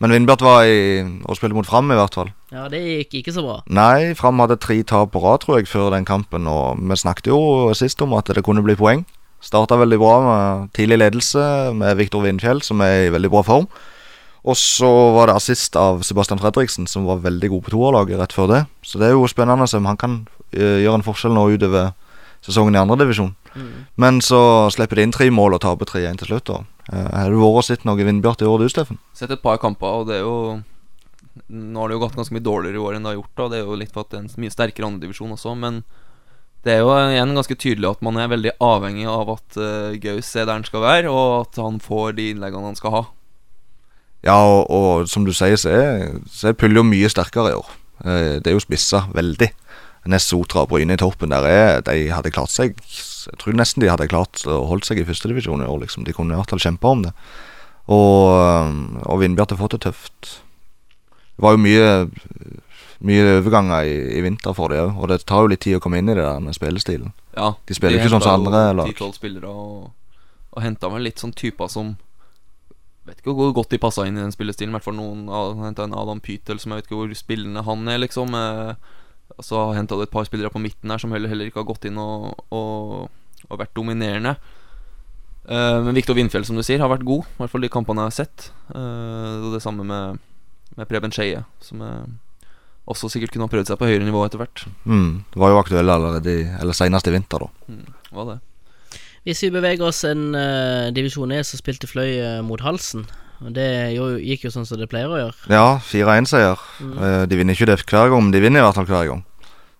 Men 0.00 0.10
Vindbjart 0.12 0.40
var 0.44 0.64
i 0.64 1.00
og 1.24 1.36
spilte 1.36 1.54
mot 1.56 1.66
Fram, 1.66 1.90
i 1.90 1.94
hvert 1.96 2.12
fall. 2.14 2.32
Ja, 2.52 2.66
det 2.68 2.80
gikk 2.82 3.14
ikke 3.22 3.32
så 3.36 3.42
bra. 3.44 3.62
Nei, 3.68 4.12
Fram 4.14 4.38
hadde 4.40 4.58
tre 4.60 4.82
tap 4.82 5.12
på 5.12 5.20
rad, 5.22 5.40
tror 5.40 5.56
jeg, 5.60 5.68
før 5.68 5.90
den 5.94 6.04
kampen. 6.04 6.46
Og 6.46 6.76
vi 6.80 6.96
snakket 7.00 7.26
jo 7.32 7.72
sist 7.76 8.00
om 8.04 8.12
at 8.16 8.26
det 8.32 8.44
kunne 8.44 8.64
bli 8.64 8.74
poeng. 8.76 9.04
Starta 9.40 9.76
veldig 9.76 9.98
bra 10.00 10.14
med 10.26 10.72
tidlig 10.76 10.98
ledelse 11.00 11.72
med 11.76 11.96
Viktor 11.96 12.22
Vindfjell, 12.24 12.60
som 12.64 12.80
er 12.84 13.06
i 13.06 13.10
veldig 13.12 13.30
bra 13.30 13.42
form. 13.42 13.68
Og 14.46 14.54
så 14.58 14.88
var 15.16 15.28
det 15.28 15.36
assist 15.40 15.74
av 15.76 16.04
Sebastian 16.06 16.38
Fredriksen, 16.38 16.86
som 16.86 17.08
var 17.08 17.24
veldig 17.24 17.50
god 17.50 17.64
på 17.66 17.74
toerlaget 17.74 18.20
rett 18.20 18.36
før 18.36 18.50
det. 18.52 18.60
Så 18.86 19.00
det 19.02 19.08
er 19.08 19.16
jo 19.16 19.26
spennende 19.30 19.66
om 19.66 19.90
han 19.90 19.98
kan 19.98 20.20
eh, 20.52 20.84
gjøre 20.84 21.00
en 21.00 21.06
forskjell 21.06 21.34
nå 21.34 21.48
utover 21.56 21.92
sesongen 22.46 22.78
i 22.78 22.80
andredivisjon. 22.80 23.34
Mm. 23.56 23.74
Men 23.98 24.22
så 24.22 24.70
slipper 24.70 25.00
de 25.00 25.06
inn 25.08 25.14
tre 25.16 25.26
mål 25.34 25.58
og 25.58 25.64
taper 25.64 25.90
3-1 25.90 26.22
til 26.22 26.30
slutt. 26.30 26.52
da 26.52 26.62
Eh, 26.92 27.10
Har 27.10 27.30
du 27.30 27.40
vært 27.40 27.60
og 27.60 27.66
sett 27.66 27.84
noe 27.86 27.98
Vindbjart 27.98 28.44
i 28.44 28.48
år, 28.48 28.62
du, 28.62 28.70
Steffen? 28.70 29.00
Sett 29.16 29.32
et 29.34 29.42
par 29.42 29.58
kamper, 29.62 30.02
og 30.02 30.10
det 30.10 30.20
er 30.20 30.26
jo 30.26 30.62
Nå 31.52 31.82
har 31.82 31.90
det 31.90 31.98
jo 31.98 32.00
gått 32.00 32.14
ganske 32.16 32.32
mye 32.32 32.44
dårligere 32.44 32.78
i 32.78 32.80
år 32.80 32.94
enn 32.96 33.04
det 33.04 33.10
har 33.10 33.18
gjort. 33.18 33.32
Da. 33.36 33.46
Det 33.52 33.58
er 33.58 33.66
jo 33.66 33.74
litt 33.76 33.90
for 33.92 34.06
at 34.06 34.12
det 34.14 34.16
er 34.16 34.22
en 34.24 34.40
mye 34.40 34.52
sterkere 34.54 34.88
andredivisjon 34.88 35.34
også, 35.34 35.52
men 35.60 35.82
det 36.64 36.72
er 36.72 36.80
jo 36.80 36.94
igjen 36.96 37.34
ganske 37.36 37.56
tydelig 37.60 37.90
at 37.90 38.00
man 38.02 38.16
er 38.18 38.30
veldig 38.32 38.54
avhengig 38.64 39.04
av 39.12 39.34
at 39.34 39.58
uh, 39.60 39.98
Gaus 40.00 40.30
er 40.32 40.48
der 40.48 40.56
han 40.56 40.64
skal 40.66 40.82
være, 40.82 41.12
og 41.12 41.34
at 41.42 41.60
han 41.60 41.76
får 41.84 42.16
de 42.16 42.30
innleggene 42.32 42.70
han 42.72 42.78
skal 42.80 42.94
ha. 42.94 43.02
Ja, 44.26 44.36
og, 44.42 44.66
og 44.74 45.08
som 45.10 45.24
du 45.26 45.32
sier, 45.36 45.56
så 45.60 45.70
er, 45.70 46.06
så 46.32 46.50
er 46.50 46.58
Puljo 46.58 46.82
mye 46.86 47.08
sterkere 47.12 47.52
i 47.52 47.58
år. 47.60 47.68
Eh, 48.04 48.32
Det 48.42 48.50
er 48.50 48.56
jo 48.56 48.62
spissa 48.64 49.04
veldig. 49.14 49.50
Nest 50.06 50.30
Sotra 50.30 50.62
og 50.62 50.68
Bryne 50.70 50.94
i 50.94 51.00
toppen 51.00 51.32
der 51.34 51.42
er 51.50 51.80
De 51.82 52.04
hadde 52.14 52.30
klart 52.30 52.52
seg 52.54 52.76
Jeg 52.78 53.38
tror 53.40 53.56
nesten 53.58 53.82
de 53.82 53.88
hadde 53.90 54.06
klart 54.06 54.44
å 54.46 54.60
holde 54.70 54.86
seg 54.86 55.00
i 55.02 55.06
førstedivisjon 55.08 55.64
i 55.64 55.66
år, 55.66 55.80
liksom. 55.82 56.04
De 56.06 56.14
kunne 56.14 56.36
i 56.36 56.38
hvert 56.38 56.52
fall 56.52 56.62
kjempe 56.62 56.86
om 56.86 57.02
det. 57.08 57.10
Og, 57.90 58.30
um, 58.38 59.00
og 59.02 59.18
Vindbjart 59.22 59.50
har 59.54 59.58
fått 59.58 59.74
det 59.78 59.82
tøft. 59.88 60.30
Det 61.34 61.42
var 61.42 61.56
jo 61.56 61.62
mye 61.64 61.88
Mye 63.06 63.24
overganger 63.42 63.84
i, 63.84 63.96
i 64.16 64.20
vinter 64.24 64.54
for 64.56 64.72
det 64.72 64.78
òg, 64.80 64.94
og 64.96 65.10
det 65.10 65.18
tar 65.28 65.42
jo 65.44 65.50
litt 65.52 65.60
tid 65.66 65.76
å 65.76 65.80
komme 65.84 65.98
inn 66.00 66.08
i 66.08 66.14
det 66.16 66.22
der 66.24 66.38
med 66.40 66.56
spillestilen. 66.56 67.10
Ja, 67.36 67.50
De 67.68 67.74
spiller 67.76 67.98
ikke 68.00 68.08
sånn 68.14 68.22
som 68.24 68.38
andre 68.46 68.62
lag. 68.78 68.88
10-12 68.94 69.18
spillere 69.18 69.50
og, 69.52 69.90
og 70.56 70.62
henta 70.64 70.88
vel 70.94 71.04
litt 71.04 71.20
sånn 71.20 71.34
typer 71.36 71.68
som 71.68 71.90
Vet 73.06 73.22
ikke 73.22 73.36
hvor 73.38 73.54
godt 73.54 73.70
de 73.70 73.78
passa 73.82 74.06
inn 74.06 74.18
i 74.18 74.22
den 74.24 74.34
spillestilen. 74.34 74.72
I 74.72 74.76
hvert 74.78 74.86
fall 74.88 74.98
noen 74.98 75.28
Henta 75.62 75.86
en 75.86 75.94
Adam 75.94 76.20
Pytel 76.22 76.58
som 76.62 76.72
jeg 76.72 76.82
vet 76.82 76.88
ikke 76.88 77.00
hvor 77.00 77.12
spillende 77.18 77.62
han 77.66 77.86
er, 77.92 78.00
liksom. 78.02 78.34
Eh, 78.34 78.94
så 79.42 79.62
henta 79.76 79.98
du 79.98 80.04
et 80.04 80.12
par 80.12 80.26
spillere 80.26 80.50
på 80.52 80.62
midten 80.62 80.90
her 80.90 81.02
som 81.02 81.12
heller, 81.14 81.30
heller 81.30 81.50
ikke 81.50 81.60
har 81.62 81.68
gått 81.68 81.86
inn 81.88 81.98
og, 82.00 82.32
og, 82.54 83.08
og 83.48 83.60
vært 83.60 83.74
dominerende. 83.78 84.36
Eh, 85.46 85.78
men 85.86 85.94
Viktor 85.94 86.18
Vindfjell, 86.18 86.46
som 86.46 86.58
du 86.58 86.64
sier, 86.66 86.82
har 86.82 86.90
vært 86.90 87.06
god. 87.06 87.26
I 87.26 87.42
hvert 87.42 87.54
fall 87.54 87.66
de 87.66 87.72
kampene 87.72 88.06
jeg 88.06 88.12
har 88.12 88.18
sett. 88.18 88.48
Eh, 88.74 89.34
og 89.46 89.54
det 89.54 89.62
samme 89.64 89.86
med, 89.86 90.22
med 90.78 90.90
Preben 90.90 91.14
Skeie, 91.14 91.44
som 91.62 91.82
eh, 91.86 92.48
også 92.90 93.10
sikkert 93.12 93.34
kunne 93.34 93.46
ha 93.46 93.52
prøvd 93.52 93.70
seg 93.70 93.80
på 93.80 93.88
høyere 93.90 94.06
nivå 94.06 94.24
etter 94.26 94.42
hvert. 94.42 94.66
Mm, 94.86 95.22
det 95.32 95.42
var 95.42 95.52
jo 95.52 95.60
aktuelle 95.60 95.94
allerede 95.98 96.36
Eller 96.58 96.76
senest 96.76 97.10
i 97.10 97.14
vinter, 97.14 97.46
da. 97.46 97.72
Mm, 97.72 97.86
var 98.18 98.30
det. 98.32 98.38
Hvis 99.26 99.40
vi 99.42 99.48
beveger 99.50 99.82
oss 99.82 100.04
en 100.06 100.28
uh, 100.38 100.86
divisjon 100.94 101.32
ned, 101.32 101.42
så 101.42 101.58
spilte 101.58 101.88
Fløy 101.90 102.12
uh, 102.22 102.42
mot 102.46 102.60
Halsen. 102.62 103.02
Og 103.42 103.50
det 103.56 103.66
jo, 103.96 104.12
gikk 104.22 104.46
jo 104.46 104.52
sånn 104.54 104.68
som 104.68 104.78
det 104.78 104.86
pleier 104.88 105.10
å 105.10 105.18
gjøre. 105.18 105.48
Ja, 105.52 105.64
4-1-seier. 105.84 106.62
Eh, 106.80 107.24
De 107.28 107.36
vinner 107.36 107.52
ikke 107.52 107.66
det 107.68 107.74
hver 107.82 108.08
gang, 108.08 108.22
men 108.22 108.32
de 108.32 108.40
vinner 108.40 108.62
i 108.62 108.64
hvert 108.64 108.78
fall 108.78 108.88
hver 108.88 109.10
gang. 109.10 109.20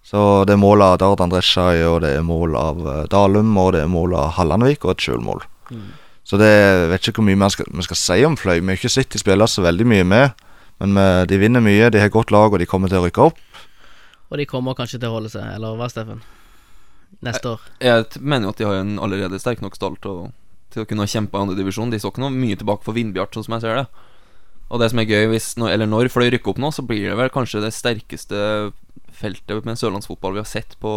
Så 0.04 0.18
det 0.44 0.52
er 0.52 0.60
mål 0.60 0.84
av 0.84 0.98
Dard 1.00 1.22
Andreshai, 1.24 1.78
og 1.88 2.02
det 2.04 2.10
er 2.18 2.26
mål 2.26 2.58
av 2.60 2.82
Dalum, 3.08 3.54
og 3.56 3.72
det 3.72 3.86
er 3.86 3.88
mål 3.88 4.18
av 4.18 4.34
Hallandvik, 4.36 4.84
og 4.84 4.92
et 4.92 5.06
sjølmål. 5.06 5.40
Så 6.26 6.36
det 6.42 6.50
jeg 6.52 6.92
vet 6.92 7.08
ikke 7.08 7.22
hvor 7.22 7.28
mye 7.30 7.40
vi 7.40 7.50
skal, 7.56 7.72
vi 7.80 7.88
skal 7.88 8.02
si 8.02 8.20
om 8.28 8.36
Fløy. 8.36 8.58
Vi 8.60 8.68
har 8.68 8.76
ikke 8.76 8.92
sett 8.92 9.16
de 9.16 9.22
spiller 9.24 9.48
så 9.48 9.64
veldig 9.64 9.88
mye 9.88 10.04
med, 10.12 10.46
men 10.84 11.00
de 11.32 11.40
vinner 11.40 11.64
mye, 11.64 11.88
de 11.88 12.04
har 12.04 12.12
godt 12.12 12.34
lag, 12.36 12.52
og 12.52 12.60
de 12.60 12.68
kommer 12.68 12.92
til 12.92 13.00
å 13.00 13.06
rykke 13.08 13.30
opp. 13.30 13.40
Og 14.28 14.36
de 14.36 14.46
kommer 14.50 14.76
kanskje 14.76 15.00
til 15.00 15.08
å 15.08 15.16
holde 15.16 15.32
seg, 15.32 15.48
eller 15.56 15.80
hva, 15.80 15.88
Steffen? 15.88 16.20
Neste 17.24 17.54
år. 17.54 17.62
Jeg 17.80 18.04
jeg 18.04 18.20
mener 18.20 18.48
jo 18.48 18.54
at 18.54 18.58
de 18.60 18.66
har 18.68 18.80
en 18.80 18.98
allerede 19.02 19.40
sterk 19.40 19.62
nok 19.64 19.78
stall 19.78 19.96
til 20.02 20.26
til 20.76 20.84
å 20.84 20.88
kunne 20.88 21.08
kjempe 21.08 21.38
i 21.38 21.44
andredivisjon. 21.46 21.92
De 21.92 22.00
så 22.02 22.10
ikke 22.12 22.20
noe 22.20 22.34
mye 22.34 22.58
tilbake 22.58 22.84
for 22.84 22.96
Vindbjart, 22.96 23.32
sånn 23.36 23.46
som 23.46 23.56
jeg 23.56 23.64
ser 23.64 23.80
det. 23.80 23.86
Og 24.66 24.82
det 24.82 24.90
som 24.90 25.00
er 25.00 25.08
gøy, 25.08 25.28
hvis 25.30 25.54
eller 25.62 25.88
når 25.88 26.10
Fløy 26.12 26.28
rykker 26.34 26.52
opp 26.52 26.60
nå, 26.60 26.72
så 26.74 26.82
blir 26.86 27.06
det 27.06 27.16
vel 27.16 27.32
kanskje 27.32 27.62
det 27.62 27.72
sterkeste 27.72 28.40
feltet 29.16 29.64
med 29.64 29.78
sørlandsfotball 29.80 30.36
vi 30.36 30.42
har 30.42 30.50
sett 30.50 30.76
på 30.82 30.92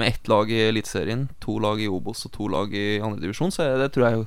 med 0.00 0.10
ett 0.10 0.28
lag 0.28 0.50
i 0.50 0.62
Eliteserien, 0.68 1.28
to 1.42 1.58
lag 1.62 1.80
i 1.80 1.88
Obos 1.90 2.24
og 2.26 2.32
to 2.34 2.48
lag 2.50 2.72
i 2.74 3.00
andredivisjon. 3.04 3.52
Så 3.54 3.66
det 3.80 3.92
tror 3.94 4.06
jeg 4.08 4.24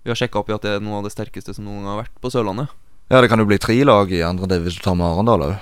vi 0.00 0.12
har 0.12 0.18
sjekka 0.18 0.40
opp 0.40 0.50
i 0.50 0.56
at 0.56 0.64
det 0.64 0.78
er 0.78 0.84
noe 0.84 1.00
av 1.00 1.06
det 1.06 1.12
sterkeste 1.12 1.54
som 1.54 1.66
noen 1.66 1.84
gang 1.84 1.92
har 1.94 2.02
vært 2.06 2.20
på 2.22 2.32
Sørlandet. 2.32 2.72
Ja, 3.10 3.20
det 3.20 3.28
kan 3.30 3.42
jo 3.42 3.48
bli 3.50 3.58
tre 3.60 3.76
lag 3.84 4.12
i 4.14 4.22
andre 4.24 4.48
div 4.48 4.64
hvis 4.64 4.78
du 4.78 4.84
tar 4.86 4.96
med 4.96 5.10
Arendal 5.10 5.44
òg. 5.50 5.54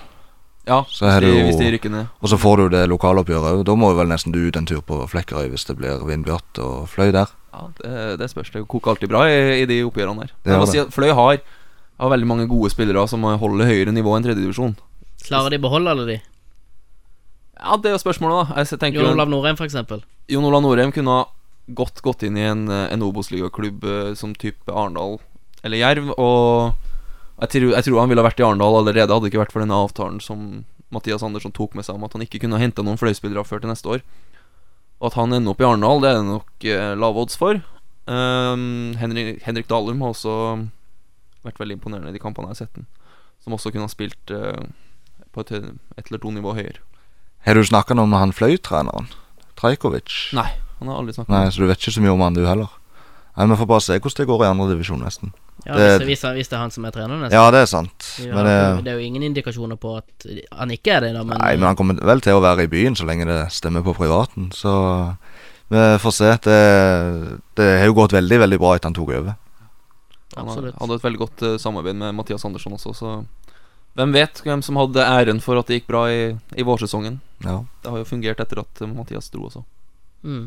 Ja, 0.69 0.83
Så 0.85 1.07
hvis 1.09 1.21
de, 1.23 1.27
det 1.27 1.33
jo- 1.33 1.45
hvis 1.49 1.59
de 1.59 1.71
rykker 1.75 1.91
ned. 1.91 2.07
Og 2.23 2.29
så 2.29 2.37
får 2.39 2.57
du 2.61 2.69
det 2.77 2.83
lokaloppgjøret 2.93 3.55
òg. 3.57 3.65
Da 3.65 3.75
må 3.75 3.91
vel 3.97 4.11
nesten 4.11 4.33
du 4.35 4.39
ut 4.47 4.57
en 4.61 4.67
tur 4.69 4.83
på 4.85 5.01
Flekkerøy 5.09 5.49
hvis 5.49 5.65
det 5.67 5.79
blir 5.79 6.03
Vindbjart 6.05 6.61
og 6.61 6.89
Fløy 6.93 7.11
der. 7.17 7.33
Ja, 7.55 7.69
det, 7.81 8.19
det 8.21 8.29
spørs. 8.31 8.51
Det 8.53 8.67
koker 8.69 8.93
alltid 8.93 9.09
bra 9.09 9.25
i, 9.27 9.63
i 9.63 9.67
de 9.67 9.81
oppgjørene 9.89 10.27
der. 10.27 10.35
Det 10.45 10.59
det. 10.61 10.69
si 10.69 10.79
at 10.83 10.93
Fløy 10.93 11.15
har, 11.17 11.41
har 11.99 12.13
veldig 12.13 12.29
mange 12.29 12.47
gode 12.51 12.71
spillere 12.71 13.07
som 13.09 13.25
holder 13.25 13.67
høyere 13.71 13.95
nivå 13.97 14.13
enn 14.17 14.27
tredjedivisjon. 14.29 14.77
Klarer 15.25 15.51
de 15.51 15.59
å 15.59 15.65
beholde 15.65 15.91
alle 15.91 16.07
de? 16.07 16.19
Ja, 17.59 17.77
det 17.77 17.91
er 17.91 17.97
jo 17.97 18.03
spørsmålet, 18.05 18.53
da. 18.53 18.63
Jeg 18.63 18.79
tenker 18.79 19.01
Jon 19.03 19.17
Olav 19.17 19.33
Norheim, 19.33 19.57
eksempel. 19.59 20.05
Jon 20.31 20.45
Olav 20.47 20.63
Norheim 20.63 20.93
kunne 20.95 21.11
ha 21.17 21.25
godt 21.75 22.03
gått 22.05 22.23
inn 22.29 22.37
i 22.39 22.45
en, 22.47 22.69
en 22.71 23.03
Obos-ligaklubb 23.05 23.83
eh, 23.85 24.13
som 24.17 24.35
type 24.39 24.71
Arendal 24.71 25.19
eller 25.67 25.81
Jerv. 25.83 26.13
Og 26.17 26.77
jeg 27.39 27.51
tror, 27.55 27.71
jeg 27.77 27.87
tror 27.87 28.01
han 28.03 28.11
ville 28.11 28.25
vært 28.27 28.41
i 28.41 28.47
Arendal 28.47 28.81
allerede, 28.81 29.13
hadde 29.13 29.27
det 29.27 29.33
ikke 29.33 29.45
vært 29.45 29.55
for 29.55 29.63
denne 29.63 29.79
avtalen 29.79 30.19
som 30.23 30.65
Mathias 30.95 31.23
Andersson 31.23 31.55
tok 31.55 31.77
med 31.79 31.87
seg 31.87 31.99
om 31.99 32.07
at 32.07 32.15
han 32.17 32.25
ikke 32.25 32.41
kunne 32.43 32.59
hente 32.59 32.83
noen 32.83 32.99
fløyspillere 32.99 33.45
før 33.47 33.63
til 33.63 33.71
neste 33.71 33.93
år. 33.99 34.05
Og 34.99 35.11
at 35.11 35.19
han 35.19 35.35
ender 35.37 35.53
opp 35.53 35.63
i 35.63 35.67
Arendal, 35.69 36.03
det 36.03 36.11
er 36.11 36.19
det 36.19 36.27
nok 36.27 36.67
eh, 36.67 36.95
lave 36.99 37.23
odds 37.23 37.39
for. 37.39 37.61
Um, 38.09 38.97
Henrik, 38.99 39.43
Henrik 39.45 39.69
Dalum 39.69 40.01
har 40.03 40.15
også 40.15 40.35
vært 41.45 41.61
veldig 41.61 41.77
imponerende 41.77 42.11
i 42.11 42.17
de 42.17 42.23
kampene 42.23 42.51
jeg 42.51 42.57
har 42.57 42.61
sett 42.65 42.79
den. 42.81 42.89
Som 43.45 43.55
også 43.55 43.71
kunne 43.71 43.87
ha 43.87 43.93
spilt 43.93 44.33
eh, 44.35 44.65
på 45.31 45.45
et, 45.45 45.53
et 45.55 46.09
eller 46.09 46.23
to 46.25 46.33
nivå 46.35 46.57
høyere. 46.59 46.83
Har 47.47 47.55
du 47.55 47.63
snakka 47.63 47.95
noe 47.95 48.11
med 48.11 48.19
han 48.19 48.35
Fløy-treneren? 48.35 49.13
Trajkovic? 49.61 50.33
Nei, 50.35 50.51
han 50.81 50.91
har 50.91 50.99
aldri 50.99 51.15
snakket 51.15 51.31
Nei, 51.35 51.45
om 51.47 51.55
så 51.55 51.63
du 51.63 51.69
vet 51.71 51.79
ikke 51.83 51.95
så 51.95 52.03
mye 52.03 52.17
om 52.17 52.25
han 52.25 52.35
du 52.35 52.43
heller? 52.49 52.73
Nei, 53.37 53.47
Vi 53.53 53.61
får 53.61 53.71
bare 53.71 53.85
se 53.85 53.99
hvordan 54.01 54.19
det 54.19 54.29
går 54.33 54.43
i 54.43 54.51
andre 54.51 54.73
divisjon, 54.73 55.05
nesten. 55.05 55.37
Ja, 55.67 55.75
Det- 55.75 55.99
hvis, 56.01 56.07
hvis, 56.07 56.23
han- 56.23 56.35
hvis 56.39 56.49
det 56.49 56.57
er 56.57 56.61
han 56.63 56.71
som 56.71 56.85
er 56.85 56.91
trener, 56.95 57.19
nesten. 57.21 57.33
Ja, 57.35 57.51
det 57.51 57.61
er 57.63 57.67
sant. 57.67 58.07
Ja, 58.23 58.35
Men 58.35 58.45
det, 58.47 58.85
det 58.85 58.93
er 58.93 58.99
jo 59.01 59.05
ingen 59.07 59.23
indikasjoner 59.23 59.77
på 59.77 59.97
at 59.99 60.27
han 60.53 60.71
ikke 60.71 60.93
er 60.97 61.01
det, 61.01 61.13
da. 61.15 61.25
Men, 61.25 61.39
nei, 61.43 61.57
men 61.57 61.67
han 61.67 61.77
kommer 61.77 61.99
vel 62.01 62.21
til 62.21 62.33
å 62.39 62.41
være 62.41 62.65
i 62.65 62.71
byen 62.73 62.95
så 62.97 63.05
lenge 63.05 63.27
det 63.27 63.41
stemmer 63.53 63.83
på 63.83 63.95
privaten. 63.99 64.51
Så 64.55 65.17
vi 65.69 65.77
får 65.99 66.13
se. 66.15 66.31
Det, 66.47 66.61
det 67.59 67.69
har 67.81 67.87
jo 67.91 67.95
gått 67.99 68.13
veldig, 68.17 68.39
veldig 68.45 68.59
bra 68.63 68.75
etter 68.77 68.89
han 68.89 68.95
tok 68.97 69.11
over. 69.19 69.35
Han 70.37 70.47
Absolutt. 70.47 70.75
hadde 70.79 70.95
et 70.95 71.03
veldig 71.03 71.19
godt 71.19 71.43
uh, 71.43 71.57
samarbeid 71.59 71.97
med 71.97 72.15
Mathias 72.15 72.45
Andersson 72.45 72.73
også, 72.77 72.93
så 72.95 73.13
hvem 73.99 74.13
vet 74.15 74.41
hvem 74.45 74.61
som 74.63 74.77
hadde 74.79 75.03
æren 75.03 75.41
for 75.43 75.59
at 75.59 75.67
det 75.67 75.81
gikk 75.81 75.89
bra 75.89 76.05
i, 76.13 76.37
i 76.55 76.63
vårsesongen. 76.63 77.17
Ja. 77.43 77.65
Det 77.83 77.91
har 77.91 77.99
jo 77.99 78.05
fungert 78.07 78.39
etter 78.45 78.61
at 78.63 78.83
eh, 78.85 78.87
Mathias 78.93 79.31
dro 79.35 79.49
også. 79.49 79.65
Mm. 80.23 80.45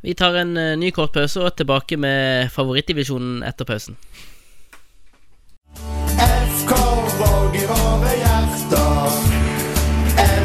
Vi 0.00 0.14
tar 0.14 0.34
en 0.34 0.56
eh, 0.56 0.76
ny 0.78 0.90
kort 0.96 1.12
pause 1.12 1.40
og 1.40 1.46
er 1.50 1.56
tilbake 1.60 1.96
med 2.00 2.48
favorittdivisjonen 2.54 3.42
etter 3.44 3.68
pausen. 3.68 3.98
FK 5.76 6.72
Våg 7.18 7.58
i 7.60 7.66
våre 7.68 8.14
hjerter. 8.22 9.18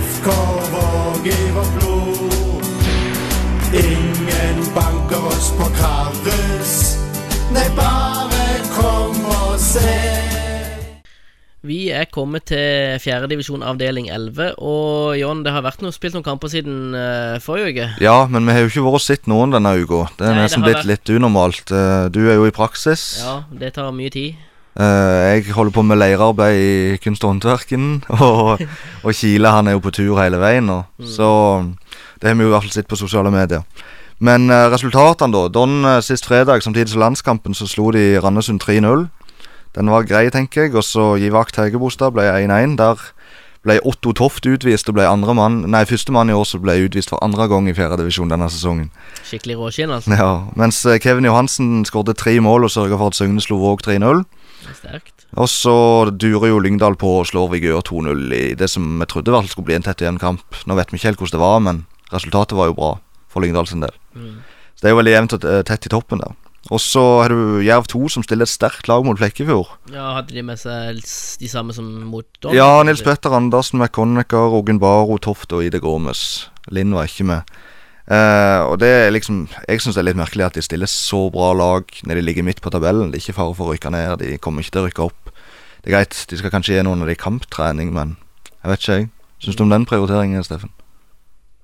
FK 0.09 0.27
Våg 0.73 1.29
i 1.31 1.39
vårt 1.55 1.79
blod. 1.79 2.67
Ingen 3.79 4.59
banker 4.75 5.31
oss 5.31 5.49
på 5.55 5.71
Karus. 5.79 6.75
Nei, 7.55 7.69
bare 7.79 8.14
Vi 11.65 11.88
er 11.89 12.06
kommet 12.13 12.43
til 12.51 12.99
fjerdedivisjon 13.01 13.63
avdeling 13.65 14.06
11, 14.13 14.51
og 14.62 15.15
John, 15.17 15.39
det 15.45 15.49
har 15.56 15.63
vært 15.65 15.82
noe, 15.82 15.93
spilt 15.95 16.13
noen 16.13 16.25
kamper 16.25 16.51
siden 16.51 16.93
uh, 16.93 17.39
forrige 17.41 17.71
uke. 17.73 17.88
ja, 18.04 18.17
men 18.30 18.45
vi 18.45 18.54
har 18.54 18.60
jo 18.65 18.69
ikke 18.69 18.84
vært 18.86 18.99
og 18.99 19.01
sett 19.06 19.30
noen 19.32 19.56
denne 19.56 19.71
uka. 19.82 20.04
Det 20.19 20.28
er 20.30 20.38
nesten 20.38 20.62
blitt 20.65 20.84
vært- 20.84 20.91
litt 20.91 21.10
unormalt. 21.15 21.71
Uh, 21.73 22.06
Du 22.13 22.19
er 22.30 22.36
jo 22.38 22.45
i 22.45 22.54
praksis. 22.54 23.23
Ja, 23.23 23.39
det 23.49 23.73
tar 23.80 23.89
mye 23.97 24.13
tid. 24.13 24.36
Uh, 24.78 25.32
jeg 25.39 25.56
holder 25.56 25.71
på 25.73 25.86
med 25.88 25.97
leirarbeid 25.97 26.60
i 26.60 26.97
kunst 27.01 27.23
og 27.25 27.32
håndverken, 27.34 28.04
og, 28.19 28.62
og 29.01 29.12
Kile 29.17 29.49
han 29.58 29.67
er 29.71 29.78
jo 29.80 29.84
på 29.88 29.93
tur 29.95 30.19
hele 30.21 30.38
veien 30.38 30.67
nå. 30.69 30.84
Så 31.01 31.28
det 32.21 32.30
har 32.30 32.36
vi 32.38 32.45
jo 32.45 32.51
i 32.51 32.54
hvert 32.54 32.67
fall 32.67 32.75
sett 32.78 32.91
på 32.91 32.99
sosiale 32.99 33.32
medier. 33.34 33.63
Men 34.21 34.47
resultatene, 34.71 35.34
da. 35.34 35.47
Don 35.51 35.82
sist 36.06 36.23
fredag, 36.30 36.62
samtidig 36.63 36.93
som 36.93 37.01
landskampen, 37.01 37.56
så 37.58 37.65
slo 37.67 37.89
de 37.91 38.19
Randesund 38.23 38.62
3-0. 38.63 39.10
Den 39.75 39.91
var 39.91 40.07
grei, 40.07 40.29
tenker 40.33 40.65
jeg. 40.65 40.75
Og 40.75 40.85
så 40.88 41.13
Givak 41.19 41.51
Tegebostad 41.55 42.15
ble 42.15 42.27
1-1. 42.31 42.77
Der 42.79 43.01
ble 43.65 43.79
Otto 43.88 44.13
Toft 44.15 44.45
utvist 44.45 44.89
og 44.91 44.97
ble 44.99 45.07
andre 45.09 45.33
mann 45.38 45.63
Nei, 45.73 45.81
førstemann 45.89 46.29
i 46.29 46.35
år 46.38 46.45
som 46.47 46.61
ble 46.63 46.77
utvist 46.85 47.09
for 47.11 47.21
andre 47.25 47.47
gang 47.49 47.67
i 47.69 47.73
fjerdedivisjon 47.75 48.31
denne 48.31 48.47
sesongen. 48.53 48.91
Skikkelig 49.25 49.57
råskinn, 49.59 49.93
altså. 49.95 50.13
Ja, 50.13 50.31
Mens 50.59 50.83
eh, 50.85 50.99
Kevin 51.01 51.27
Johansen 51.27 51.82
skåret 51.89 52.19
tre 52.21 52.38
mål 52.43 52.67
og 52.67 52.73
sørga 52.76 52.99
for 53.01 53.11
at 53.11 53.17
Søgne 53.17 53.41
slo 53.43 53.57
Våg 53.63 53.82
3-0. 53.88 54.23
Sterkt. 54.76 55.26
Og 55.36 55.49
så 55.51 55.76
durer 56.13 56.51
jo 56.53 56.61
Lyngdal 56.63 56.95
på 57.01 57.09
og 57.19 57.28
slår 57.28 57.51
Vigør 57.51 57.84
2-0 57.89 58.21
i 58.38 58.43
det 58.57 58.69
som 58.71 58.86
vi 59.01 59.09
trodde 59.09 59.34
var 59.34 59.49
skulle 59.49 59.67
bli 59.67 59.80
en 59.80 59.86
tett 59.86 60.01
igjen 60.01 60.21
kamp. 60.21 60.45
Nå 60.69 60.78
vet 60.78 60.93
vi 60.93 61.01
ikke 61.01 61.11
helt 61.11 61.21
hvordan 61.21 61.36
det 61.36 61.43
var, 61.43 61.59
men 61.65 61.84
resultatet 62.13 62.57
var 62.57 62.69
jo 62.71 62.78
bra 62.78 62.91
for 63.34 63.43
Lyngdal 63.43 63.67
sin 63.67 63.84
del. 63.84 63.93
Mm. 64.15 64.39
Så 64.76 64.86
det 64.86 64.89
er 64.89 64.95
jo 64.95 65.01
veldig 65.01 65.15
jevnt 65.17 65.36
og 65.36 65.47
eh, 65.49 65.61
tett 65.67 65.89
i 65.89 65.91
toppen 65.91 66.21
der. 66.21 66.38
Og 66.74 66.82
så 66.82 67.01
har 67.22 67.30
du 67.30 67.61
Jerv 67.61 67.86
2 67.91 68.07
som 68.09 68.24
stiller 68.26 68.47
et 68.47 68.51
sterkt 68.51 68.88
lag 68.89 69.05
mot 69.05 69.20
Flekkefjord. 69.20 69.70
Ja, 69.93 70.16
Hadde 70.18 70.34
de 70.34 70.41
med 70.45 70.57
seg 70.57 70.97
de 70.97 71.49
samme 71.51 71.76
som 71.78 71.86
mot 72.09 72.26
Don? 72.41 72.55
Ja, 72.57 72.82
Nils 72.88 73.03
Petter 73.05 73.36
Andersen, 73.38 73.78
McConnicker, 73.78 74.49
Rogen 74.49 74.82
Baro, 74.82 75.20
Toft 75.22 75.53
og 75.53 75.61
Ide 75.68 75.82
Gormes. 75.84 76.47
Linn 76.74 76.95
var 76.97 77.05
ikke 77.05 77.28
med. 77.30 77.53
Eh, 78.05 78.61
og 78.70 78.78
det 78.78 78.89
er 79.07 79.07
liksom 79.09 79.47
Jeg 79.66 79.82
syns 79.82 79.95
det 79.97 80.03
er 80.03 80.07
litt 80.11 80.20
merkelig 80.20 80.43
at 80.45 80.57
de 80.57 80.61
stiller 80.61 80.89
så 80.89 81.24
bra 81.34 81.47
lag 81.57 81.89
når 82.05 82.20
de 82.20 82.26
ligger 82.26 82.45
midt 82.45 82.61
på 82.66 82.74
tabellen. 82.74 83.11
Det 83.13 83.20
er 83.22 83.28
ikke 83.28 83.39
fare 83.41 83.55
for 83.57 83.70
å 83.70 83.76
rykke 83.76 83.93
ned. 83.93 84.18
De 84.22 84.38
kommer 84.41 84.66
ikke 84.66 84.78
til 84.78 84.84
å 84.84 84.88
rykke 84.89 85.05
opp. 85.05 85.34
Det 85.86 85.91
er 85.91 85.99
greit, 85.99 86.18
de 86.30 86.38
skal 86.41 86.53
kanskje 86.53 86.80
gi 86.80 86.86
noen 86.86 87.05
av 87.05 87.09
de 87.11 87.18
kamptrening, 87.18 87.91
men 87.93 88.16
jeg 88.49 88.72
vet 88.72 88.82
ikke, 88.82 88.97
jeg. 88.97 89.09
Syns 89.45 89.57
du 89.59 89.63
om 89.68 89.74
den 89.74 89.86
prioriteringen, 89.86 90.41
Steffen? 90.41 90.72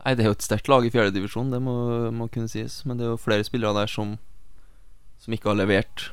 Nei, 0.02 0.14
det 0.18 0.22
er 0.24 0.30
jo 0.30 0.36
et 0.36 0.46
sterkt 0.46 0.70
lag 0.70 0.86
i 0.86 0.92
fjerdedivisjon, 0.94 1.50
det 1.54 1.62
må, 1.62 1.74
må 2.14 2.28
kunne 2.30 2.50
sies. 2.50 2.84
Men 2.86 3.00
det 3.00 3.08
er 3.08 3.16
jo 3.16 3.22
flere 3.22 3.46
spillere 3.46 3.74
der 3.80 3.90
som, 3.90 4.16
som 5.22 5.36
ikke 5.36 5.52
har 5.52 5.60
levert 5.60 6.10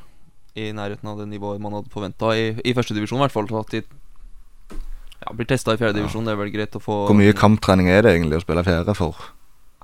i 0.59 0.69
nærheten 0.75 1.09
av 1.09 1.19
det 1.21 1.29
nivået 1.29 1.61
man 1.61 1.75
hadde 1.77 1.91
forventa 1.93 2.33
i, 2.37 2.51
i 2.65 2.75
førstedivisjon, 2.77 3.19
i 3.19 3.25
hvert 3.25 3.35
fall. 3.35 3.49
At 3.59 3.73
de 3.73 3.81
ja, 3.81 5.33
blir 5.33 5.49
testa 5.49 5.75
i 5.75 5.81
fjerdedivisjon. 5.81 6.27
Det 6.27 6.35
er 6.35 6.41
vel 6.41 6.53
greit 6.53 6.77
å 6.77 6.83
få 6.83 7.03
Hvor 7.09 7.17
mye 7.17 7.35
kamptrening 7.37 7.91
er 7.91 8.05
det 8.05 8.15
egentlig 8.15 8.39
å 8.39 8.45
spille 8.45 8.65
fjerde 8.67 8.95
for? 8.97 9.29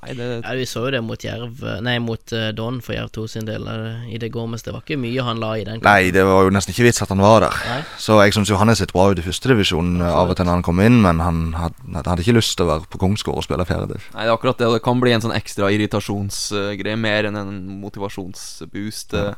Nei, 0.05 0.13
det 0.17 0.27
Ja, 0.45 0.53
Vi 0.59 0.65
så 0.69 0.83
jo 0.85 0.91
det 0.93 1.01
mot 1.03 1.23
Jerv 1.25 1.63
Nei, 1.83 1.97
mot 1.99 2.33
eh, 2.33 2.51
Don 2.55 2.79
for 2.85 2.93
Jerv 2.95 3.09
2 3.15 3.25
sin 3.33 3.45
del 3.49 3.65
eh, 3.67 4.05
i 4.13 4.19
det 4.21 4.29
går, 4.31 4.47
det 4.63 4.73
var 4.73 4.81
ikke 4.85 4.97
mye 5.01 5.23
han 5.25 5.39
la 5.41 5.51
i 5.57 5.63
den. 5.65 5.79
kampen. 5.81 5.89
Nei, 5.91 6.11
det 6.15 6.23
var 6.27 6.43
jo 6.45 6.53
nesten 6.53 6.73
ikke 6.75 6.85
vits 6.87 7.01
at 7.01 7.09
han 7.09 7.23
var 7.23 7.41
der. 7.47 7.57
Nei. 7.69 7.79
Så 7.97 8.19
jeg 8.23 8.33
syns 8.37 8.49
jo 8.53 8.57
han 8.61 8.69
har 8.71 8.75
sett 8.79 8.93
bra 8.93 9.09
ut 9.11 9.19
i 9.19 9.25
førstedivisjon 9.25 10.01
av 10.05 10.29
og 10.29 10.37
til 10.37 10.45
når 10.45 10.59
han 10.59 10.65
kom 10.69 10.79
inn, 10.85 11.01
men 11.01 11.19
han 11.19 11.41
hadde, 11.57 12.03
hadde 12.05 12.21
ikke 12.23 12.37
lyst 12.37 12.55
til 12.57 12.65
å 12.67 12.71
være 12.75 12.89
på 12.93 13.01
Kongsgård 13.01 13.41
og 13.41 13.47
spille 13.47 13.65
fjerde. 13.65 13.93
div. 13.95 14.07
Nei, 14.13 14.23
det 14.25 14.31
er 14.31 14.37
akkurat 14.37 14.57
det. 14.61 14.71
Det 14.77 14.83
kan 14.85 15.01
bli 15.01 15.11
en 15.15 15.21
sånn 15.25 15.35
ekstra 15.35 15.71
irritasjonsgreie, 15.73 16.95
mer 16.99 17.25
enn 17.31 17.35
en 17.41 17.53
motivasjonsboost. 17.83 19.13
Ja. 19.17 19.33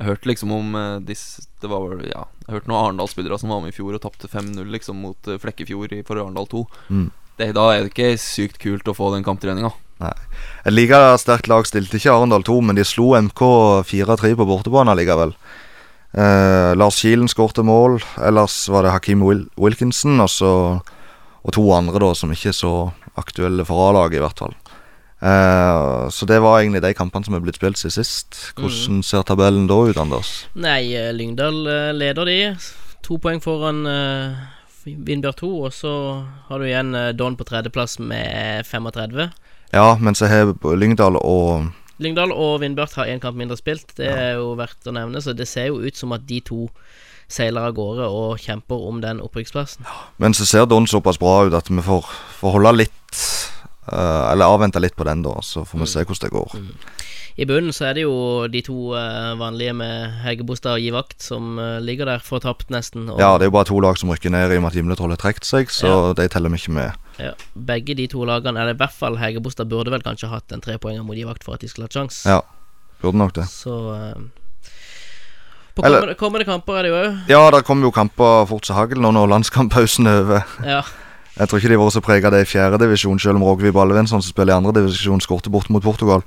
Jeg 0.00 0.06
hørte 0.06 0.28
liksom 0.30 0.52
om 0.54 0.74
eh, 0.78 0.98
dis, 1.04 1.40
Det 1.60 1.68
var 1.68 1.82
vel, 1.90 2.04
ja 2.08 2.22
Jeg 2.46 2.54
hørte 2.54 2.70
noen 2.70 2.78
Arendal-spillere 2.86 3.36
som 3.42 3.50
var 3.52 3.58
med 3.60 3.72
i 3.72 3.76
fjor 3.76 3.96
og 3.98 4.00
tapte 4.04 4.28
5-0 4.30 4.62
liksom 4.70 4.96
mot 5.02 5.28
eh, 5.28 5.36
Flekkefjord 5.42 5.92
i- 5.92 6.04
for 6.06 6.16
Arendal 6.22 6.46
2. 6.48 6.62
Mm. 6.88 7.08
Det, 7.40 7.52
da 7.56 7.70
er 7.72 7.86
det 7.86 7.94
ikke 7.94 8.20
sykt 8.20 8.60
kult 8.62 8.90
å 8.90 8.96
få 8.96 9.14
den 9.14 9.24
kamptreninga. 9.26 9.72
Et 10.00 10.72
like 10.72 10.96
sterkt 11.20 11.48
lag 11.50 11.66
stilte 11.68 11.98
ikke 11.98 12.12
Arendal 12.12 12.44
2, 12.46 12.60
men 12.64 12.78
de 12.78 12.84
slo 12.88 13.12
MK 13.18 13.42
4-3 13.88 14.32
på 14.38 14.48
bortebane 14.48 14.96
likevel. 14.96 15.34
Eh, 16.10 16.72
Lars 16.76 17.00
Kielen 17.02 17.30
skårte 17.30 17.64
mål. 17.66 18.00
Ellers 18.20 18.62
var 18.72 18.84
det 18.84 18.94
Hakim 18.94 19.24
Wil 19.26 19.44
Wilkinson 19.60 20.20
og, 20.20 20.30
så, 20.32 20.52
og 21.44 21.54
to 21.56 21.66
andre 21.76 22.02
da 22.02 22.14
som 22.18 22.32
ikke 22.34 22.50
er 22.52 22.58
så 22.60 22.74
aktuelle 23.20 23.66
for 23.68 23.90
A-laget, 23.90 24.20
i 24.20 24.24
hvert 24.24 24.44
fall. 24.44 24.56
Eh, 25.20 26.08
så 26.10 26.26
det 26.26 26.40
var 26.40 26.60
egentlig 26.60 26.82
de 26.84 26.94
kampene 26.96 27.26
som 27.26 27.36
er 27.36 27.44
blitt 27.44 27.60
spilt 27.60 27.80
siden 27.80 27.98
sist. 28.00 28.40
Hvordan 28.56 29.02
ser 29.04 29.26
tabellen 29.28 29.68
da 29.68 29.76
ut, 29.84 30.00
Anders? 30.00 30.46
Nei, 30.56 30.94
eh, 30.96 31.12
Lyngdal 31.12 31.60
eh, 31.68 31.90
leder 31.96 32.28
de. 32.28 32.40
To 33.04 33.18
poeng 33.20 33.40
foran 33.42 33.84
uh, 33.88 34.36
Vindbjørn 34.84 35.36
2, 35.40 35.50
og 35.66 35.74
så 35.76 35.92
har 36.48 36.60
du 36.60 36.66
igjen 36.68 36.94
eh, 36.96 37.12
Don 37.16 37.36
på 37.36 37.46
tredjeplass 37.48 37.98
med 38.00 38.66
35. 38.68 39.28
Ja, 39.74 39.92
mens 40.00 40.22
jeg 40.22 40.32
har 40.32 40.54
Lyngdal 40.76 41.18
og 41.20 41.70
Lyngdal 42.00 42.32
og 42.32 42.62
Vindbjart 42.62 42.96
har 42.96 43.10
én 43.12 43.20
kamp 43.20 43.36
mindre 43.36 43.58
spilt. 43.60 43.92
Det 43.98 44.08
er 44.08 44.38
jo 44.40 44.54
verdt 44.56 44.88
å 44.88 44.94
nevne, 44.96 45.20
så 45.20 45.34
det 45.36 45.46
ser 45.50 45.68
jo 45.68 45.82
ut 45.84 45.96
som 45.98 46.14
at 46.16 46.24
de 46.28 46.40
to 46.40 46.70
seiler 47.30 47.68
av 47.68 47.76
gårde 47.76 48.08
og 48.08 48.40
kjemper 48.40 48.88
om 48.88 49.02
den 49.04 49.20
opprykksplassen. 49.22 49.84
Men 50.18 50.34
så 50.34 50.48
ser 50.48 50.66
Don 50.66 50.88
såpass 50.88 51.20
bra 51.20 51.44
ut 51.46 51.54
at 51.54 51.68
vi 51.70 51.84
får, 51.84 52.08
får 52.40 52.56
holde 52.56 52.72
litt 52.80 53.24
eh, 53.92 54.32
Eller 54.32 54.50
avvente 54.50 54.80
litt 54.82 54.96
på 54.96 55.06
den, 55.08 55.22
da. 55.26 55.36
Så 55.42 55.64
får 55.68 55.84
vi 55.84 55.88
se 55.90 56.04
hvordan 56.04 56.26
det 56.26 56.34
går. 56.34 56.58
I 57.40 57.46
bunnen 57.48 57.72
så 57.72 57.86
er 57.88 57.94
det 57.96 58.02
jo 58.04 58.14
de 58.52 58.60
to 58.64 58.90
uh, 58.92 59.32
vanlige 59.40 59.72
med 59.76 60.16
Hegebostad 60.24 60.76
og 60.76 60.82
Givakt 60.84 61.22
som 61.24 61.54
uh, 61.56 61.78
ligger 61.80 62.08
der 62.10 62.24
fortapt 62.24 62.72
nesten. 62.74 63.06
Ja, 63.20 63.36
det 63.38 63.46
er 63.46 63.48
jo 63.48 63.54
bare 63.54 63.68
to 63.70 63.78
lag 63.80 63.96
som 64.00 64.10
rykker 64.12 64.34
ned 64.34 64.52
i 64.52 64.58
og 64.58 64.64
med 64.64 64.72
at 64.72 64.76
Gimletroll 64.76 65.14
har 65.14 65.20
trukket 65.22 65.48
seg, 65.48 65.72
så 65.72 66.12
de 66.18 66.26
teller 66.28 66.52
vi 66.52 66.60
ikke 66.60 66.74
med. 66.76 67.06
ja, 67.20 67.32
begge 67.54 67.96
de 67.96 68.08
to 68.10 68.26
lagene, 68.28 68.60
eller 68.60 68.76
i 68.76 68.80
hvert 68.82 68.96
fall 68.96 69.16
Hegebostad, 69.20 69.70
burde 69.70 69.94
vel 69.94 70.04
kanskje 70.04 70.28
hatt 70.28 70.52
en 70.52 70.60
trepoenger 70.60 71.06
mot 71.06 71.16
Givakt 71.16 71.46
for 71.46 71.56
at 71.56 71.64
de 71.64 71.70
skulle 71.70 71.88
hatt 71.88 71.96
sjans. 71.96 72.22
Ja, 72.28 72.42
burde 73.00 73.22
nok 73.22 73.32
det. 73.38 73.46
Så 73.48 73.78
På 75.74 75.86
kommende, 75.86 76.18
kommende 76.20 76.44
kamper 76.44 76.80
er 76.80 76.82
det 76.82 76.90
jo 76.92 76.98
òg. 77.00 77.20
Ja, 77.30 77.44
det 77.54 77.64
kommer 77.64 77.88
jo 77.88 77.94
kamper 77.94 78.44
fort 78.50 78.68
som 78.68 78.76
hagl 78.76 79.00
nå 79.00 79.14
når 79.16 79.30
landskamppausen 79.38 80.10
er 80.10 80.24
over. 80.26 80.58
Ja. 80.66 80.82
Jeg 81.40 81.48
tror 81.48 81.56
ikke 81.56 81.70
de 81.72 81.76
var 81.80 81.92
så 81.94 82.00
prega 82.04 82.28
av 82.28 82.34
det 82.34 82.42
i 82.44 82.48
fjerdedivisjon, 82.50 83.20
selv 83.22 83.40
om 83.40 83.44
Rogvi 83.48 83.70
Ballevensson 83.72 84.20
som 84.20 84.28
spiller 84.28 84.52
i 84.52 84.60
andredivisjon, 84.60 85.22
skårte 85.24 85.48
bort 85.48 85.70
mot 85.72 85.80
Portugal. 85.80 86.20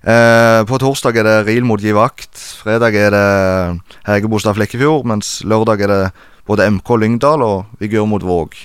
Eh, 0.00 0.62
på 0.64 0.78
torsdag 0.80 1.18
er 1.20 1.26
det 1.28 1.34
Ril 1.44 1.66
mot 1.68 1.82
Givakt. 1.82 2.32
Fredag 2.62 2.96
er 2.96 3.12
det 3.12 3.26
Hegebostad 4.06 4.56
Flekkefjord. 4.56 5.04
Mens 5.04 5.42
lørdag 5.44 5.84
er 5.84 5.92
det 5.92 6.00
både 6.48 6.70
MK 6.72 6.88
Lyngdal 7.02 7.44
og 7.44 7.76
Vigør 7.82 8.08
mot 8.08 8.24
Våg. 8.24 8.56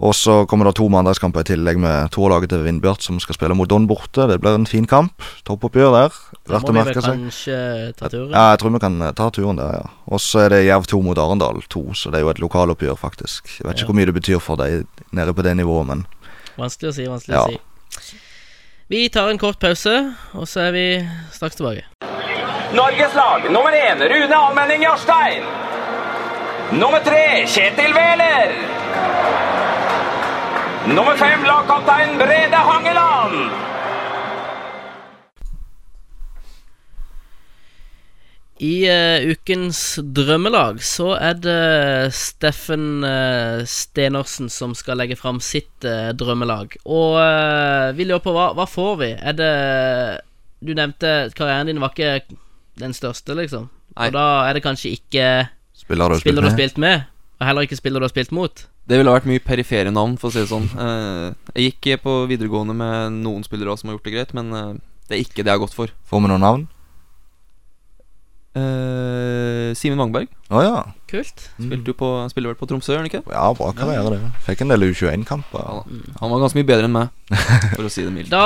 Og 0.00 0.14
så 0.16 0.46
kommer 0.48 0.64
det 0.64 0.78
to 0.78 0.86
mandagskamper 0.88 1.42
i 1.44 1.48
tillegg 1.50 1.76
med 1.82 2.08
toerlaget 2.14 2.48
til 2.54 2.62
Vindbjart 2.64 3.02
som 3.04 3.18
skal 3.20 3.36
spille 3.36 3.52
mot 3.58 3.68
Don 3.68 3.84
borte. 3.86 4.24
Det 4.30 4.38
blir 4.40 4.54
en 4.56 4.64
fin 4.66 4.86
kamp. 4.88 5.12
Toppoppgjør 5.44 5.92
der. 5.92 6.14
Verdt 6.48 6.70
å 6.70 6.72
merke 6.72 7.02
seg. 7.04 7.18
kanskje 7.20 7.58
ta 7.98 8.08
turen. 8.08 8.30
Ja, 8.32 8.46
jeg 8.54 8.62
tror 8.62 8.72
vi 8.72 8.80
kan 8.80 8.96
eh, 9.04 9.12
ta 9.18 9.26
turen 9.36 9.60
der, 9.60 9.74
ja. 9.82 9.90
Og 10.08 10.22
så 10.24 10.46
er 10.46 10.54
det 10.54 10.62
Jerv 10.64 10.88
2 10.88 11.02
mot 11.04 11.20
Arendal 11.20 11.60
2, 11.68 11.82
så 12.00 12.08
det 12.10 12.20
er 12.22 12.24
jo 12.24 12.32
et 12.32 12.40
lokaloppgjør, 12.40 12.96
faktisk. 12.96 13.58
Jeg 13.58 13.66
vet 13.68 13.76
ikke 13.76 13.84
Ja. 13.84 13.90
hvor 13.92 13.98
mye 14.00 14.08
det 14.08 14.16
betyr 14.16 14.40
for 14.40 14.56
deg 14.56 14.86
nede 15.12 15.34
på 15.36 15.42
det 15.44 15.56
nivået, 15.60 15.86
men 15.92 16.06
Vanskelig 16.56 16.90
å 16.90 16.94
si, 16.96 17.04
vanskelig 17.06 17.36
Ja. 17.36 17.44
å 17.44 18.00
si. 18.00 18.16
Vi 18.90 19.08
tar 19.08 19.28
en 19.30 19.38
kort 19.38 19.60
pause, 19.60 20.14
og 20.34 20.48
så 20.48 20.64
er 20.68 20.72
vi 20.72 20.86
straks 21.32 21.56
tilbake. 21.60 21.84
Norges 22.74 23.14
lag 23.14 23.44
nummer 23.52 23.70
én 23.76 24.00
Rune 24.00 24.32
Almenning 24.34 24.82
Jarstein. 24.82 25.44
Nummer 26.72 27.00
tre 27.04 27.44
Kjetil 27.46 27.92
Wæler. 27.92 29.39
Nummer 30.88 31.12
fem 31.16 31.42
lagkaptein 31.44 32.14
Brede 32.16 32.56
Hangeland. 32.56 33.50
I 38.60 38.88
uh, 38.88 39.28
ukens 39.28 39.98
drømmelag 40.00 40.80
så 40.84 41.10
er 41.20 41.36
det 41.36 42.14
Steffen 42.16 43.04
uh, 43.04 43.60
Stenersen 43.68 44.48
som 44.48 44.72
skal 44.72 44.96
legge 45.02 45.20
fram 45.20 45.42
sitt 45.44 45.84
uh, 45.84 46.14
drømmelag. 46.16 46.78
Og 46.88 47.20
vi 48.00 48.08
lurer 48.08 48.24
på 48.24 48.32
hva, 48.32 48.50
hva 48.56 48.64
får 48.64 48.96
vi? 49.04 49.12
Er 49.20 49.36
det 49.36 49.52
Du 50.64 50.72
nevnte 50.72 51.28
karrieren 51.36 51.68
din 51.68 51.84
var 51.84 51.92
ikke 51.92 52.36
den 52.80 52.96
største, 52.96 53.36
liksom. 53.36 53.68
Nei. 53.98 54.08
Og 54.08 54.16
da 54.16 54.26
er 54.48 54.56
det 54.56 54.64
kanskje 54.64 54.96
ikke 54.96 55.28
spiller 55.76 56.08
du 56.08 56.16
har 56.16 56.24
spilt, 56.24 56.52
spilt 56.56 56.80
med, 56.80 57.08
og 57.36 57.48
heller 57.48 57.68
ikke 57.68 57.76
spiller 57.76 58.00
du 58.00 58.08
har 58.08 58.16
spilt 58.16 58.32
mot. 58.32 58.69
Det 58.88 58.98
ville 58.98 59.12
vært 59.12 59.28
mye 59.28 59.42
perifere 59.44 59.92
navn, 59.94 60.16
for 60.18 60.30
å 60.30 60.34
si 60.34 60.42
det 60.42 60.50
sånn. 60.50 60.66
Eh, 60.72 61.52
jeg 61.54 61.72
gikk 61.72 62.02
på 62.04 62.14
videregående 62.30 62.74
med 62.74 63.20
noen 63.20 63.44
spillere 63.46 63.76
som 63.78 63.90
har 63.90 63.98
gjort 63.98 64.08
det 64.08 64.14
greit, 64.16 64.34
men 64.34 64.52
eh, 64.56 64.76
det 65.10 65.16
er 65.16 65.24
ikke 65.24 65.44
det 65.44 65.52
jeg 65.52 65.58
har 65.58 65.64
gått 65.64 65.76
for. 65.76 65.92
Får 66.10 66.24
vi 66.24 66.30
noen 66.32 66.46
navn? 66.46 66.68
Uh, 68.50 69.70
Simen 69.78 70.00
Wangberg 70.00 70.26
Oh, 70.50 70.58
ja. 70.58 70.80
Kult. 71.06 71.44
spilte 71.54 71.92
jo 71.92 71.94
på, 71.94 72.06
spiller 72.32 72.50
vel 72.50 72.58
på 72.58 72.66
Tromsø, 72.66 72.96
gjør 72.96 73.04
han 73.04 73.06
ikke? 73.06 73.20
Ja, 73.30 73.44
bra 73.54 73.68
karriere, 73.78 74.10
det. 74.16 74.30
Fikk 74.42 74.64
en 74.64 74.72
del 74.72 74.88
U21-kamper. 74.88 75.62
Ja. 75.62 76.00
Han 76.18 76.32
var 76.32 76.42
ganske 76.42 76.58
mye 76.58 76.66
bedre 76.66 76.88
enn 76.88 76.96
meg, 76.96 77.12
for 77.76 77.86
å 77.86 77.92
si 77.94 78.02
det 78.02 78.10
mildt. 78.10 78.32
Da 78.32 78.42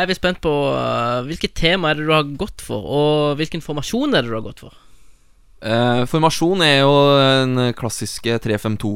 er 0.00 0.10
vi 0.10 0.16
spent 0.18 0.40
på 0.42 0.50
uh, 0.74 1.22
hvilket 1.28 1.54
tema 1.58 1.92
er 1.92 2.00
det 2.00 2.08
du 2.08 2.10
har 2.10 2.26
gått 2.40 2.64
for, 2.66 2.82
og 2.82 3.38
hvilken 3.38 3.62
formasjon 3.62 4.18
er 4.18 4.26
det 4.26 4.32
du 4.32 4.36
har 4.40 4.42
gått 4.48 4.64
for. 4.66 4.74
Uh, 5.62 6.02
formasjon 6.10 6.66
er 6.66 6.80
jo 6.82 6.96
den 7.22 7.70
klassiske 7.78 8.40
3-5-2, 8.42 8.90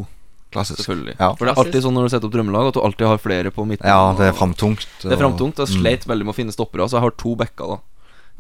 Klassisk. 0.51 0.81
selvfølgelig. 0.81 1.17
Ja. 1.21 1.33
For 1.37 1.45
det 1.45 1.53
er 1.55 1.63
alltid 1.65 1.83
sånn 1.85 1.95
når 1.95 2.07
du 2.09 2.09
setter 2.15 2.27
opp 2.29 2.33
drømmelag, 2.33 2.69
at 2.69 2.75
du 2.75 2.81
alltid 2.81 3.07
har 3.07 3.19
flere 3.19 3.51
på 3.53 3.67
midten. 3.69 3.85
ja, 3.87 4.13
det 4.17 4.27
er 4.27 4.33
og- 4.33 4.39
framtungt. 4.39 4.87
Det 5.03 5.13
er 5.13 5.17
framtungt. 5.21 5.57
Jeg 5.59 5.69
Mm. 5.69 5.81
sleit 5.83 6.05
veldig 6.07 6.25
med 6.25 6.35
å 6.35 6.39
finne 6.39 6.53
stoppere, 6.53 6.89
så 6.89 6.93
jeg 6.97 7.01
har 7.03 7.11
to 7.11 7.35
backer 7.37 7.67
da 7.67 7.79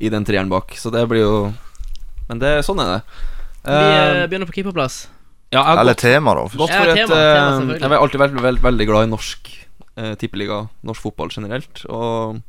i 0.00 0.08
den 0.08 0.24
treeren 0.24 0.48
bak. 0.48 0.70
Så 0.76 0.90
det 0.92 1.08
blir 1.08 1.20
jo 1.20 1.54
Men 2.28 2.38
det, 2.38 2.64
sånn 2.64 2.78
er 2.80 2.98
det. 2.98 3.02
Vi 3.64 3.72
uh, 3.72 4.26
begynner 4.28 4.46
på 4.46 4.54
keeperplass. 4.54 5.06
ja, 5.52 5.60
jeg 5.60 5.64
har 5.64 5.78
Eller 5.78 5.94
gått, 5.94 6.00
tema, 6.00 6.34
da. 6.34 6.42
gått 6.48 6.68
Ja, 6.68 6.84
tema, 6.84 6.90
et 6.92 6.96
tema, 6.96 7.08
tema, 7.08 7.72
eh. 7.74 7.78
Jeg 7.78 7.88
har 7.88 7.98
alltid 7.98 8.20
vært 8.20 8.40
veld, 8.40 8.58
veldig 8.60 8.86
glad 8.86 9.02
i 9.08 9.10
norsk 9.10 9.48
eh, 9.96 10.14
tippeliga, 10.14 10.68
norsk 10.84 11.00
fotball 11.02 11.28
generelt. 11.28 11.84
Og 11.88 12.42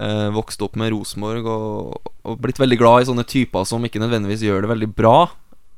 eh, 0.00 0.28
vokst 0.30 0.60
opp 0.62 0.76
med 0.76 0.92
Rosenborg 0.92 1.46
og, 1.46 2.00
og 2.24 2.40
blitt 2.40 2.58
veldig 2.58 2.78
glad 2.78 3.02
i 3.02 3.08
sånne 3.10 3.24
typer 3.26 3.64
som 3.66 3.82
ikke 3.84 4.00
nødvendigvis 4.00 4.42
gjør 4.46 4.62
det 4.62 4.70
veldig 4.70 4.94
bra 4.94 5.30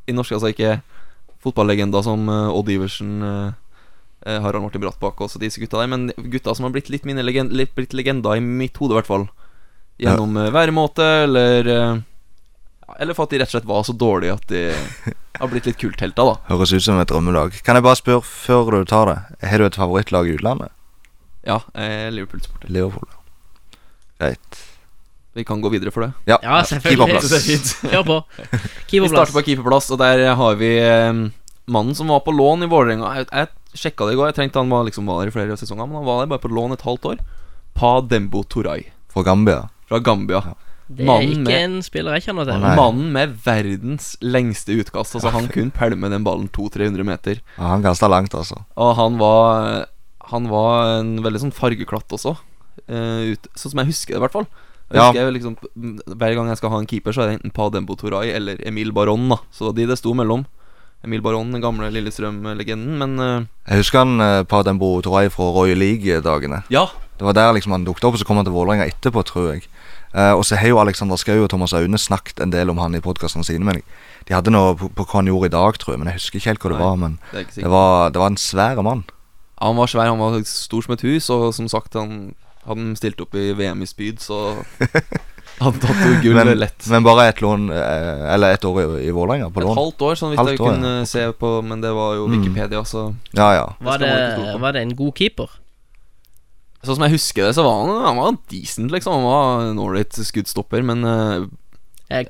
i 0.08 0.12
norsk. 0.12 0.32
Altså 0.32 0.52
ikke 0.54 0.80
fotballegender 1.44 2.04
som 2.04 2.28
eh, 2.28 2.56
Odd 2.56 2.70
Iversen, 2.72 3.22
eh, 3.22 3.52
eh, 4.26 4.40
Harald 4.44 4.64
Martin 4.64 4.82
Brattbakk 4.84 5.20
og 5.24 5.36
disse 5.42 5.62
gutta 5.62 5.80
der, 5.80 5.90
men 5.90 6.10
gutta 6.32 6.54
som 6.56 6.68
har 6.68 6.74
blitt 6.74 6.90
litt, 6.92 7.06
mine 7.08 7.24
legend, 7.24 7.54
litt 7.56 7.74
blitt 7.76 7.96
legenda 7.96 8.36
i 8.36 8.44
mitt 8.44 8.80
hode, 8.80 8.94
i 8.94 9.00
hvert 9.00 9.10
fall. 9.10 9.26
Gjennom 10.00 10.38
ja. 10.40 10.48
væremåte 10.54 11.06
eller 11.26 11.66
eh, 11.68 11.98
Eller 13.04 13.12
for 13.12 13.28
at 13.28 13.34
de 13.34 13.40
rett 13.42 13.50
og 13.50 13.52
slett 13.52 13.68
var 13.68 13.82
så 13.84 13.92
dårlige 13.92 14.36
at 14.38 14.46
de 14.48 14.62
har 15.40 15.50
blitt 15.52 15.68
litt 15.68 15.80
kulthelter, 15.80 16.32
da. 16.32 16.38
Høres 16.50 16.72
ut 16.72 16.84
som 16.84 16.98
et 17.00 17.08
drømmelag. 17.08 17.60
Kan 17.64 17.78
jeg 17.78 17.86
bare 17.86 18.00
spørre 18.00 18.24
før 18.26 18.72
du 18.80 18.88
tar 18.88 19.12
det, 19.12 19.18
har 19.46 19.62
du 19.62 19.68
et 19.68 19.78
favorittlag 19.78 20.28
i 20.28 20.36
utlandet? 20.38 20.74
Ja, 21.46 21.62
jeg 21.72 22.00
er 22.08 22.10
Liverpool-supporter. 22.12 22.72
Liverpool. 22.72 23.08
Greit. 24.20 24.58
Vi 25.34 25.44
kan 25.46 25.60
gå 25.62 25.70
videre 25.70 25.92
for 25.94 26.02
det. 26.06 26.12
Ja, 26.26 26.38
Ja, 26.42 26.60
selvfølgelig. 26.66 27.20
keeperplass. 27.20 27.74
Kjør 27.86 28.06
på. 28.08 28.16
Vi 28.90 29.08
starter 29.08 29.32
på 29.36 29.44
keeperplass, 29.46 29.90
og 29.94 29.98
der 30.02 30.34
har 30.34 30.56
vi 30.58 30.70
eh, 30.82 31.12
mannen 31.70 31.94
som 31.94 32.08
var 32.10 32.20
på 32.26 32.34
lån 32.34 32.64
i 32.66 32.70
Vålerenga. 32.70 33.12
Jeg, 33.20 33.28
jeg 33.30 33.78
sjekka 33.84 34.08
det 34.08 34.16
i 34.16 34.18
går. 34.18 34.32
Jeg 34.32 34.38
tenkte 34.40 34.58
han 34.58 34.72
var 34.72 34.82
liksom 34.88 35.06
var 35.06 35.20
der 35.22 35.30
i 35.30 35.34
flere 35.36 35.56
sesonger, 35.60 35.86
men 35.86 36.00
han 36.00 36.08
var 36.08 36.24
der 36.24 36.32
bare 36.32 36.42
på 36.42 36.50
lån 36.50 36.74
et 36.74 36.82
halvt 36.82 37.06
år. 37.12 37.20
Pa 37.78 38.00
Dembo 38.02 38.42
Toray 38.50 38.88
Fra 39.12 39.22
Gambia. 39.22 39.68
fra 39.88 40.00
Gambia. 40.02 40.40
Det 40.90 41.04
er 41.04 41.06
Mannen 41.06 41.30
ikke 41.30 41.44
med- 41.46 41.62
en 41.62 41.82
spiller 41.86 42.16
jeg 42.18 42.22
kjenner 42.26 42.44
til. 42.50 42.58
Nei. 42.58 42.74
Mannen 42.74 43.12
med 43.14 43.36
verdens 43.44 44.16
lengste 44.20 44.74
utkast. 44.74 45.14
Altså 45.14 45.30
Han 45.30 45.46
kunne 45.46 45.70
pælme 45.70 46.10
den 46.10 46.24
ballen 46.26 46.48
200-300 46.50 47.04
meter. 47.06 47.38
Ja, 47.56 47.68
han 47.70 47.82
kasta 47.86 48.08
langt, 48.10 48.34
altså. 48.34 48.64
Og 48.76 48.96
han 48.96 49.16
var 49.18 49.86
Han 50.32 50.48
var 50.50 50.98
en 50.98 51.22
veldig 51.22 51.40
sånn 51.42 51.54
fargeklatt 51.54 52.10
også. 52.10 52.36
Uh, 52.90 53.30
ut, 53.34 53.46
sånn 53.54 53.70
som 53.70 53.78
jeg 53.82 53.86
husker 53.92 54.14
det, 54.14 54.18
i 54.18 54.24
hvert 54.26 54.32
fall. 54.34 54.46
Jeg 54.90 55.02
husker 55.02 55.20
jeg 55.22 55.34
liksom 55.36 55.56
Hver 56.18 56.34
gang 56.34 56.48
jeg 56.50 56.58
skal 56.58 56.72
ha 56.72 56.78
en 56.82 56.86
keeper, 56.90 57.14
så 57.14 57.22
er 57.22 57.28
det 57.30 57.34
enten 57.38 57.52
Padembo 57.54 57.94
Toray 57.94 58.32
eller 58.34 58.58
Emil 58.66 58.90
Baron. 58.92 59.28
da 59.30 59.36
Så 59.54 59.70
de 59.74 59.86
det 59.86 59.98
sto 59.98 60.14
mellom. 60.14 60.46
Emil 61.04 61.22
Baron, 61.22 61.52
den 61.52 61.62
gamle 61.62 61.88
Lillestrøm-legenden. 61.90 62.98
Men 62.98 63.14
uh, 63.20 63.46
Jeg 63.68 63.84
husker 63.84 64.02
han 64.02 64.20
uh, 64.20 64.42
Padembo 64.44 65.00
Toray 65.00 65.30
fra 65.30 65.44
Royal 65.54 65.78
League-dagene. 65.78 66.62
ja, 66.70 66.86
Det 67.18 67.24
var 67.24 67.32
der 67.32 67.52
liksom 67.52 67.72
han 67.72 67.84
dukket 67.86 68.04
opp, 68.04 68.14
og 68.14 68.18
så 68.20 68.26
kom 68.26 68.36
han 68.36 68.44
til 68.44 68.52
Vålerenga 68.52 68.86
etterpå, 68.88 69.22
tror 69.24 69.52
jeg. 69.54 69.62
Uh, 70.12 70.34
og 70.34 70.44
så 70.44 70.56
har 70.58 70.68
jo 70.68 70.80
Alexander 70.82 71.16
Schou 71.16 71.44
og 71.44 71.48
Thomas 71.50 71.72
Aune 71.72 71.96
snakket 71.98 72.40
en 72.42 72.50
del 72.50 72.68
om 72.70 72.78
han 72.82 72.94
i 72.94 73.00
podkastene 73.00 73.44
sine. 73.46 73.64
Men 73.64 73.80
de 74.26 74.34
hadde 74.34 74.50
noe 74.52 74.74
på, 74.76 74.90
på 74.90 75.06
hva 75.06 75.20
han 75.22 75.30
gjorde 75.30 75.46
i 75.52 75.54
dag, 75.54 75.78
tror 75.78 75.94
jeg. 75.94 76.02
Men 76.02 76.10
jeg 76.10 76.18
husker 76.18 76.40
ikke 76.40 76.50
helt 76.50 76.62
hva 76.66 76.70
det 76.74 76.78
Nei, 76.80 76.84
var. 76.84 76.96
Men 76.96 77.18
det 77.32 77.46
det 77.54 77.70
var, 77.70 78.10
det 78.10 78.20
var 78.20 78.32
en 78.34 78.40
svær 78.40 78.82
mann. 78.82 79.04
Ja, 79.60 79.66
Han 79.70 79.76
var 79.76 79.86
svær, 79.92 80.08
han 80.10 80.18
var 80.18 80.40
stor 80.44 80.82
som 80.82 80.94
et 80.96 81.02
hus, 81.06 81.30
og 81.30 81.54
som 81.54 81.68
sagt, 81.68 81.94
han 81.94 82.34
hadde 82.66 82.96
stilt 82.98 83.20
opp 83.24 83.34
i 83.40 83.52
VM 83.56 83.82
i 83.82 83.88
spyd, 83.88 84.20
så 84.20 84.40
han 85.60 85.76
tatt 85.80 86.02
jo 86.06 86.12
gull 86.22 86.36
Men, 86.38 86.50
lett. 86.58 86.86
men 86.88 87.04
bare 87.04 87.26
et 87.30 87.40
lån 87.44 87.66
eh, 87.74 88.20
Eller 88.34 88.54
et 88.56 88.64
år 88.64 88.78
i, 88.80 88.84
i 89.08 89.10
Vålerenga, 89.12 89.50
på 89.52 89.60
Et 89.60 89.66
lån. 89.66 89.76
halvt 89.76 90.04
år, 90.08 90.14
sånn 90.20 90.30
vidt 90.32 90.40
Halvt 90.40 90.52
jeg 90.54 90.60
år, 90.64 90.74
kunne 90.76 90.92
se 91.10 91.24
på, 91.40 91.50
men 91.66 91.80
det 91.84 91.90
var 91.96 92.14
jo 92.16 92.28
Mm. 92.30 92.36
Wikipedia, 92.38 92.84
så 92.84 93.06
Ja, 93.36 93.48
ja. 93.56 93.66
Var 93.80 93.98
det, 93.98 94.12
var 94.60 94.72
det 94.76 94.82
en 94.86 94.94
god 94.96 95.16
keeper? 95.18 95.48
Sånn 96.82 96.96
som 96.96 97.04
jeg 97.04 97.12
husker 97.18 97.44
det, 97.44 97.54
så 97.58 97.64
var 97.66 97.82
han, 97.84 98.04
han 98.06 98.16
var 98.16 98.38
decent, 98.48 98.88
liksom. 98.94 99.12
Han 99.18 99.26
var 99.26 99.66
en 99.68 99.80
ålreit 99.82 100.16
skuddstopper, 100.16 100.80
men 100.86 101.04
uh, 101.04 101.44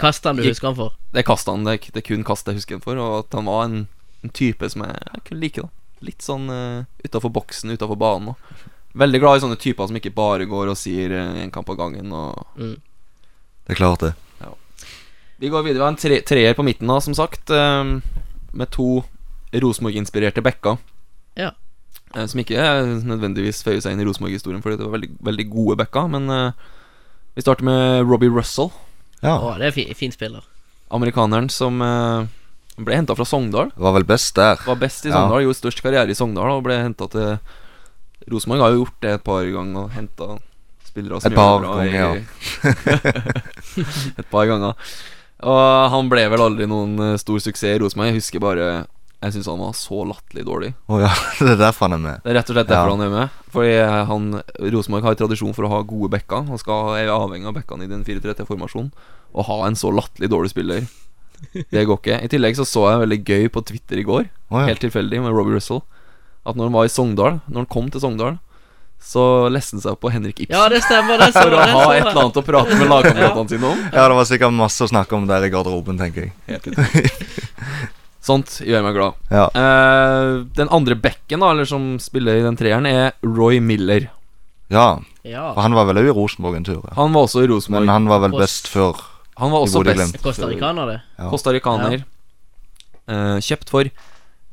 Kast 0.01 0.25
han 0.27 0.37
du 0.37 0.43
Gikk- 0.43 0.57
husker 0.57 0.67
han 0.73 0.77
for? 0.81 0.97
det 1.15 1.23
kastet 1.27 1.53
han. 1.55 1.63
Det, 1.65 1.77
det 1.95 2.03
er 2.03 2.07
kun 2.09 2.25
kast 2.27 2.47
jeg 2.51 2.59
husker 2.59 2.75
han 2.81 2.83
for, 2.83 2.99
og 2.99 3.15
at 3.21 3.37
han 3.39 3.47
var 3.47 3.65
en, 3.69 3.77
en 4.27 4.33
type 4.35 4.67
som 4.75 4.83
jeg, 4.83 4.99
jeg 5.15 5.23
kunne 5.29 5.41
like, 5.45 5.63
da. 5.63 5.71
Litt 6.03 6.23
sånn 6.27 6.51
uh, 6.51 6.83
utafor 7.07 7.31
boksen, 7.31 7.71
utafor 7.79 7.97
banen. 8.01 8.33
Og. 8.35 8.67
Veldig 8.99 9.21
glad 9.23 9.37
i 9.39 9.43
sånne 9.45 9.59
typer 9.61 9.87
som 9.87 9.97
ikke 10.01 10.11
bare 10.15 10.47
går 10.51 10.71
og 10.73 10.77
sier 10.79 11.13
én 11.15 11.51
kamp 11.55 11.69
av 11.71 11.77
gangen. 11.79 12.11
Og 12.13 12.47
Det 12.59 13.77
er 13.77 13.79
klart, 13.79 14.01
det. 14.01 14.15
Vi 15.41 15.49
går 15.49 15.63
videre. 15.65 15.79
Vi 15.79 15.85
har 15.87 15.93
en 15.95 15.97
tre, 15.97 16.17
treer 16.27 16.53
på 16.59 16.65
midten, 16.67 16.87
da, 16.91 16.99
som 17.01 17.15
sagt. 17.17 17.49
eh, 17.49 17.85
med 18.53 18.71
to 18.75 19.05
Rosenborg-inspirerte 19.55 20.43
backer. 20.45 20.77
Ja. 21.39 21.53
Eh, 22.15 22.27
som 22.27 22.41
ikke 22.43 22.59
eh, 22.61 22.91
nødvendigvis 23.07 23.63
føyer 23.65 23.81
seg 23.81 23.95
inn 23.95 24.03
i 24.03 24.05
Rosenborg-historien, 24.09 24.61
fordi 24.61 24.77
det 24.77 24.85
var 24.85 24.99
veldig, 24.99 25.11
veldig 25.31 25.47
gode 25.53 25.77
backer. 25.81 26.11
Men 26.13 26.29
eh, 26.29 26.53
vi 27.39 27.43
starter 27.47 27.65
med 27.65 28.05
Robbie 28.11 28.29
Russell, 28.35 28.71
Ja. 29.23 29.39
Å, 29.39 29.55
det 29.61 29.67
er 29.71 29.75
fi, 29.77 29.87
fin 29.95 30.13
spiller. 30.13 30.45
amerikaneren 30.91 31.49
som 31.53 31.81
eh, 31.85 32.27
ble 32.81 32.97
henta 32.97 33.15
fra 33.17 33.25
Sogndal. 33.25 33.71
Var 33.77 33.93
vel 33.97 34.05
best 34.09 34.35
der. 34.37 34.61
Var 34.67 34.77
best 34.81 35.05
i 35.07 35.09
Ja. 35.09 35.15
Sogndal, 35.23 35.43
gjorde 35.47 35.61
størst 35.63 35.83
karriere 35.85 36.11
i 36.11 36.15
Sogndal 36.19 36.51
og 36.59 36.65
ble 36.65 36.77
henta 36.83 37.09
til 37.13 37.39
Rosenborg 38.29 38.61
har 38.65 38.75
jo 38.75 38.83
gjort 38.85 39.01
det 39.05 39.13
et 39.17 39.25
par 39.25 39.47
ganger 39.49 39.87
og 39.87 39.95
henta 39.97 40.31
spillere 40.91 41.21
som 41.23 41.31
Et 41.31 41.37
par 41.39 41.51
gjør 41.55 41.61
det 41.63 41.69
bra 41.71 41.75
ganger, 41.81 41.97
ja. 41.97 43.21
et 44.21 44.31
par 44.31 44.49
ganger. 44.51 44.95
Og 45.51 45.91
han 45.95 46.09
ble 46.13 46.25
vel 46.33 46.43
aldri 46.45 46.67
noen 46.69 46.97
eh, 47.01 47.19
stor 47.21 47.41
suksess 47.41 47.77
i 47.77 47.79
Rosenborg. 47.81 48.11
Jeg 48.11 48.21
husker 48.21 48.43
bare 48.45 48.67
Jeg 49.21 49.35
syns 49.35 49.49
han 49.49 49.61
var 49.61 49.73
så 49.77 50.03
latterlig 50.09 50.45
dårlig. 50.49 50.71
Oh, 50.89 50.99
ja, 51.01 51.11
det 51.41 51.55
er 51.55 51.61
derfor 51.61 51.89
han 51.89 51.97
er 51.99 52.03
med. 52.05 52.23
Det 52.25 52.33
er 52.33 52.39
rett 52.41 52.51
og 52.53 52.57
slett 52.59 52.71
derfor 52.73 52.91
Ja. 52.93 52.97
han 52.97 53.07
er 53.07 53.15
med. 53.15 53.39
Fordi 53.55 53.73
eh, 53.79 54.01
han 54.11 54.29
Rosenborg 54.75 55.09
har 55.09 55.21
tradisjon 55.21 55.57
for 55.57 55.69
å 55.69 55.73
ha 55.75 55.81
gode 55.87 56.11
backer. 56.13 56.45
Han 56.49 56.61
skal 56.61 56.97
er 57.01 57.13
avhengig 57.15 57.49
av 57.49 57.57
backene 57.57 57.87
i 57.87 57.91
den 57.91 58.05
4-3-3-formasjonen. 58.07 58.91
Å 59.31 59.47
ha 59.47 59.61
en 59.69 59.79
så 59.79 59.93
latterlig 59.95 60.31
dårlig 60.33 60.51
spiller, 60.51 60.85
det 61.55 61.85
går 61.87 61.99
ikke. 62.01 62.17
I 62.27 62.29
tillegg 62.33 62.57
så 62.59 62.65
så 62.67 62.83
jeg 62.91 63.03
veldig 63.05 63.19
gøy 63.23 63.45
på 63.55 63.63
Twitter 63.69 64.01
i 64.01 64.05
går, 64.05 64.25
oh, 64.51 64.57
ja. 64.59 64.67
helt 64.73 64.83
tilfeldig, 64.83 65.21
med 65.23 65.33
Robbie 65.33 65.55
Russell, 65.55 65.85
at 66.53 66.59
når 66.59 66.71
han 66.71 66.77
var 66.77 66.89
i 66.89 66.93
Sogndal, 66.93 67.41
når 67.49 67.65
han 67.65 67.69
kom 67.71 67.91
til 67.93 68.03
Sogndal, 68.03 68.39
så 69.01 69.23
leste 69.49 69.79
han 69.79 69.83
seg 69.85 69.95
opp 69.95 70.03
på 70.05 70.11
Henrik 70.13 70.43
Ibsen. 70.45 70.53
Ja, 70.53 70.67
det 70.69 70.83
stemmer. 70.85 71.17
Det 71.23 71.31
stemmer 71.33 71.55
for 71.57 71.57
å 71.57 71.85
ha 71.87 71.93
et 71.97 72.03
eller 72.05 72.21
annet 72.21 72.37
å 72.37 72.45
prate 72.45 72.77
med 72.77 72.91
lagkameratene 72.91 73.53
sine 73.55 73.71
om. 73.71 73.79
Ja, 73.95 74.05
det 74.05 74.19
var 74.19 74.29
sikkert 74.29 74.57
masse 74.59 74.85
å 74.85 74.91
snakke 74.91 75.17
om 75.17 75.25
der 75.31 75.47
i 75.47 75.51
garderoben, 75.53 75.97
tenker 76.01 76.29
jeg. 76.29 77.15
Sånt 78.21 78.59
gjør 78.61 78.85
meg 78.85 78.99
glad. 78.99 79.17
Ja. 79.33 79.47
Uh, 79.57 80.45
den 80.59 80.69
andre 80.69 80.99
bekken, 81.01 81.41
da, 81.41 81.55
eller 81.55 81.65
som 81.69 81.95
spiller 82.03 82.37
i 82.37 82.45
den 82.45 82.59
treeren, 82.61 82.85
er 82.91 83.15
Roy 83.25 83.63
Miller. 83.65 84.11
ja. 84.69 84.91
Ja. 85.21 85.51
For 85.53 85.61
han 85.61 85.75
var 85.77 85.85
vel 85.85 85.99
òg 86.01 86.07
i 86.09 86.13
Rosenborg 86.17 86.57
en 86.57 86.65
tur. 86.65 86.79
Ja. 86.81 86.95
Han 86.97 87.13
var 87.13 87.27
også 87.27 87.43
i 87.45 87.49
Rosenborg. 87.51 87.85
Men 87.85 87.93
han 87.93 88.07
var 88.09 88.23
vel 88.23 88.37
best 88.41 88.71
før. 88.73 88.97
Han 89.37 89.53
var 89.53 89.67
også 89.67 89.83
i 89.85 89.91
best. 89.91 90.17
Costa 90.25 90.49
ricaner, 90.49 90.89
det. 90.89 91.01
Ja. 91.19 91.27
Costaricaner. 91.29 92.05
Uh, 93.05 93.37
kjøpt 93.45 93.69
for 93.73 93.91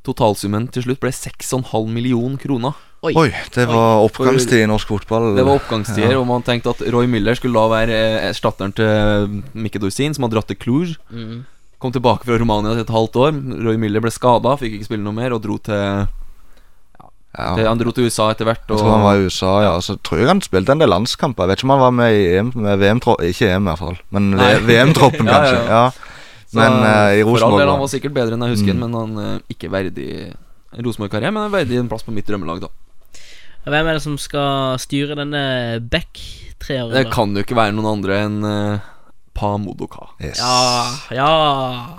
Totalsummen 0.08 0.70
til 0.72 0.86
slutt 0.88 1.02
ble 1.04 1.12
6,5 1.12 1.90
million 1.92 2.38
kroner. 2.40 2.78
Oi. 3.06 3.12
Oi, 3.14 3.28
det 3.54 3.68
var 3.70 4.02
oppgangstid 4.08 4.64
i 4.64 4.70
norsk 4.72 4.90
fotball. 4.90 5.36
Det 5.38 5.44
var 5.46 5.60
oppgangstider, 5.60 6.16
Ja. 6.16 6.20
og 6.22 6.26
man 6.32 6.42
tenkte 6.48 6.72
at 6.74 6.82
Roy 6.92 7.06
Miller 7.12 7.36
skulle 7.38 7.54
da 7.60 7.68
være 7.70 7.94
eh, 7.94 8.30
erstatteren 8.32 8.74
til 8.74 9.44
Mikke 9.54 9.80
Dorsin, 9.84 10.16
som 10.18 10.26
hadde 10.26 10.34
dratt 10.40 10.48
til 10.50 10.58
Cluj. 10.58 10.96
Mm. 11.14 11.44
Kom 11.78 11.92
tilbake 11.94 12.26
fra 12.26 12.40
Romania 12.42 12.74
til 12.74 12.82
et 12.88 12.96
halvt 12.96 13.20
år. 13.22 13.36
Roy 13.68 13.78
Miller 13.78 14.02
ble 14.02 14.10
skada, 14.10 14.56
fikk 14.58 14.80
ikke 14.80 14.88
spille 14.90 15.06
noe 15.06 15.14
mer, 15.14 15.36
og 15.38 15.44
dro 15.46 15.60
til, 15.62 16.08
Ja. 17.38 17.54
Han 17.70 17.78
dro 17.78 17.92
til 17.94 18.08
USA 18.10 18.32
etter 18.34 18.48
hvert. 18.50 18.64
Jeg 18.66 18.80
tror 18.80 18.96
han 18.96 19.04
var 19.06 19.20
i 19.20 19.28
USA, 19.30 19.52
ja. 19.62 19.74
Så 19.86 19.94
tror 20.02 20.18
jeg 20.24 20.28
han 20.32 20.40
spilte 20.42 20.74
en 20.74 20.80
del 20.82 20.90
landskamper. 20.90 21.46
Jeg 21.46 21.52
vet 21.52 21.60
ikke 21.62 21.68
om 21.70 21.74
han 21.76 21.84
var 21.86 21.94
med 21.94 22.16
i 22.18 22.24
EM, 22.40 22.50
med 22.56 22.80
VM-troppen 22.82 23.28
Ikke 23.30 23.52
EM, 23.54 23.68
i 23.68 23.70
hvert 23.70 23.82
fall. 23.84 24.00
Men 24.16 24.32
VM-troppen, 24.66 25.28
Ja, 25.30 25.36
ja, 25.38 25.38
kanskje. 25.38 25.60
ja. 25.70 25.84
Ja. 26.54 26.60
Men 26.62 26.74
uh, 26.80 27.12
i 27.20 27.24
Rosenborg 27.28 27.68
han 27.68 27.80
var 27.82 27.90
sikkert 27.92 28.14
bedre 28.16 28.38
enn 28.38 28.46
jeg 28.48 28.56
husker, 28.56 28.74
Mm. 28.74 28.80
men 28.86 28.94
han 28.96 29.18
uh, 29.20 29.40
ikke 29.52 29.70
verdig 29.74 30.10
en 30.32 30.86
Rosenborg-karriere, 30.86 31.34
men 31.36 31.52
verdig 31.52 31.80
en 31.80 31.90
plass 31.92 32.04
på 32.08 32.14
mitt 32.16 32.28
drømmelag, 32.30 32.62
da. 32.64 32.70
Hvem 33.68 33.88
er 33.90 33.98
det 33.98 34.04
som 34.06 34.16
skal 34.18 34.78
styre 34.80 35.18
denne 35.20 35.42
back-treeren? 35.92 36.94
Det 36.96 37.10
kan 37.12 37.34
jo 37.36 37.44
ikke 37.44 37.58
være 37.58 37.76
noen 37.76 37.90
andre 37.98 38.20
enn 38.24 38.38
uh, 38.48 38.80
Pa 39.38 39.58
Modoka. 39.60 40.08
Yes. 40.24 40.40
Ja, 40.40 40.86
ja 41.14 41.32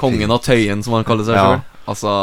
Kongen 0.01 0.33
av 0.33 0.41
Tøyen, 0.47 0.81
som 0.83 0.97
han 0.97 1.05
kaller 1.05 1.29
seg 1.29 1.37
Ja. 1.37 1.45
sjøl. 1.45 1.61
Altså 1.93 2.15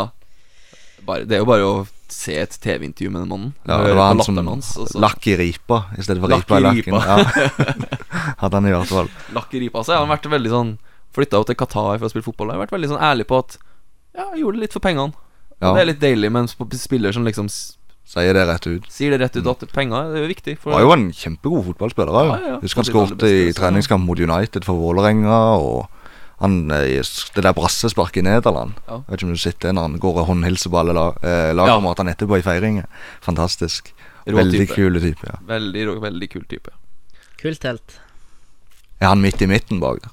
bare, 1.06 1.26
Det 1.30 1.38
er 1.38 1.44
jo 1.44 1.46
bare 1.50 1.68
å 1.70 1.76
se 2.10 2.36
et 2.42 2.58
TV-intervju 2.62 3.12
med 3.12 3.22
den 3.22 3.30
mannen. 3.30 3.54
Ja, 3.68 3.78
det 3.86 3.94
var 3.98 4.12
han 4.14 4.22
som 4.26 4.38
hans, 4.48 4.74
lakk 4.96 5.26
i 5.28 5.36
ripa 5.38 5.86
i 5.98 6.02
stedet 6.06 6.22
for 6.22 6.30
Lakk 6.30 6.46
ripa 6.50 6.58
i 6.58 6.66
lakken. 6.66 6.94
Ja. 6.94 7.18
Hadde 8.42 8.60
han 8.60 8.66
i 8.70 8.74
hvert 8.74 8.90
fall. 8.92 9.10
Lakk 9.36 9.54
i 9.54 9.62
ripa. 9.66 9.84
Så 9.84 9.94
har 9.96 10.04
han 10.06 10.12
vært 10.14 10.28
veldig 10.32 10.52
sånn 10.52 10.74
Flytta 11.16 11.40
jo 11.40 11.48
til 11.48 11.56
Qatar 11.60 11.98
for 12.02 12.08
å 12.10 12.12
spille 12.12 12.26
fotball. 12.26 12.52
Jeg 12.52 12.60
har 12.60 12.66
vært 12.66 12.76
veldig 12.76 12.92
sånn 12.92 13.04
ærlig 13.08 13.28
på 13.30 13.40
at 13.40 13.58
Ja, 14.16 14.30
jeg 14.34 14.44
gjorde 14.44 14.60
det 14.60 14.66
litt 14.68 14.76
for 14.76 14.84
pengene. 14.84 15.14
Ja. 15.62 15.72
Det 15.72 15.82
er 15.82 15.90
litt 15.94 16.02
deilig 16.04 16.32
med 16.36 16.46
en 16.46 16.78
spiller 16.78 17.16
som 17.16 17.24
liksom 17.28 17.48
Sier 18.06 18.36
det 18.38 18.44
rett 18.46 18.68
ut. 18.68 18.84
sier 18.92 19.16
det 19.16 19.18
rett 19.24 19.38
ut 19.40 19.48
at 19.50 19.64
penger 19.74 20.12
det 20.14 20.20
er 20.20 20.26
jo 20.28 20.30
viktig. 20.30 20.54
For 20.62 20.76
Var 20.76 20.84
jo 20.84 20.92
en 20.94 21.08
kjempegod 21.16 21.64
fotballspiller. 21.72 22.14
Ja, 22.14 22.36
ja, 22.38 22.48
ja. 22.54 22.58
Husker 22.62 22.84
han 22.84 22.90
skårte 22.92 23.30
i 23.32 23.54
treningskamp 23.56 24.06
mot 24.06 24.20
United 24.20 24.68
for 24.68 24.78
Vålerenga. 24.78 25.40
Og 25.58 25.88
han, 26.44 26.70
eh, 26.70 27.02
det 27.02 27.42
der 27.48 27.56
brassesparket 27.58 28.22
i 28.22 28.28
Nederland 28.28 28.76
Ja. 28.88 29.00
Vet 29.08 29.18
ikke 29.20 29.30
om 29.32 29.34
du 29.34 29.42
sitter 29.42 29.74
når 29.74 29.82
han 29.90 30.00
går 30.00 30.20
og 30.22 30.28
håndhilser 30.28 30.70
på 30.70 30.80
alle 30.84 30.94
eh, 31.24 31.54
lagkameratene 31.58 32.14
etterpå 32.14 32.38
i 32.38 32.46
feiringen. 32.46 32.86
Fantastisk. 33.26 33.90
Rå 34.28 34.38
Veldig 34.38 34.60
type. 34.68 34.76
kule 34.76 35.00
type. 35.02 35.26
ja 35.26 35.40
Veldig, 35.48 36.02
veldig 36.02 36.30
kul 36.30 36.46
type. 36.50 36.70
Kulthelt. 37.42 38.00
Er 39.02 39.08
han 39.08 39.22
midt 39.22 39.42
i 39.42 39.48
midten 39.50 39.80
bak 39.82 40.02
der? 40.04 40.12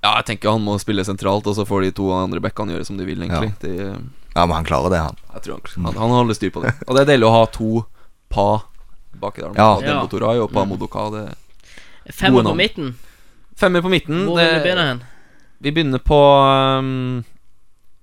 Ja, 0.00 0.14
jeg 0.16 0.30
tenker 0.30 0.54
han 0.54 0.64
må 0.64 0.78
spille 0.80 1.04
sentralt, 1.04 1.46
og 1.50 1.56
så 1.58 1.66
får 1.68 1.84
de 1.84 1.92
to 1.98 2.08
andre 2.16 2.40
backene 2.40 2.72
gjøre 2.72 2.86
som 2.88 2.96
de 3.00 3.04
vil, 3.08 3.20
egentlig. 3.26 3.52
De, 3.60 3.74
Ja, 4.30 4.46
men 4.46 4.54
han 4.54 4.64
klarer 4.64 4.92
det, 4.92 5.00
han. 5.02 5.16
jeg 5.34 5.42
tror 5.44 5.58
han, 5.74 5.84
han, 5.90 5.96
han 5.98 6.14
holder 6.14 6.38
styr 6.38 6.52
på 6.54 6.62
det. 6.64 6.72
Og 6.86 6.96
det 6.96 7.02
er 7.02 7.08
deilig 7.12 7.26
å 7.28 7.32
ha 7.34 7.46
to 7.52 7.82
pa 8.32 8.48
baki 9.20 9.42
der. 9.42 9.56
Ja. 9.58 9.72
Dembo 9.82 10.06
Toray 10.08 10.40
og 10.40 10.52
pa 10.54 10.64
Modoka. 10.64 11.08
Det 11.12 12.14
Femmer 12.14 12.46
på 12.46 12.54
midten. 12.56 12.94
Femmer 13.58 13.82
på 13.84 13.90
midten. 13.92 14.24
Hvor 14.28 14.38
vil 14.38 14.54
du 14.54 14.64
begynne 14.64 14.86
hen? 14.86 15.02
Vi 15.60 15.72
begynner 15.76 16.00
på 16.00 16.16
um, 16.16 17.20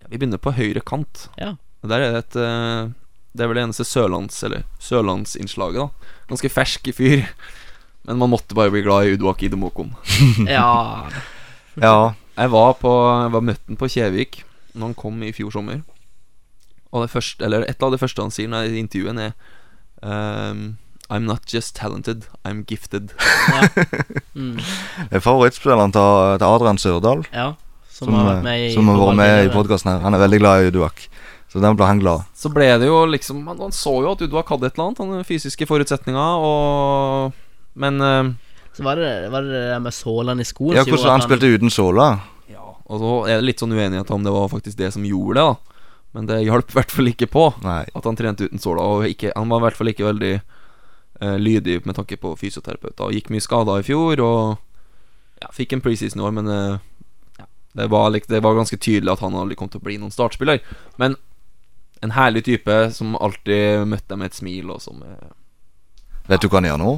ja, 0.04 0.10
Vi 0.12 0.20
begynner 0.20 0.42
på 0.42 0.54
høyre 0.54 0.84
kant. 0.86 1.30
Ja. 1.40 1.56
Der 1.88 2.04
er 2.04 2.12
det 2.14 2.20
et 2.26 2.38
uh, 2.42 2.92
Det 3.32 3.46
er 3.46 3.50
vel 3.50 3.60
det 3.60 3.64
eneste 3.68 3.86
sørlands 3.88 4.38
Eller 4.44 4.66
sørlandsinnslaget, 4.84 5.88
da. 5.88 6.12
Ganske 6.30 6.52
fersk 6.52 6.92
fyr. 6.98 7.24
Men 8.08 8.20
man 8.22 8.32
måtte 8.36 8.56
bare 8.58 8.72
bli 8.74 8.84
glad 8.86 9.08
i 9.08 9.16
Uduak 9.18 9.42
Idemokon. 9.48 9.96
Ja 10.46 10.68
Ja. 11.82 12.14
Jeg 12.38 12.52
var 12.54 12.74
på 12.78 12.90
Jeg 12.90 13.32
var 13.34 13.46
møtt 13.46 13.64
ham 13.66 13.78
på 13.80 13.90
Kjevik 13.90 14.44
Når 14.74 14.92
han 14.92 14.98
kom 14.98 15.24
i 15.26 15.34
fjor 15.34 15.54
sommer. 15.54 15.82
Og 16.92 17.06
det 17.06 17.12
første 17.14 17.46
Eller 17.46 17.66
et 17.70 17.84
av 17.84 17.94
det 17.94 18.02
første 18.02 18.22
han 18.22 18.34
sier 18.34 18.50
når 18.52 18.72
i 18.72 18.82
intervjuet, 18.82 19.18
er 19.18 19.34
um, 20.02 20.78
I'm 21.10 21.24
not 21.24 21.48
just 21.48 21.76
talented, 21.76 22.26
I'm 22.44 22.66
gifted. 22.68 23.14
mm. 24.36 24.58
Det 24.58 25.16
er 25.16 25.24
favorittspilleren 25.24 25.94
til, 25.96 26.44
Adrian 26.44 26.78
Sørdal. 26.78 27.24
Ja. 27.32 27.54
Som, 27.88 28.10
Som, 28.10 28.18
har 28.18 28.26
eh, 28.26 28.28
vært 28.34 28.44
med 28.44 28.64
i 28.66 28.74
som 28.74 28.90
har 28.92 29.00
vært 29.00 29.20
med 29.22 29.46
i 29.46 29.54
podkasten 29.54 29.92
her. 29.94 30.02
Han 30.04 30.18
er 30.18 30.22
veldig 30.26 30.40
glad 30.42 30.64
i 30.66 30.68
Uduak. 30.68 31.06
Så 31.48 31.64
den 31.64 31.78
ble 31.80 31.88
han 31.88 32.02
glad. 32.04 32.28
Så 32.36 32.52
ble 32.52 32.68
det 32.82 32.90
jo 32.90 33.06
liksom 33.08 33.40
Han, 33.48 33.62
han 33.64 33.72
så 33.76 33.94
jo 34.04 34.12
at 34.12 34.22
Uduak 34.22 34.52
hadde 34.52 34.68
et 34.68 34.76
eller 34.76 34.90
annet, 34.90 35.00
han 35.00 35.28
fysiske 35.28 35.70
forutsetninger, 35.70 36.44
og 36.44 37.32
Men 37.80 38.04
uh, 38.04 38.34
Så 38.78 38.84
var 38.86 39.00
det, 39.02 39.12
var 39.34 39.42
det 39.46 39.54
det 39.56 39.64
der 39.72 39.80
med 39.82 39.96
sålene 39.96 40.44
i 40.46 40.48
skoen 40.48 40.76
Ja, 40.78 40.84
som 40.86 40.92
hvordan 40.94 41.02
gjorde 41.02 41.14
han 41.16 41.24
at 41.24 41.28
spilte 41.32 41.50
uten 41.58 41.74
såla. 41.74 42.08
Ja, 42.54 42.66
og 42.86 43.00
så 43.02 43.14
er 43.28 43.40
det 43.42 43.48
litt 43.50 43.64
sånn 43.64 43.74
uenighet 43.74 44.12
om 44.14 44.24
det 44.28 44.34
var 44.36 44.52
faktisk 44.54 44.78
det 44.78 44.92
som 44.94 45.06
gjorde 45.08 45.40
det, 45.40 45.48
da. 45.48 45.80
Men 46.16 46.28
det 46.30 46.38
hjalp 46.46 46.70
i 46.72 46.78
hvert 46.78 46.94
fall 46.94 47.10
ikke 47.12 47.28
på 47.30 47.48
Nei. 47.66 47.82
at 47.94 48.06
han 48.08 48.16
trente 48.18 48.46
uten 48.48 48.62
såla. 48.62 48.86
Og 48.86 49.08
ikke, 49.10 49.34
han 49.36 49.50
var 49.52 49.60
i 49.60 49.66
hvert 49.68 49.78
fall 49.78 49.90
ikke 49.92 50.06
veldig 50.08 50.32
eh, 50.38 51.36
lydig 51.42 51.80
med 51.86 51.98
tanke 51.98 52.18
på 52.22 52.32
fysioterapeuter. 52.40 53.10
Og 53.10 53.14
gikk 53.18 53.28
mye 53.34 53.44
skader 53.44 53.82
i 53.82 53.86
fjor, 53.86 54.22
og 54.24 55.42
ja, 55.44 55.50
fikk 55.54 55.76
en 55.76 55.84
preseason 55.86 56.22
i 56.22 56.26
år, 56.26 56.34
men 56.40 56.48
eh, 56.54 56.78
ja, 57.42 57.46
Det 57.82 57.90
var, 57.92 58.10
lik- 58.14 58.30
det 58.32 58.40
var 58.42 58.56
ganske 58.58 58.78
tydelig 58.82 59.12
at 59.14 59.26
han 59.26 59.36
aldri 59.38 59.58
kom 59.60 59.70
til 59.70 59.82
å 59.82 59.86
bli 59.86 59.98
noen 60.02 60.14
startspiller. 60.16 60.62
Men 60.98 61.18
en 62.06 62.14
herlig 62.14 62.46
type 62.46 62.78
som 62.94 63.18
alltid 63.18 63.86
møtte 63.90 64.10
deg 64.14 64.18
med 64.22 64.32
et 64.32 64.38
smil, 64.40 64.72
og 64.74 64.82
som 64.86 65.02
eh, 65.04 65.30
Vet 66.30 66.42
du 66.42 66.48
hva 66.50 66.60
han 66.62 66.70
gjør 66.72 66.82
nå? 66.82 66.96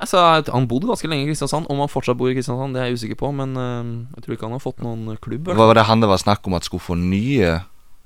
Altså, 0.00 0.20
Han 0.52 0.68
bodde 0.68 0.88
ganske 0.88 1.08
lenge 1.08 1.26
i 1.26 1.30
Kristiansand. 1.30 1.68
Om 1.68 1.82
han 1.84 1.90
fortsatt 1.92 2.18
bor 2.18 2.30
i 2.30 2.36
Kristiansand, 2.36 2.74
det 2.74 2.82
er 2.82 2.90
jeg 2.90 3.00
usikker 3.00 3.18
på. 3.20 3.32
Men 3.36 3.56
uh, 3.56 3.84
jeg 4.16 4.24
tror 4.24 4.36
ikke 4.36 4.48
han 4.48 4.56
har 4.56 4.64
fått 4.64 4.84
noen 4.84 5.16
klubb. 5.20 5.48
Eller? 5.48 5.60
Var 5.60 5.76
det 5.76 5.88
han 5.90 6.04
det 6.04 6.08
var 6.10 6.22
snakk 6.22 6.46
om 6.48 6.56
at 6.56 6.68
skulle 6.68 6.84
få 6.84 6.96
nye 6.96 7.60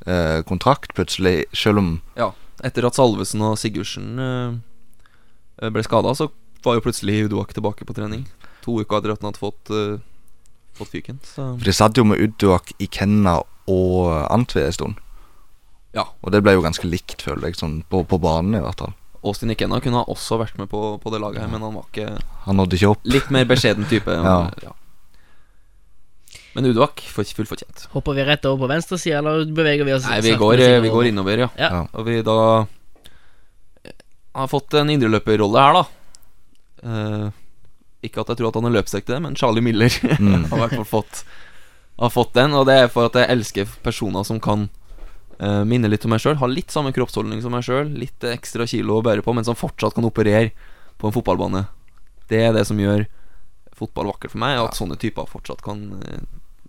eh, 0.07 0.41
kontrakt 0.49 0.95
plutselig, 0.95 1.45
selv 1.55 1.79
om 1.79 1.91
Ja, 2.19 2.33
etter 2.65 2.87
at 2.89 2.97
Salvesen 2.97 3.43
og 3.45 3.59
Sigurdsen 3.61 4.19
uh, 4.21 5.71
ble 5.71 5.85
skada, 5.87 6.15
så 6.17 6.31
var 6.65 6.79
jo 6.79 6.85
plutselig 6.85 7.27
Udoak 7.29 7.55
tilbake 7.55 7.87
på 7.87 7.97
trening. 7.97 8.27
To 8.65 8.79
uker 8.81 8.99
etter 8.99 9.15
at 9.15 9.23
han 9.23 9.33
hadde 9.33 9.43
fått, 9.43 9.71
eh, 9.71 10.01
fått 10.79 10.93
fyken. 10.95 11.21
Så 11.23 11.59
For 11.59 11.65
de 11.65 11.75
satt 11.77 11.99
jo 12.01 12.07
med 12.09 12.21
Uduak 12.21 12.73
i 12.81 12.89
Kenna 12.89 13.41
og 13.69 14.31
Antve 14.33 14.65
en 14.65 14.77
stund. 14.77 15.01
Ja. 15.95 16.09
Og 16.23 16.33
det 16.33 16.43
ble 16.43 16.57
jo 16.57 16.65
ganske 16.65 16.89
likt, 16.89 17.23
føler 17.23 17.51
jeg, 17.51 17.61
sånn 17.61 17.83
på, 17.89 18.03
på 18.09 18.19
banen 18.19 18.57
i 18.59 18.63
hvert 18.65 18.81
fall. 18.81 18.95
Austin 19.25 19.51
Ikena 19.55 19.81
kunne 19.81 20.03
ha 20.03 20.05
også 20.13 20.37
vært 20.41 20.59
med 20.61 20.69
på, 20.69 20.81
på 21.01 21.11
det 21.15 21.21
laget 21.23 21.41
her, 21.43 21.49
men 21.49 21.63
han 21.65 21.75
var 21.79 21.87
ikke 21.89 22.09
Han 22.47 22.57
nådde 22.61 22.77
ikke 22.77 22.91
opp. 22.93 23.01
Litt 23.09 23.31
mer 23.35 23.45
beskjeden 23.49 23.87
type. 23.91 24.11
Ja. 24.25 24.51
ja. 24.63 24.73
Men 26.55 26.69
Udvak 26.71 27.01
får 27.11 27.33
fullt 27.35 27.51
fortjent. 27.51 27.87
Hopper 27.97 28.15
vi 28.15 28.25
rett 28.29 28.45
over 28.47 28.61
på 28.63 28.69
venstresida, 28.71 29.19
eller 29.19 29.49
beveger 29.51 29.87
vi 29.89 29.95
oss 29.97 30.05
Nei, 30.07 30.21
vi 30.23 30.37
går, 30.39 30.61
vi 30.85 30.93
går 30.93 31.09
innover, 31.11 31.41
ja. 31.47 31.49
Ja. 31.59 31.71
Ja. 31.81 31.81
Og 31.99 32.07
vi 32.07 32.21
da 32.27 32.37
har 34.35 34.51
fått 34.51 34.75
en 34.79 34.91
indreløperrolle 34.95 35.65
her, 35.65 35.81
da. 35.81 35.85
Eh, 36.85 37.27
ikke 38.07 38.23
at 38.23 38.31
jeg 38.31 38.39
tror 38.41 38.51
at 38.53 38.59
han 38.61 38.69
er 38.71 38.75
løpssekk 38.77 39.07
til 39.09 39.17
det, 39.17 39.23
men 39.25 39.37
Charlie 39.39 39.65
Miller 39.65 39.91
Mm. 40.21 40.45
har 40.51 40.59
i 40.59 40.63
hvert 40.63 40.77
fall 40.79 40.89
fått 41.03 41.25
Har 41.99 42.11
fått 42.11 42.33
den. 42.35 42.55
Og 42.59 42.67
det 42.67 42.75
er 42.85 42.89
for 42.91 43.07
at 43.11 43.15
jeg 43.19 43.31
elsker 43.35 43.75
personer 43.83 44.25
som 44.27 44.41
kan 44.43 44.69
eh, 45.39 45.63
minner 45.69 45.93
litt 45.93 46.05
om 46.07 46.15
meg 46.15 46.23
sjøl. 46.23 46.39
Har 46.41 46.53
litt 46.53 46.75
samme 46.75 46.93
kroppsholdning 46.95 47.43
som 47.45 47.55
meg 47.55 47.67
sjøl, 47.67 47.91
litt 47.99 48.25
ekstra 48.29 48.67
kilo 48.71 49.01
å 49.01 49.05
bære 49.05 49.25
på, 49.25 49.35
men 49.37 49.47
som 49.47 49.59
fortsatt 49.59 49.97
kan 49.97 50.07
operere 50.07 50.53
på 51.01 51.09
en 51.09 51.15
fotballbane. 51.15 51.67
Det 52.31 52.41
er 52.41 52.55
det 52.57 52.65
som 52.69 52.79
gjør 52.81 53.05
fotball 53.75 54.09
vakkert 54.13 54.35
for 54.35 54.43
meg, 54.43 54.61
at 54.63 54.79
sånne 54.79 54.97
typer 55.01 55.29
fortsatt 55.29 55.63
kan, 55.65 55.81
eh, 56.07 56.23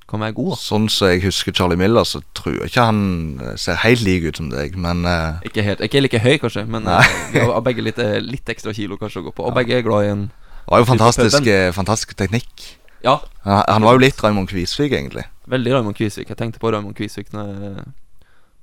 kan 0.10 0.22
være 0.22 0.36
gode. 0.38 0.56
da. 0.56 0.62
Sånn 0.62 0.88
som 0.90 1.12
jeg 1.12 1.24
husker 1.26 1.54
Charlie 1.54 1.78
Miller, 1.80 2.04
så 2.04 2.22
tror 2.34 2.58
jeg 2.60 2.72
ikke 2.72 2.88
han 2.90 3.04
eh, 3.42 3.56
ser 3.62 3.82
helt 3.84 4.02
lik 4.06 4.26
ut 4.30 4.42
som 4.42 4.50
deg, 4.50 4.76
men 4.76 5.06
uh... 5.06 5.44
Ikke, 5.46 5.64
helt, 5.66 5.84
ikke 5.86 6.02
like 6.02 6.20
høy, 6.20 6.38
kanskje, 6.42 6.66
men 6.68 6.88
eh, 6.88 7.14
vi 7.34 7.44
har 7.46 7.62
begge 7.66 7.86
litt, 7.86 8.02
litt 8.26 8.50
ekstra 8.50 8.74
kilo 8.74 8.98
kanskje 8.98 9.22
å 9.22 9.28
gå 9.30 9.36
på. 9.38 9.46
Og 9.46 9.56
begge 9.56 9.78
er 9.78 9.86
glad 9.86 10.08
i 10.08 10.16
en 10.16 10.26
det 10.66 10.74
var 10.74 10.82
jo 10.82 10.86
fantastisk, 10.90 11.48
fantastisk 11.78 12.16
teknikk. 12.18 12.64
Ja, 13.06 13.20
Han, 13.44 13.60
han 13.70 13.84
var 13.86 13.94
jo 13.94 14.02
litt 14.02 14.18
Raymond 14.24 14.50
Kvisvik, 14.50 14.96
egentlig. 14.98 15.28
veldig 15.46 15.76
Raymond 15.76 15.96
Kvisvik. 15.96 16.32
Jeg 16.32 16.40
tenkte 16.40 16.58
på 16.58 16.72
Raymond 16.74 16.98
Kvisvik 16.98 17.30
når 17.36 17.52
jeg, 17.52 17.84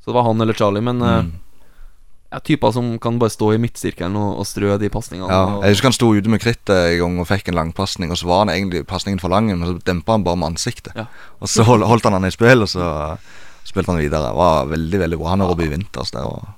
Så 0.02 0.10
det 0.10 0.14
var 0.18 0.26
han 0.26 0.40
eller 0.42 0.54
Charlie, 0.58 0.82
men 0.82 1.00
eh, 1.02 1.22
Mm. 1.22 1.32
ja, 2.32 2.38
typer 2.40 2.72
som 2.72 2.98
kan 2.98 3.18
bare 3.20 3.30
stå 3.30 3.52
i 3.54 3.58
midtsirkelen 3.60 4.16
og, 4.16 4.38
og 4.40 4.46
strø 4.48 4.78
de 4.80 4.88
pasningene. 4.88 5.28
Ja, 5.30 5.60
jeg 5.62 5.74
husker 5.76 5.90
han 5.90 5.96
sto 5.98 6.08
ute 6.16 6.28
med 6.32 6.40
krittet 6.40 6.72
en 6.72 6.98
gang 7.02 7.18
og 7.20 7.28
fikk 7.28 7.48
en 7.52 7.58
langpasning, 7.60 8.10
og 8.10 8.16
så 8.18 8.26
var 8.30 8.38
han 8.46 8.52
egentlig 8.54 8.86
pasningen 8.88 9.20
for 9.20 9.28
lang, 9.28 9.46
men 9.52 9.62
så 9.68 9.76
dempa 9.84 10.16
han 10.16 10.24
bare 10.24 10.36
med 10.40 10.54
ansiktet. 10.54 10.94
Ja. 10.96 11.04
Og 11.40 11.48
så 11.52 11.62
hold, 11.68 11.84
holdt 11.84 12.04
han 12.08 12.16
han 12.16 12.24
i 12.24 12.32
spill, 12.32 12.64
og 12.64 12.68
så 12.72 12.88
spilte 13.68 13.92
han 13.92 14.00
videre. 14.00 14.32
Det 14.32 14.36
var 14.40 14.66
veldig, 14.72 14.98
veldig 15.04 15.18
bra. 15.20 15.28
Han 15.36 15.44
og 15.44 15.52
Robbie 15.52 15.68
Winters, 15.70 16.10
der. 16.16 16.24
Og... 16.26 16.48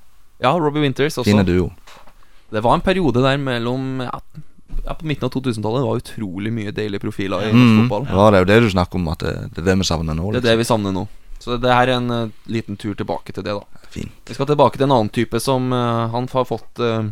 ja, 0.41 0.55
Robbie 0.55 0.81
Winters 0.87 1.17
også. 1.19 1.27
fine 1.27 1.43
duo. 1.45 1.69
Det 2.55 2.63
var 2.63 2.77
en 2.79 2.81
periode 2.85 3.19
der 3.25 3.37
mellom 3.41 4.01
ja, 4.05 4.19
ja, 4.85 4.93
På 4.93 5.03
midten 5.09 5.25
av 5.25 5.31
2000-tallet 5.33 5.81
Det 5.81 5.87
var 5.89 5.97
utrolig 5.99 6.51
mye 6.53 6.71
deilige 6.71 7.01
profiler 7.01 7.41
i 7.41 7.51
norsk 7.51 7.79
fotball. 7.81 8.05
Ja, 8.15 8.25
det 8.31 8.37
er 8.37 8.43
jo 8.45 8.49
det 8.53 8.57
du 8.63 8.69
snakker 8.71 8.99
om, 9.01 9.07
at 9.11 9.19
det, 9.25 9.33
det 9.55 9.63
er 9.63 9.65
det 9.71 9.75
vi 9.81 9.87
savner 9.89 10.15
nå. 10.15 10.29
Det 10.31 10.39
er 10.39 10.41
Liksom. 10.41 10.49
det 10.51 10.57
vi 10.61 10.67
savner 10.69 10.93
nå. 10.95 11.03
Så 11.45 11.59
det 11.61 11.69
her 11.69 11.87
er 11.91 11.99
en 11.99 12.09
uh, 12.11 12.29
liten 12.49 12.77
tur 12.81 12.95
tilbake 12.97 13.35
til 13.35 13.45
det, 13.45 13.53
da. 13.53 13.83
Fint. 13.93 14.15
Vi 14.25 14.33
skal 14.33 14.47
tilbake 14.49 14.79
til 14.79 14.87
en 14.89 14.95
annen 14.95 15.11
type 15.13 15.37
som 15.39 15.69
uh, 15.71 16.07
han 16.09 16.25
har 16.31 16.47
fått 16.49 16.81
uh, 16.81 17.05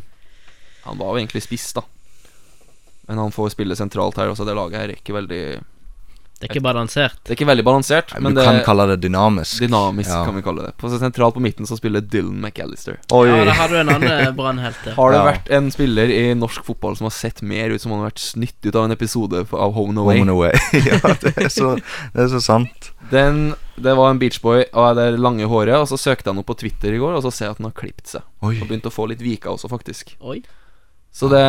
Han 0.88 0.98
var 0.98 1.14
jo 1.14 1.22
egentlig 1.22 1.44
spiss, 1.46 1.70
da. 1.78 1.84
Men 3.08 3.22
han 3.22 3.32
får 3.36 3.54
spille 3.54 3.76
sentralt 3.78 4.18
her. 4.18 4.32
Også 4.34 4.48
det 4.48 4.56
laget 4.58 4.80
her 4.80 4.90
er 4.90 4.98
ikke 4.98 5.14
veldig 5.16 5.44
Det 5.60 6.48
er 6.48 6.50
ikke 6.50 6.64
balansert. 6.66 7.20
Det 7.24 7.32
er 7.34 7.38
ikke 7.38 7.48
veldig 7.48 7.64
balansert, 7.68 8.10
Nei, 8.16 8.22
men 8.26 8.34
du 8.36 8.40
det 8.42 8.48
kan 8.48 8.58
kalle 8.66 8.88
det 8.90 8.98
dynamisk. 9.06 9.62
dynamisk, 9.64 10.10
Ja. 10.10 10.24
kan 10.26 10.36
vi 10.36 10.42
kalle 10.44 10.66
det. 10.66 10.74
På 10.82 10.90
sentralt 10.92 11.36
på 11.38 11.44
midten 11.44 11.68
så 11.70 11.78
spiller 11.78 12.02
Dylan 12.02 12.42
McAllister. 12.42 12.98
Oi, 13.16 13.28
Ja, 13.30 13.46
da 13.46 13.54
har 13.60 13.70
du 13.70 13.78
en 13.80 13.90
annen 13.94 14.36
brannhelt. 14.36 14.82
Har 14.98 15.12
det 15.12 15.20
Ja. 15.22 15.26
vært 15.30 15.52
en 15.56 15.70
spiller 15.72 16.10
i 16.12 16.34
norsk 16.34 16.66
fotball 16.66 16.98
som 16.98 17.06
har 17.06 17.12
sett 17.16 17.42
mer 17.42 17.70
ut 17.70 17.82
som 17.82 17.92
han 17.94 18.02
har 18.02 18.10
vært 18.12 18.26
snytt 18.26 18.60
ut 18.66 18.76
av 18.76 18.86
en 18.90 18.92
episode 18.98 19.46
av 19.54 19.74
Home 19.78 19.94
and 19.94 20.00
Away? 20.00 20.20
Home 20.20 20.32
and 20.32 20.36
away. 20.36 20.52
ja, 20.74 21.00
det 21.22 21.38
er, 21.38 21.50
så, 21.54 21.76
det 22.16 22.26
er 22.26 22.28
så 22.34 22.42
sant. 22.42 22.92
Den, 23.14 23.40
det 23.78 23.94
var 24.00 24.10
en 24.14 24.20
beachboy 24.22 24.66
av 24.74 24.96
det 24.98 25.06
lange 25.22 25.46
håret, 25.50 25.76
og 25.78 25.88
så 25.92 25.98
søkte 26.02 26.32
han 26.32 26.42
opp 26.42 26.48
på 26.50 26.58
Twitter 26.64 26.96
i 26.96 27.00
går, 27.02 27.16
og 27.20 27.24
så 27.26 27.32
ser 27.34 27.48
jeg 27.50 27.56
at 27.58 27.62
han 27.62 27.70
har 27.70 27.78
klippet 27.78 28.10
seg. 28.16 28.26
Oi, 28.42 28.56
Og 28.62 28.68
begynt 28.70 28.90
å 28.90 28.94
få 28.94 29.06
litt 29.12 29.22
vika 29.24 29.52
også, 29.54 29.70
faktisk. 29.72 30.16
Oi. 30.24 30.40
Så 31.14 31.28
det, 31.30 31.42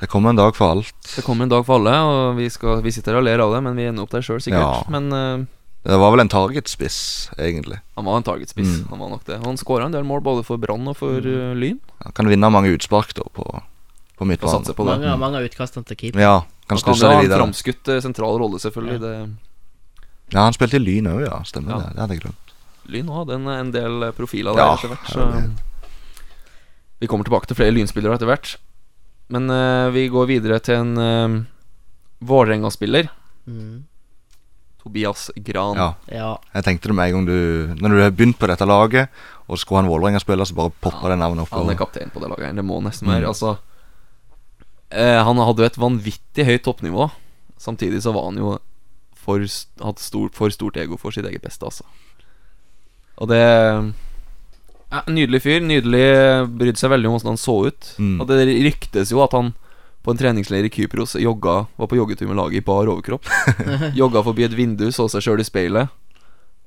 det 0.00 0.08
kommer 0.10 0.32
en 0.34 0.38
dag 0.40 0.56
for 0.58 0.72
alt. 0.74 0.94
det 1.14 1.22
kommer 1.22 1.46
en 1.46 1.52
dag 1.52 1.62
for 1.66 1.78
alle, 1.78 1.92
og 2.02 2.38
vi, 2.40 2.48
skal, 2.50 2.80
vi 2.82 2.90
sitter 2.90 3.20
og 3.20 3.22
ler 3.28 3.38
av 3.44 3.52
det, 3.54 3.60
men 3.62 3.76
vi 3.78 3.84
ender 3.86 4.02
opp 4.08 4.10
der 4.10 4.24
sjøl, 4.26 4.40
sikkert. 4.42 4.64
Ja. 4.64 4.90
Men 4.90 5.06
uh, 5.14 5.44
Det 5.86 5.98
var 6.02 6.10
vel 6.16 6.24
en 6.24 6.32
targetspiss, 6.32 6.98
egentlig. 7.38 7.78
han 7.94 8.08
var 8.08 8.18
en 8.18 8.26
targetspiss. 8.26 8.72
Mm. 8.80 8.88
Han 8.90 9.04
var 9.04 9.12
nok 9.14 9.22
det. 9.28 9.38
Han 9.44 9.60
skåra 9.60 9.86
en 9.86 9.94
del 9.94 10.02
mål 10.08 10.24
både 10.26 10.42
for 10.42 10.58
Brann 10.58 10.88
og 10.90 10.96
for 10.98 11.22
eh, 11.22 11.54
Lyn. 11.54 11.78
Han 12.02 12.16
kan 12.16 12.26
vinne 12.32 12.50
mange 12.50 12.72
utspark 12.74 13.14
da 13.14 13.22
på, 13.38 13.44
på 14.18 14.26
midtbanen. 14.26 14.66
på 14.66 14.82
det. 14.88 14.96
Mange, 14.96 15.14
mange 15.20 15.38
av 15.44 15.46
utkastene 15.46 15.86
til 15.86 16.00
keeper. 16.00 16.24
Ja, 16.24 16.34
kan 16.66 16.74
Han 16.74 16.80
kan 16.80 16.82
stusse 16.82 17.04
jo 17.04 17.12
ha 17.12 17.14
det 17.14 17.20
en 17.20 17.28
videre. 17.28 17.42
framskutt 17.44 17.92
eh, 17.94 18.02
sentral 18.02 18.40
rolle, 18.42 18.58
selvfølgelig. 18.66 18.98
Det 19.04 19.14
Ja, 20.32 20.40
han 20.46 20.52
spilte 20.56 20.76
i 20.76 20.82
Lyn 20.82 21.06
òg, 21.06 21.26
ja. 21.26 21.42
Stemmer 21.44 21.70
Ja. 21.70 21.78
det. 21.78 21.92
Det 21.94 22.00
hadde 22.00 22.14
jeg 22.14 22.22
glemt. 22.24 22.52
Lyn 22.88 23.08
hadde 23.08 23.34
en, 23.34 23.46
en 23.48 23.70
del 23.72 24.02
eh, 24.02 24.12
profiler 24.12 24.54
der 24.54 24.60
Ja, 24.64 24.74
etter 24.74 24.88
hvert. 24.88 25.08
Så 25.08 25.50
vi 27.00 27.06
kommer 27.10 27.24
tilbake 27.26 27.46
til 27.50 27.56
flere 27.58 27.74
lynspillere 27.74 28.14
etter 28.16 28.26
hvert. 28.30 28.56
Men 29.32 29.48
uh, 29.50 29.90
vi 29.92 30.06
går 30.12 30.26
videre 30.28 30.58
til 30.60 30.74
en 30.76 30.92
uh, 31.00 31.42
Vålerenga-spiller. 32.24 33.08
Mm. 33.48 33.84
Tobias 34.82 35.30
Gran. 35.36 35.76
Ja. 35.80 35.88
Ja. 36.12 36.30
Jeg 36.54 36.64
tenkte 36.66 36.88
det 36.90 36.96
med 36.96 37.08
en 37.08 37.14
gang 37.14 37.26
du 37.28 37.74
Når 37.80 37.88
du 37.94 38.00
har 38.02 38.10
begynt 38.12 38.38
på 38.38 38.48
dette 38.50 38.66
laget, 38.68 39.08
og 39.48 39.58
skulle 39.60 39.80
ha 39.80 39.84
en 39.86 39.90
Vålerenga-spiller, 39.90 40.44
så 40.48 40.54
bare 40.56 40.72
poppa 40.80 41.08
det 41.12 41.18
navnet 41.20 41.44
opp. 41.46 41.52
Han 41.56 41.72
er 41.72 41.78
kaptein 41.80 42.12
på 42.12 42.20
det 42.20 42.30
laget. 42.32 42.54
Det 42.56 42.64
må 42.64 42.80
nesten 42.84 43.08
Mm. 43.08 43.14
være. 43.16 43.32
Altså 43.32 43.56
uh, 44.92 45.20
Han 45.24 45.36
hadde 45.40 45.64
jo 45.64 45.66
et 45.72 45.80
vanvittig 45.80 46.44
høyt 46.48 46.64
toppnivå. 46.64 47.10
Samtidig 47.58 48.02
så 48.04 48.12
var 48.12 48.28
han 48.30 48.36
jo 48.40 48.58
for, 49.24 49.44
hatt 49.82 50.02
stor, 50.02 50.30
for 50.36 50.52
stort 50.54 50.78
ego 50.80 50.98
for 51.00 51.14
sitt 51.14 51.26
eget 51.28 51.44
beste, 51.44 51.64
altså. 51.64 51.86
Og 53.22 53.30
det 53.30 53.40
ja, 54.94 55.02
Nydelig 55.10 55.40
fyr. 55.42 55.60
Nydelig 55.62 56.06
Brydde 56.54 56.80
seg 56.80 56.92
veldig 56.92 57.10
om 57.10 57.16
hvordan 57.16 57.34
han 57.34 57.40
så 57.40 57.56
ut. 57.68 57.92
Mm. 57.98 58.16
Og 58.22 58.30
det 58.30 58.40
ryktes 58.50 59.12
jo 59.14 59.22
at 59.24 59.34
han 59.36 59.52
på 60.04 60.12
en 60.12 60.20
treningsleir 60.20 60.66
i 60.68 60.70
Kypros 60.72 61.14
jogga, 61.16 61.62
var 61.80 61.88
på 61.88 61.96
joggetur 61.96 62.28
med 62.28 62.36
laget 62.36 62.60
i 62.60 62.64
bar 62.66 62.90
overkropp. 62.92 63.24
jogga 64.00 64.20
forbi 64.26 64.44
et 64.44 64.56
vindu, 64.56 64.90
så 64.92 65.06
seg 65.08 65.24
sjøl 65.24 65.40
i 65.40 65.46
speilet. 65.48 65.88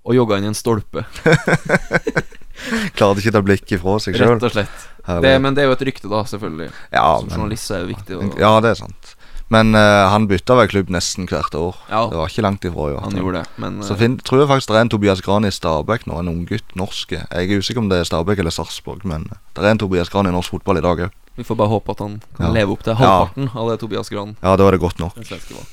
Og 0.08 0.18
jogga 0.18 0.40
inn 0.40 0.48
i 0.48 0.52
en 0.54 0.58
stolpe, 0.58 1.04
Klarte 2.98 3.22
ikke 3.22 3.30
å 3.30 3.36
ta 3.36 3.42
blikket 3.46 3.82
fra 3.84 3.98
seg 4.02 4.16
sjøl. 4.18 4.32
rett 4.34 4.46
og 4.48 4.54
slett. 4.56 4.86
Det, 5.24 5.34
men 5.44 5.56
det 5.56 5.64
er 5.64 5.70
jo 5.70 5.76
et 5.76 5.84
rykte, 5.88 6.10
da, 6.10 6.24
selvfølgelig. 6.28 6.72
ja, 6.90 7.06
Som 7.20 7.28
men, 7.28 7.36
journalist 7.36 7.72
er 7.72 7.84
det 7.84 7.92
viktig 7.94 8.18
Og, 8.18 8.40
ja, 8.42 8.50
det 8.64 8.74
er 8.74 8.80
sant. 8.82 9.14
Men 9.50 9.72
uh, 9.76 10.10
han 10.12 10.26
bytta 10.28 10.58
vel 10.60 10.68
klubb 10.68 10.90
nesten 10.92 11.28
hvert 11.30 11.54
år. 11.56 11.76
Ja, 11.88 12.02
Det 12.12 12.18
var 12.20 12.28
ikke 12.28 12.44
langt 12.44 12.66
ifra. 12.68 12.90
i 12.90 12.96
hvert 12.98 13.04
han 13.06 13.16
gjorde 13.16 13.44
det, 13.44 13.48
men 13.64 13.78
Så 13.84 13.94
eh, 13.94 14.00
fin, 14.02 14.18
tror 14.20 14.42
jeg 14.42 14.50
faktisk 14.50 14.68
det 14.74 14.76
er 14.76 14.82
en 14.82 14.90
Tobias 14.92 15.22
Gran 15.24 15.46
i 15.48 15.52
Stabæk 15.56 16.04
nå, 16.08 16.20
en 16.20 16.28
unggutt, 16.28 16.76
norske. 16.76 17.22
Jeg 17.32 17.52
er 17.52 17.62
usikker 17.62 17.80
om 17.80 17.88
det 17.88 18.02
er 18.02 18.10
Stabæk 18.10 18.40
eller 18.44 18.52
Sarpsborg, 18.52 19.06
men 19.08 19.30
det 19.56 19.64
er 19.64 19.70
en 19.72 19.80
Tobias 19.80 20.10
Gran 20.12 20.28
i 20.28 20.34
norsk 20.36 20.52
fotball 20.52 20.82
i 20.82 20.84
dag 20.84 21.06
òg. 21.08 21.16
vi 21.38 21.44
får 21.48 21.56
bare 21.56 21.70
håpe 21.70 21.92
at 21.92 22.00
han 22.00 22.22
kan 22.36 22.48
Ja. 22.48 22.52
leve 22.52 22.72
opp 22.76 22.84
til 22.84 22.96
halvparten 22.96 23.50
av 23.56 23.70
det 23.70 23.80
Tobias 23.80 24.10
Gran 24.10 24.36
Ja, 24.44 24.56
da 24.58 24.68
er 24.68 24.72
det 24.72 24.80
godt 24.82 25.00
nok. 25.00 25.16
den 25.16 25.24
svenske 25.24 25.54
var. 25.56 25.66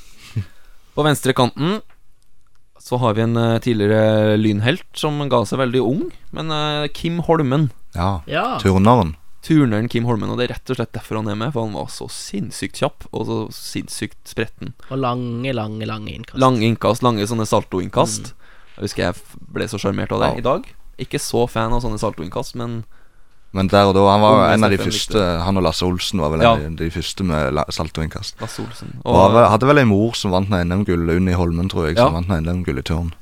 På 0.95 1.03
venstre 1.03 1.33
kanten 1.33 1.81
så 2.79 2.97
har 2.99 3.13
vi 3.15 3.21
en 3.21 3.35
uh, 3.35 3.57
tidligere 3.59 4.37
lynhelt 4.37 4.85
som 4.93 5.17
ga 5.27 5.43
seg 5.43 5.59
veldig 5.59 5.81
ung, 5.81 6.11
men 6.31 6.51
uh, 6.51 6.87
Kim 6.93 7.19
Holmen. 7.19 7.71
Ja. 7.95 8.21
ja. 8.27 8.57
Turneren. 8.61 9.15
Turneren 9.45 9.87
Kim 9.91 10.07
Holmen, 10.09 10.31
og 10.33 10.39
det 10.39 10.47
er 10.49 10.53
rett 10.55 10.71
og 10.73 10.79
slett 10.79 10.93
derfor 10.95 11.19
han 11.19 11.27
er 11.29 11.35
med, 11.37 11.51
for 11.53 11.67
han 11.67 11.75
var 11.77 11.85
så 11.93 12.07
sinnssykt 12.09 12.79
kjapp 12.81 13.05
og 13.11 13.27
så 13.29 13.35
sinnssykt 13.53 14.17
spretten. 14.31 14.73
Og 14.89 14.97
lange, 14.97 15.51
lange, 15.53 15.85
lange 15.85 16.09
innkast. 16.15 16.39
Lange 16.41 16.65
innkast, 16.65 17.03
lange 17.05 17.27
sånne 17.29 17.45
saltoinnkast. 17.45 18.31
Jeg 18.75 18.87
husker 18.87 19.03
jeg 19.05 19.15
ble 19.53 19.67
så 19.69 19.77
sjarmert 19.79 20.11
av 20.11 20.23
det 20.23 20.31
Ja. 20.33 20.37
i 20.41 20.45
dag. 20.49 20.65
Ikke 20.97 21.19
så 21.21 21.45
fan 21.47 21.71
av 21.75 21.83
sånne 21.83 21.99
saltoinnkast, 22.01 22.55
men 22.55 22.83
Men 23.55 23.67
der 23.71 23.85
og 23.87 23.93
da, 23.95 24.01
han 24.11 24.19
var 24.19 24.49
en 24.53 24.63
av 24.65 24.69
de 24.73 24.77
første 24.77 25.15
Han 25.45 25.55
og 25.57 25.63
Lasse 25.63 25.85
Olsen 25.85 26.19
var 26.19 26.29
vel 26.31 26.41
Ja. 26.41 26.55
en 26.57 26.73
av 26.73 26.75
de 26.81 26.89
første 26.89 27.23
med 27.23 27.53
saltoinnkast. 27.69 28.41
Lasse 28.41 28.59
Olsen 28.65 28.99
Og 29.05 29.15
og, 29.15 29.49
hadde 29.49 29.67
vel 29.67 29.77
en 29.79 29.87
mor 29.87 30.11
som 30.13 30.31
vant 30.31 30.49
NM-gull, 30.49 31.07
Unni 31.15 31.31
Holmen, 31.33 31.69
tror 31.69 31.87
jeg, 31.87 31.97
som 31.97 32.11
Ja. 32.13 32.19
vant 32.19 32.27
NM-gull 32.43 32.79
i 32.79 32.81
turn. 32.81 33.13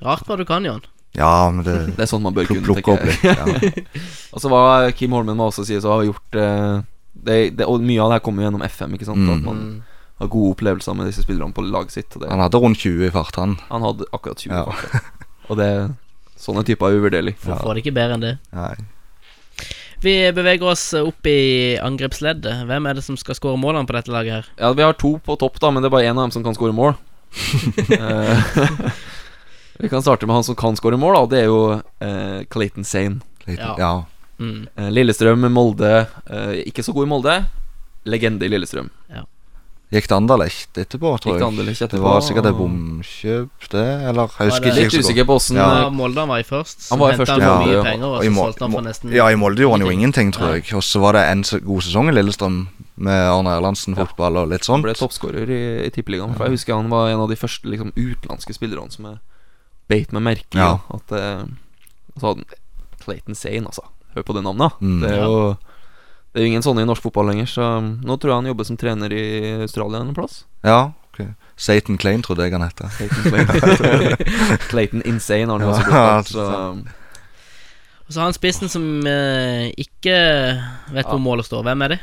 Rart 0.00 0.24
hva 0.26 0.36
du 0.38 0.44
kan, 0.44 0.64
Jan. 0.64 0.80
Ja, 1.18 1.50
men 1.52 1.64
det 1.66 1.74
Det 1.96 2.04
er 2.06 2.10
sånn 2.10 2.22
man 2.24 2.34
bør 2.36 2.46
pluk, 2.48 2.62
kunne, 2.62 2.66
plukke 2.72 2.94
opp 2.94 3.04
litt. 3.04 3.24
Ja. 3.24 3.44
Og 4.34 4.40
så 4.40 4.48
var 4.52 4.90
Kim 4.96 5.12
Holmen 5.12 5.36
må 5.36 5.50
også 5.50 5.64
sies 5.68 5.84
å 5.84 5.98
ha 5.98 6.04
gjort 6.06 6.38
eh, 6.40 6.78
det, 7.12 7.38
det, 7.58 7.66
Og 7.68 7.82
mye 7.84 8.00
av 8.00 8.08
det 8.12 8.16
her 8.20 8.24
kommer 8.24 8.42
jo 8.42 8.48
gjennom 8.48 8.64
FM, 8.64 8.94
ikke 8.96 9.08
sant? 9.10 9.20
Mm. 9.26 9.32
At 9.34 9.42
man 9.44 9.58
har 10.22 10.30
gode 10.32 10.54
opplevelser 10.54 10.96
med 10.96 11.10
disse 11.10 11.24
spillerne 11.26 11.52
på 11.56 11.64
laget 11.66 11.92
sitt. 11.98 12.16
Og 12.16 12.22
det, 12.24 12.30
Han 12.32 12.40
hadde 12.40 12.62
rundt 12.62 12.80
20 12.80 13.06
i 13.08 13.12
fart, 13.12 13.36
han. 13.36 13.58
han 13.68 13.84
hadde 13.84 14.08
akkurat 14.14 14.40
20 14.40 14.56
Ja. 14.56 14.64
fart. 14.70 15.12
Og 15.50 15.58
det 15.60 15.70
sånne 16.42 16.64
typer 16.66 16.88
er 16.88 16.98
uvurderlig. 16.98 17.36
For 17.42 17.60
Får 17.60 17.74
det 17.76 17.84
ikke 17.84 17.96
bedre 18.00 18.16
enn 18.16 18.24
det. 18.24 18.34
Nei. 18.56 18.74
Vi 20.02 20.14
beveger 20.34 20.66
oss 20.72 20.88
opp 20.98 21.26
i 21.30 21.76
angrepsleddet. 21.78 22.64
Hvem 22.66 22.88
er 22.90 22.96
det 22.98 23.04
som 23.06 23.14
skal 23.20 23.36
skåre 23.38 23.60
målene 23.60 23.86
på 23.86 23.94
dette 23.94 24.10
laget 24.10 24.32
her? 24.40 24.48
Ja, 24.58 24.72
Vi 24.74 24.82
har 24.82 24.96
to 24.98 25.12
på 25.22 25.36
topp, 25.38 25.60
da 25.62 25.70
men 25.70 25.82
det 25.84 25.90
er 25.92 25.94
bare 25.94 26.08
én 26.08 26.16
av 26.16 26.24
dem 26.24 26.32
som 26.34 26.42
kan 26.42 26.56
skåre 26.58 26.74
mål. 26.74 26.96
Vi 29.80 29.88
kan 29.88 30.02
starte 30.02 30.26
med 30.26 30.34
han 30.34 30.44
som 30.44 30.54
kan 30.54 30.76
skåre 30.76 30.98
mål. 30.98 31.14
da 31.14 31.26
Det 31.26 31.38
er 31.44 31.46
jo 31.50 31.82
eh, 32.00 32.44
Clayton 32.50 32.84
Sane. 32.84 33.20
Clayton, 33.44 33.74
Ja. 33.78 33.78
ja. 33.78 34.04
Mm. 34.40 34.66
Eh, 34.76 34.90
Lillestrøm, 34.90 35.48
Molde. 35.52 36.06
Eh, 36.30 36.64
ikke 36.66 36.82
så 36.82 36.92
god 36.94 37.06
i 37.06 37.10
Molde. 37.10 37.44
Legende 38.04 38.42
i 38.44 38.48
Lillestrøm. 38.48 38.90
Gikk 39.92 40.06
til 40.08 40.16
Anderlecht 40.16 40.72
etterpå, 40.80 41.10
tror 41.20 41.34
jeg. 41.36 41.42
Etterpå, 41.68 41.90
Det 41.90 42.00
var 42.00 42.20
sikkert 42.24 42.46
et 42.46 42.54
og- 42.54 42.60
bomkjøp, 42.62 43.50
det? 43.68 44.08
Eller 44.08 44.24
jeg 44.38 44.48
husker 44.48 44.64
det- 44.64 44.72
ikke. 44.72 44.96
Litt 44.96 45.04
usikker 45.04 45.24
på 45.28 45.34
åssen 45.36 45.56
Ja. 45.56 45.82
Ja, 45.82 45.90
Molde 45.90 46.16
han 46.16 46.28
var 46.28 46.38
i 46.38 46.42
først. 46.42 46.88
Han 46.88 46.98
var 46.98 47.12
i 47.12 47.16
først, 47.16 47.38
ja. 47.38 47.58
mye 47.60 47.82
penger, 47.84 48.04
og 48.06 48.16
Og 48.16 48.24
i 48.24 48.28
så 48.28 48.34
solgte 48.34 48.58
han 48.60 48.72
for 48.72 48.80
nesten 48.80 49.12
Ja, 49.12 49.26
i 49.28 49.34
Molde 49.34 49.58
gjorde 49.60 49.72
han 49.72 49.80
jo 49.86 49.90
ingenting. 49.92 50.32
tror 50.32 50.54
jeg. 50.54 50.72
Og 50.74 50.80
så 50.82 50.98
var 50.98 51.12
det 51.12 51.28
en 51.28 51.42
god 51.60 51.82
sesong 51.82 52.08
i 52.08 52.12
Lillestrøm 52.12 52.68
med 52.96 53.12
Arne 53.30 53.50
Erlandsen 53.50 53.94
fotball 53.94 54.36
og 54.38 54.48
litt 54.48 54.62
sånt. 54.64 54.80
Han 54.80 54.82
ble 54.82 54.94
toppskårer 54.94 55.50
i, 55.50 55.84
i 55.86 55.90
Tippeligaen. 55.90 56.34
For 56.38 56.44
jeg 56.46 56.52
husker 56.56 56.74
han 56.74 56.88
var 56.88 57.08
en 57.10 57.20
av 57.20 57.28
de 57.28 57.36
første 57.36 57.64
liksom, 57.68 57.92
utenlandske 57.92 58.54
spillerne 58.54 58.90
som 58.90 59.04
jeg 59.04 59.18
beit 59.92 60.14
meg 60.16 60.24
merke 60.26 60.56
i. 60.56 60.60
Ja. 60.60 60.78
At 60.96 61.12
eh, 61.16 61.44
Så 62.20 62.34
Clayton 63.02 63.38
Sane, 63.38 63.66
altså. 63.68 63.84
Hør 64.16 64.26
på 64.28 64.36
det 64.36 64.44
navnet. 64.46 64.80
Mm. 64.80 64.98
Det 65.02 65.12
er 65.12 65.22
jo 65.24 65.36
Det 66.32 66.40
er 66.40 66.46
jo 66.46 66.50
ingen 66.54 66.64
sånne 66.64 66.84
i 66.84 66.88
norsk 66.88 67.04
fotball 67.04 67.28
lenger, 67.28 67.48
så 67.52 67.68
nå 67.82 68.16
tror 68.16 68.32
jeg 68.32 68.40
han 68.40 68.50
jobber 68.52 68.64
som 68.68 68.80
trener 68.80 69.12
i 69.12 69.24
Australia 69.66 70.00
en 70.00 70.14
plass. 70.16 70.46
Ja, 70.64 70.94
ok 71.12 71.26
Satan 71.60 71.98
Klein 72.00 72.22
trodde 72.24 72.46
jeg 72.46 72.56
han 72.56 72.64
het. 72.64 72.80
Clayton, 74.70 75.02
Insane 75.06 75.46
har 75.52 75.60
han 75.60 75.66
jo 75.66 75.74
også 75.74 75.84
blitt. 75.86 76.32
Så 76.32 76.46
Og 78.08 78.14
så 78.14 78.18
har 78.22 78.30
han 78.30 78.34
spissen 78.36 78.72
som 78.72 78.86
eh, 79.06 79.68
ikke 79.78 80.16
vet 80.96 81.06
hvor 81.06 81.20
målet 81.22 81.46
står. 81.46 81.62
Hvem 81.68 81.84
er 81.86 81.94
det? 81.94 82.00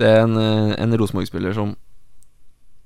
det 0.00 0.08
er 0.08 0.22
en, 0.26 0.36
eh, 0.36 0.74
en 0.82 0.96
Rosenborg-spiller 0.98 1.54
som 1.56 1.74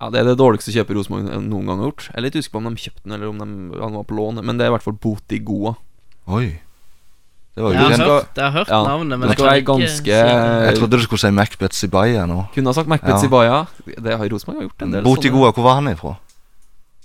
Ja, 0.01 0.09
Det 0.11 0.21
er 0.21 0.25
det 0.31 0.39
dårligste 0.41 0.73
kjøpet 0.73 0.97
Rosenborg 0.97 1.29
noen 1.45 1.67
gang 1.69 1.79
har 1.83 1.91
gjort. 1.91 2.07
Jeg 2.09 2.17
er 2.17 2.25
litt 2.25 2.37
usikker 2.41 2.55
på 2.57 2.63
om 2.65 2.75
de 2.75 2.81
kjøpte 2.81 3.03
den, 3.05 3.13
eller 3.19 3.29
om 3.29 3.39
de, 3.43 3.79
han 3.83 3.93
var 3.99 4.05
på 4.09 4.17
lån. 4.17 4.41
Men 4.45 4.57
det 4.57 4.65
er 4.65 4.73
i 4.73 4.75
hvert 4.79 4.87
fall 4.87 4.97
Boti 4.97 5.39
Goa. 5.45 5.75
Oi. 6.29 6.47
Det 7.51 7.65
var 7.67 7.75
Jeg 7.75 7.83
har 7.83 8.07
hørt, 8.07 8.29
jeg 8.39 8.45
har 8.47 8.53
hørt 8.55 8.69
Ja, 8.71 8.79
navnet, 8.87 9.19
men 9.19 9.29
det 9.29 9.35
jeg 9.35 9.39
skal 9.39 9.49
kan 9.51 9.59
ikke 9.61 9.75
ganske- 9.75 10.05
si. 10.05 10.67
Jeg 10.71 10.77
trodde 10.79 10.91
du 10.97 11.03
skulle 11.03 11.19
si 11.21 11.31
Macbeth 11.31 11.75
Sibaya 11.77 12.25
nå. 12.27 12.49
Kunne 12.55 12.67
ha 12.67 12.73
sagt 12.73 12.89
Macbeth 12.89 13.11
Ja. 13.11 13.19
Sibaya. 13.19 13.67
Det 13.85 14.17
har 14.17 14.29
Rosenborg 14.31 14.63
gjort 14.71 14.83
en 14.83 14.91
del. 14.93 15.03
Boti. 15.03 15.29
Goa, 15.29 15.53
hvor 15.53 15.63
var 15.65 15.75
han 15.75 15.89
ifra? 15.93 16.17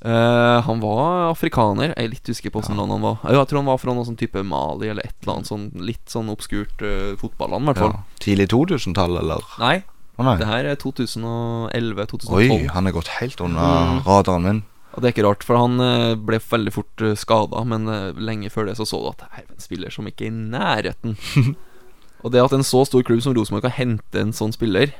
Uh, 0.05 0.61
han 0.61 0.79
var 0.79 1.31
afrikaner. 1.31 1.95
Jeg 1.95 2.05
er 2.05 2.09
litt 2.11 2.29
usikker 2.29 2.51
på 2.53 2.61
hvilket 2.61 2.77
land 2.77 2.91
han 2.93 3.01
var. 3.01 3.17
Jeg 3.25 3.47
tror 3.49 3.57
han 3.57 3.65
var 3.65 3.77
fra 3.81 3.93
noe 3.95 4.05
sånn 4.05 4.17
type 4.19 4.43
Mali 4.45 4.87
eller 4.91 5.01
et 5.01 5.15
eller 5.23 5.33
annet 5.39 5.47
sånn 5.49 5.71
litt 5.81 6.05
sånn 6.05 6.29
obskurt 6.29 6.77
uh, 6.85 7.15
fotballand, 7.17 7.63
i 7.65 7.71
hvert 7.73 7.81
fall. 7.81 7.95
Ja. 7.97 8.03
Tidlig 8.21 8.47
2000-tall, 8.53 9.17
eller? 9.17 9.41
Nei, 9.57 9.83
Nei. 10.15 10.37
det 10.39 10.47
her 10.47 10.69
er 10.71 10.77
2011-2012. 10.79 12.31
Oi, 12.31 12.61
han 12.71 12.87
er 12.87 12.95
gått 12.95 13.11
helt 13.17 13.41
under 13.43 13.99
radaren 14.07 14.47
min. 14.47 14.63
Og 14.95 15.03
det 15.03 15.09
er 15.09 15.15
ikke 15.15 15.25
rart, 15.25 15.43
for 15.43 15.59
han 15.59 15.75
eh, 15.83 16.15
ble 16.15 16.39
veldig 16.39 16.71
fort 16.71 17.03
uh, 17.03 17.11
skada, 17.19 17.65
men 17.67 17.89
eh, 17.91 18.15
lenge 18.15 18.51
før 18.53 18.69
det 18.69 18.77
så 18.79 18.87
så 18.87 19.01
du 19.01 19.09
at 19.11 19.25
det 19.25 19.27
er 19.27 19.49
en 19.49 19.63
spiller 19.63 19.91
som 19.91 20.07
ikke 20.07 20.29
er 20.29 20.31
i 20.31 20.35
nærheten. 20.55 21.17
og 22.23 22.31
det 22.31 22.43
at 22.45 22.55
en 22.55 22.63
så 22.63 22.85
stor 22.87 23.03
klubb 23.03 23.19
som 23.25 23.35
Rosenborg 23.35 23.65
kan 23.67 23.75
hente 23.75 24.21
en 24.21 24.31
sånn 24.35 24.55
spiller, 24.55 24.95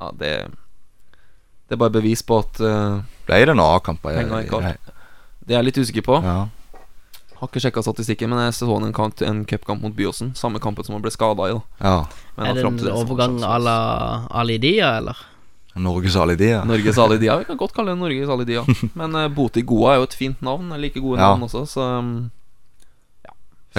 ja, 0.00 0.10
det 0.18 0.32
Det 1.68 1.76
er 1.76 1.80
bare 1.80 1.94
bevis 1.94 2.24
på 2.26 2.40
at 2.42 2.58
uh, 2.60 3.04
Ble 3.28 3.44
det 3.44 3.54
noen 3.54 3.76
A-kamper? 3.76 4.16
Det 5.44 5.52
er 5.52 5.60
jeg 5.60 5.68
litt 5.68 5.78
usikker 5.78 6.04
på. 6.04 6.18
Ja. 6.24 6.48
Har 7.44 7.50
ikke 7.52 7.60
sjekka 7.60 7.82
statistikken, 7.84 8.30
men 8.32 8.40
jeg 8.46 8.54
så 8.56 8.68
en, 8.78 8.92
kamp, 8.96 9.20
en 9.20 9.42
cupkamp 9.44 9.82
mot 9.84 9.92
Byåsen. 9.92 10.30
Samme 10.38 10.60
kampen 10.64 10.86
som 10.86 10.94
han 10.96 11.02
ble 11.04 11.10
skada 11.12 11.50
i. 11.50 11.52
da 11.52 11.60
ja. 11.84 12.06
Men 12.38 12.46
Er 12.46 12.54
det 12.56 12.64
en 12.64 12.92
overgang 12.96 13.36
à 13.44 13.58
la 13.60 13.78
Alidia, 14.32 14.96
eller? 15.02 15.18
Norges 15.74 16.16
Alidia. 16.16 16.62
Norges 16.64 16.98
Alidia, 16.98 17.36
Vi 17.38 17.44
kan 17.44 17.56
godt 17.60 17.74
kalle 17.74 17.92
det 17.92 17.98
Norges 18.00 18.28
Alidia. 18.30 18.64
Men 18.94 19.14
uh, 19.14 19.28
Boti 19.28 19.62
Goa 19.62 19.92
er 19.94 20.00
jo 20.00 20.08
et 20.08 20.14
fint 20.16 20.40
navn. 20.42 20.70
Like 20.72 20.80
liker 20.94 21.04
gode 21.04 21.20
Ja. 21.20 21.28
navn 21.34 21.42
også, 21.42 21.64
så 21.66 21.86
um, 21.98 22.30
ja. 23.26 23.32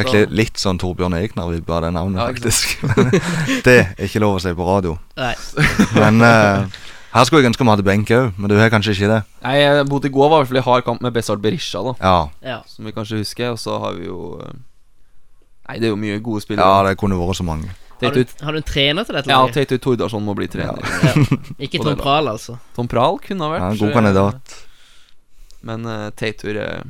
Så- 0.03 0.13
litt, 0.13 0.31
litt 0.31 0.57
sånn 0.61 0.77
Torbjørn 0.77 1.15
Egner-vibbe 1.17 1.73
av 1.73 1.81
det 1.87 1.93
navnet, 1.95 2.21
Ja, 2.21 2.27
faktisk. 2.27 2.77
det 3.65 3.77
er 3.97 4.05
ikke 4.05 4.21
lov 4.21 4.37
å 4.37 4.43
si 4.43 4.53
på 4.53 4.67
radio. 4.67 4.97
Nei. 5.17 5.33
Men 5.95 6.21
eh, 6.21 6.67
her 7.15 7.23
skulle 7.27 7.41
jeg 7.43 7.51
ønske 7.53 7.63
vi 7.63 7.71
hadde 7.71 7.85
benk 7.87 8.11
òg, 8.11 8.33
men 8.35 8.51
du 8.51 8.57
har 8.59 8.69
kanskje 8.73 8.91
ikke 8.95 9.07
det? 9.13 9.21
Nei, 9.45 9.55
i 9.63 10.09
går 10.17 10.29
var 10.29 10.41
i 10.41 10.43
hvert 10.43 10.49
fall 10.51 10.59
i 10.59 10.65
hard 10.65 10.85
kamp 10.87 11.01
med 11.05 11.15
Bessard 11.15 11.39
Berisha, 11.43 11.79
da 11.83 11.93
Ja, 12.01 12.29
Ja. 12.43 12.57
som 12.67 12.85
vi 12.85 12.91
kanskje 12.91 13.21
husker. 13.21 13.51
Og 13.55 13.59
så 13.59 13.79
har 13.79 13.93
vi 13.95 14.05
jo 14.09 14.39
eh, 14.43 14.51
Nei, 15.69 15.79
det 15.79 15.87
er 15.87 15.93
jo 15.95 15.95
mye 16.01 16.19
gode 16.19 16.41
spillere. 16.43 16.67
ja 16.67 16.83
det 16.89 16.97
kunne 16.99 17.15
vært 17.17 17.39
så 17.39 17.47
mange. 17.47 17.71
Har 18.01 18.11
du, 18.11 18.25
har 18.41 18.51
du 18.51 18.57
en 18.59 18.67
trener 18.67 19.07
til 19.07 19.15
dette 19.15 19.31
ja? 19.31 19.39
Teitu 19.47 19.77
Tordarsson 19.79 20.23
må 20.25 20.35
bli 20.35 20.47
trener. 20.51 20.83
Ikke 20.83 21.07
Ja. 21.07 21.47
Ikke 21.69 21.79
Tom. 21.79 21.95
Prahl, 21.97 22.27
altså. 22.27 22.57
Tom 22.75 22.87
Prahl 22.91 23.19
kunne 23.23 23.47
ha 23.47 23.53
vært 23.53 23.63
Ja, 23.63 23.69
en 23.71 23.79
god 23.79 23.89
eh, 23.89 23.95
kandidat. 23.95 24.55
Men 25.65 25.85
uh, 25.87 26.09
Teitur 26.11 26.59
eh, 26.59 26.83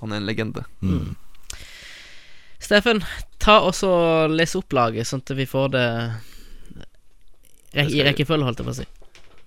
Han 0.00 0.12
er 0.12 0.16
en 0.22 0.26
legende. 0.26 0.64
Mm. 0.80 1.12
Steffen, 2.62 3.04
ta 3.42 3.60
og 3.66 3.76
les 4.32 4.56
opp 4.56 4.72
laget, 4.72 5.06
sånn 5.06 5.20
at 5.20 5.36
vi 5.36 5.46
får 5.46 5.68
det 5.76 5.86
I 7.76 8.02
rekkefølge, 8.06 8.46
holdt 8.46 8.62
jeg 8.62 8.66
på 8.66 8.72
å 8.72 8.80
si. 8.80 8.88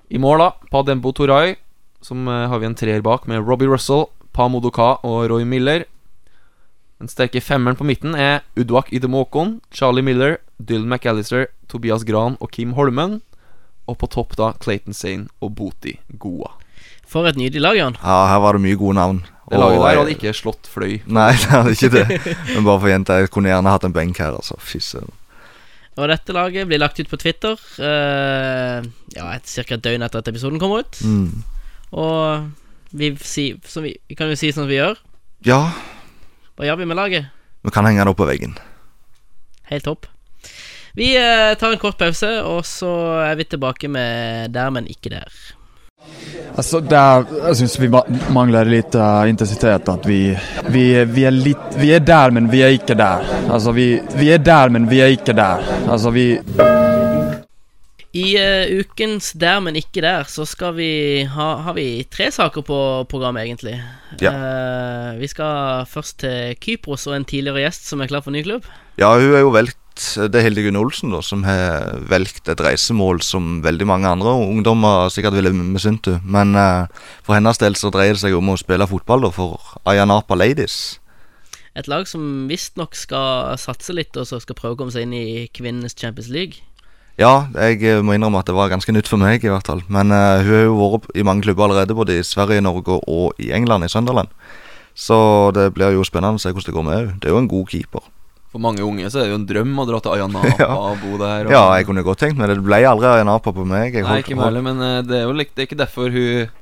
I 0.10 0.22
mål, 0.22 0.40
da, 0.40 0.52
Padembo 0.72 1.12
Toray. 1.16 1.56
Som 2.02 2.28
eh, 2.28 2.46
har 2.50 2.62
vi 2.62 2.70
en 2.70 2.78
treer 2.78 3.02
bak, 3.02 3.26
med 3.28 3.46
Robbie 3.48 3.70
Russell, 3.70 4.06
Pa 4.36 4.48
Modoka 4.52 4.96
og 5.04 5.30
Roy 5.32 5.46
Miller. 5.48 5.86
Den 7.00 7.10
sterke 7.12 7.42
femmeren 7.42 7.76
på 7.76 7.88
midten 7.88 8.16
er 8.16 8.44
Udwak 8.56 8.94
Idemokon, 8.94 9.60
Charlie 9.74 10.06
Miller, 10.06 10.38
Dylan 10.58 10.88
McAllister, 10.90 11.48
Tobias 11.68 12.06
Gran 12.08 12.38
og 12.40 12.52
Kim 12.52 12.76
Holmen. 12.78 13.22
Og 13.86 13.98
på 14.02 14.08
topp 14.10 14.38
da 14.40 14.54
Clayton 14.62 14.94
Sane 14.98 15.28
og 15.42 15.56
Boti 15.58 15.98
Goa. 16.18 16.56
For 17.06 17.28
et 17.30 17.38
nydelig 17.38 17.62
lag, 17.62 17.78
Jan. 17.78 17.98
Ja, 18.02 18.26
her 18.32 18.40
var 18.42 18.58
det 18.58 18.64
mye 18.64 18.78
gode 18.80 18.98
navn. 18.98 19.20
Det 19.50 19.60
laget 19.62 19.82
der 19.84 20.00
hadde 20.00 20.14
ikke 20.16 20.34
slått 20.34 20.70
fløy. 20.72 20.96
Nei, 21.06 21.32
det 21.42 21.52
hadde 21.52 21.76
ikke 21.76 21.92
det. 21.94 22.06
Men 22.56 22.66
bare 22.66 22.80
for 22.82 22.90
jenta, 22.90 23.20
jeg 23.22 23.30
kunne 23.34 23.52
gjerne 23.52 23.74
hatt 23.76 23.86
en 23.86 23.94
benk 23.94 24.22
her, 24.24 24.34
altså. 24.34 24.58
Fy 24.58 24.82
søren. 24.82 25.14
Og 25.96 26.10
dette 26.12 26.36
laget 26.36 26.68
blir 26.68 26.82
lagt 26.82 27.00
ut 27.00 27.08
på 27.08 27.20
Twitter 27.22 27.56
uh, 27.56 28.84
Ja, 29.16 29.28
et, 29.32 29.48
cirka 29.48 29.78
et 29.78 29.84
døgn 29.86 30.04
etter 30.04 30.20
at 30.20 30.32
episoden 30.32 30.60
kommer 30.60 30.84
ut. 30.84 31.00
Mm. 31.08 31.46
Og 31.96 32.50
vi, 32.96 33.14
si, 33.24 33.54
som 33.68 33.86
vi, 33.86 33.94
vi 34.10 34.18
kan 34.20 34.32
jo 34.32 34.40
si 34.40 34.52
som 34.56 34.68
vi 34.68 34.80
gjør. 34.80 35.00
Ja, 35.48 35.62
Hva 36.56 36.68
gjør 36.68 36.82
vi 36.82 36.90
med 36.90 37.00
laget? 37.00 37.32
vi 37.66 37.72
kan 37.74 37.88
henge 37.88 38.04
det 38.04 38.12
opp 38.12 38.20
på 38.20 38.28
veggen. 38.30 38.52
Helt 39.72 39.88
topp. 39.88 40.06
Vi 40.96 41.10
uh, 41.18 41.56
tar 41.58 41.74
en 41.74 41.82
kort 41.82 41.98
pause, 41.98 42.30
og 42.46 42.62
så 42.68 42.92
er 43.26 43.40
vi 43.40 43.48
tilbake 43.50 43.90
med 43.92 44.54
Der, 44.54 44.70
men 44.70 44.88
ikke 44.88 45.10
der. 45.16 45.32
Alltså 46.56 46.80
där, 46.80 47.26
jag 47.44 47.58
syns 47.58 47.80
vi 47.80 47.90
mangler 47.90 48.32
manglar 48.32 48.66
lite 48.66 49.00
eh, 49.00 49.30
intensitet. 49.30 49.90
Att 49.90 50.06
vi, 50.06 50.40
vi, 50.68 51.06
vi, 51.06 51.26
är 51.26 51.32
lit, 51.32 51.58
vi 51.78 51.94
är 51.94 52.00
där 52.00 52.32
men 52.32 52.50
vi 52.50 52.64
är 52.64 52.70
ikke 52.70 52.94
där. 52.94 53.20
Alltså 53.50 53.72
vi, 53.72 54.02
vi 54.16 54.34
är 54.34 54.38
där 54.38 54.70
men 54.70 54.88
vi 54.90 55.02
är 55.02 55.08
ikke 55.08 55.34
där. 55.34 55.60
Alltså 55.88 56.10
vi, 56.10 56.42
I 58.16 58.38
uh, 58.40 58.80
ukens 58.80 59.34
Der, 59.36 59.60
men 59.60 59.76
ikke 59.76 60.00
der, 60.02 60.24
så 60.32 60.46
skal 60.48 60.78
vi 60.78 61.26
ha, 61.28 61.48
har 61.66 61.74
vi 61.76 62.06
tre 62.08 62.30
saker 62.32 62.64
på 62.64 62.78
programmet, 63.12 63.44
egentlig. 63.44 63.76
Ja. 64.22 64.32
Uh, 64.32 65.20
vi 65.20 65.28
skal 65.28 65.84
først 65.92 66.22
til 66.24 66.56
Kypros 66.64 67.08
og 67.10 67.18
en 67.18 67.28
tidligere 67.28 67.66
gjest 67.66 67.90
som 67.90 68.00
er 68.00 68.08
klar 68.08 68.24
for 68.24 68.32
ny 68.32 68.46
klubb. 68.46 68.70
Ja, 68.96 69.12
hun 69.20 69.36
er 69.36 69.44
jo 69.44 69.52
Det 69.96 70.36
er 70.36 70.44
Hilde 70.44 70.66
Gunn 70.66 70.80
Olsen, 70.80 71.14
da, 71.16 71.22
som 71.24 71.46
har 71.48 72.02
valgt 72.12 72.50
et 72.52 72.62
reisemål 72.62 73.22
som 73.24 73.62
veldig 73.64 73.88
mange 73.88 74.10
andre 74.12 74.34
ungdommer 74.44 75.08
sikkert 75.14 75.38
ville 75.38 75.54
misunt 75.56 76.10
henne. 76.12 76.20
Men 76.28 76.52
uh, 76.60 77.08
for 77.24 77.38
hennes 77.38 77.62
del 77.62 77.78
så 77.80 77.92
dreier 77.94 78.18
det 78.18 78.24
seg 78.26 78.36
om 78.36 78.52
å 78.52 78.60
spille 78.60 78.88
fotball 78.92 79.24
da, 79.24 79.32
for 79.36 79.80
Ayanapa 79.88 80.36
Ladies. 80.36 81.00
Et 81.76 81.88
lag 81.92 82.08
som 82.08 82.46
visstnok 82.48 82.96
skal 82.96 83.56
satse 83.60 83.96
litt, 83.96 84.16
og 84.20 84.28
så 84.28 84.40
skal 84.44 84.60
prøve 84.60 84.78
å 84.78 84.80
komme 84.84 84.96
seg 84.96 85.08
inn 85.08 85.16
i 85.16 85.48
kvinnenes 85.56 85.96
Champions 85.96 86.32
League. 86.32 86.64
Ja, 87.20 87.48
jeg 87.56 87.80
eh, 87.88 88.02
må 88.04 88.16
innrømme 88.16 88.42
at 88.42 88.50
det 88.50 88.56
var 88.56 88.72
ganske 88.72 88.92
nytt 88.92 89.08
for 89.08 89.20
meg, 89.20 89.44
i 89.44 89.52
hvert 89.52 89.68
fall. 89.72 89.86
Men 89.88 90.12
uh, 90.12 90.44
hun 90.44 90.52
har 90.52 90.66
jo 90.68 90.78
vært 90.80 91.08
i 91.16 91.24
mange 91.28 91.48
klubber 91.48 91.70
allerede, 91.70 91.96
både 91.96 92.20
i 92.20 92.28
Sverige, 92.28 92.64
Norge 92.64 93.00
og 93.00 93.40
i 93.40 93.54
England, 93.56 93.88
i 93.88 93.92
Sunderland. 93.92 94.32
Så 94.96 95.18
det 95.56 95.70
blir 95.76 95.96
jo 95.96 96.04
spennende 96.08 96.40
å 96.40 96.44
se 96.44 96.52
hvordan 96.52 96.72
det 96.72 96.76
går 96.76 96.88
med 96.88 96.98
henne. 96.98 97.16
Det 97.20 97.32
er 97.32 97.36
jo 97.36 97.42
en 97.44 97.52
god 97.52 97.72
keeper. 97.72 98.12
For 98.56 98.64
mange 98.64 98.80
unge 98.88 99.10
så 99.12 99.20
er 99.20 99.26
det 99.28 99.34
jo 99.34 99.40
en 99.42 99.48
drøm 99.50 99.72
å 99.84 99.86
dra 99.90 99.98
til 100.00 100.14
Ayanapa 100.16 100.54
Ja. 100.64 100.68
og 100.80 101.02
bo 101.04 101.18
der. 101.20 101.50
Og, 101.50 101.52
Ja, 101.52 101.64
jeg 101.76 101.90
kunne 101.90 102.06
godt 102.08 102.22
tenkt 102.24 102.38
meg 102.40 102.48
det. 102.48 102.56
Det 102.62 102.64
ble 102.70 102.78
aldri 102.88 103.10
Ayanapa 103.12 103.52
på 103.52 103.66
meg. 103.68 103.92
Jeg 103.98 104.06
Nei, 104.08 104.22
ikke 104.24 104.38
meg 104.40 104.62
men 104.64 104.80
eh, 104.86 105.02
det 105.04 105.18
er 105.20 105.26
jo 105.28 105.34
det 105.36 105.50
er 105.60 105.68
ikke 105.68 105.82
derfor 105.82 106.08
hun 106.16 106.54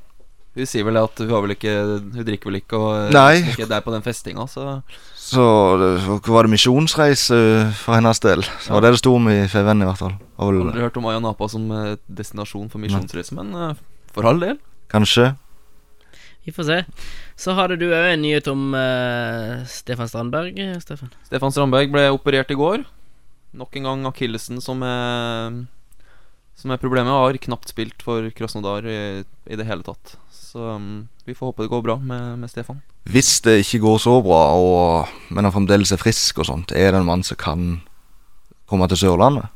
Hun 0.54 0.68
sier 0.70 0.86
vel 0.86 0.98
at 1.02 1.18
hun 1.22 1.30
har 1.34 1.42
vel 1.46 1.54
ikke 1.56 1.72
Hun 2.18 2.26
drikker 2.26 2.50
vel 2.50 2.58
ikke 2.64 2.78
og 2.82 2.90
eh, 2.98 3.14
Nei. 3.14 3.36
er 3.44 3.54
ikke 3.54 3.70
der 3.70 3.86
på 3.86 3.94
den 3.94 4.04
festinga, 4.06 4.48
så 4.50 4.82
Så 5.18 5.46
var 6.34 6.44
det 6.50 6.52
misjonsreise 6.54 7.38
for 7.78 7.96
hennes 7.98 8.20
del? 8.26 8.42
Så 8.66 8.74
var 8.74 8.82
det 8.86 8.92
det 8.98 9.00
sto 9.04 9.14
om 9.18 9.30
i 9.30 9.38
FVN 9.48 9.86
i 9.86 9.88
hvert 9.92 10.02
fall. 10.02 10.18
Har 10.42 10.50
aldri 10.66 10.82
hørt 10.84 10.98
om 10.98 11.08
Ayanapa 11.14 11.48
som 11.50 11.70
eh, 11.78 11.96
destinasjon 12.10 12.70
for 12.74 12.82
misjonsreise, 12.82 13.38
men 13.38 13.54
For 14.14 14.26
all 14.30 14.42
del. 14.42 14.58
kanskje. 14.94 15.36
Vi 16.44 16.52
får 16.52 16.68
se. 16.68 16.80
Så 17.40 17.56
hadde 17.56 17.78
du 17.80 17.88
òg 17.90 18.10
en 18.12 18.24
nyhet 18.24 18.48
om 18.52 18.74
uh, 18.76 19.64
Stefan 19.70 20.10
Strandberg, 20.12 20.60
Stefan. 20.84 21.14
Stefan 21.28 21.56
Strandberg 21.56 21.94
ble 21.94 22.10
operert 22.12 22.52
i 22.52 22.60
går. 22.60 22.84
Nok 23.56 23.78
en 23.78 23.88
gang 23.88 24.06
akillesen 24.10 24.62
som 24.64 24.82
er 24.84 25.64
Som 26.58 26.72
er 26.74 26.82
problemet. 26.82 27.14
Har 27.14 27.38
knapt 27.38 27.72
spilt 27.72 28.04
for 28.06 28.30
Krasnodar 28.36 28.86
i, 28.86 29.24
i 29.24 29.58
det 29.58 29.66
hele 29.66 29.86
tatt. 29.86 30.18
Så 30.30 30.62
um, 30.76 31.08
vi 31.26 31.34
får 31.34 31.50
håpe 31.50 31.64
det 31.66 31.72
går 31.72 31.82
bra 31.82 31.96
med, 31.98 32.40
med 32.44 32.52
Stefan. 32.52 32.84
Hvis 33.10 33.42
det 33.42 33.64
ikke 33.64 33.82
går 33.88 33.98
så 34.04 34.20
bra, 34.24 34.44
og, 34.54 35.10
men 35.34 35.48
han 35.48 35.54
fremdeles 35.56 35.92
er 35.92 36.00
frisk 36.00 36.40
og 36.40 36.48
sånt, 36.48 36.72
er 36.72 36.94
det 36.94 37.02
en 37.02 37.10
mann 37.10 37.26
som 37.26 37.40
kan 37.40 37.66
komme 38.70 38.88
til 38.92 39.02
Sørlandet? 39.02 39.50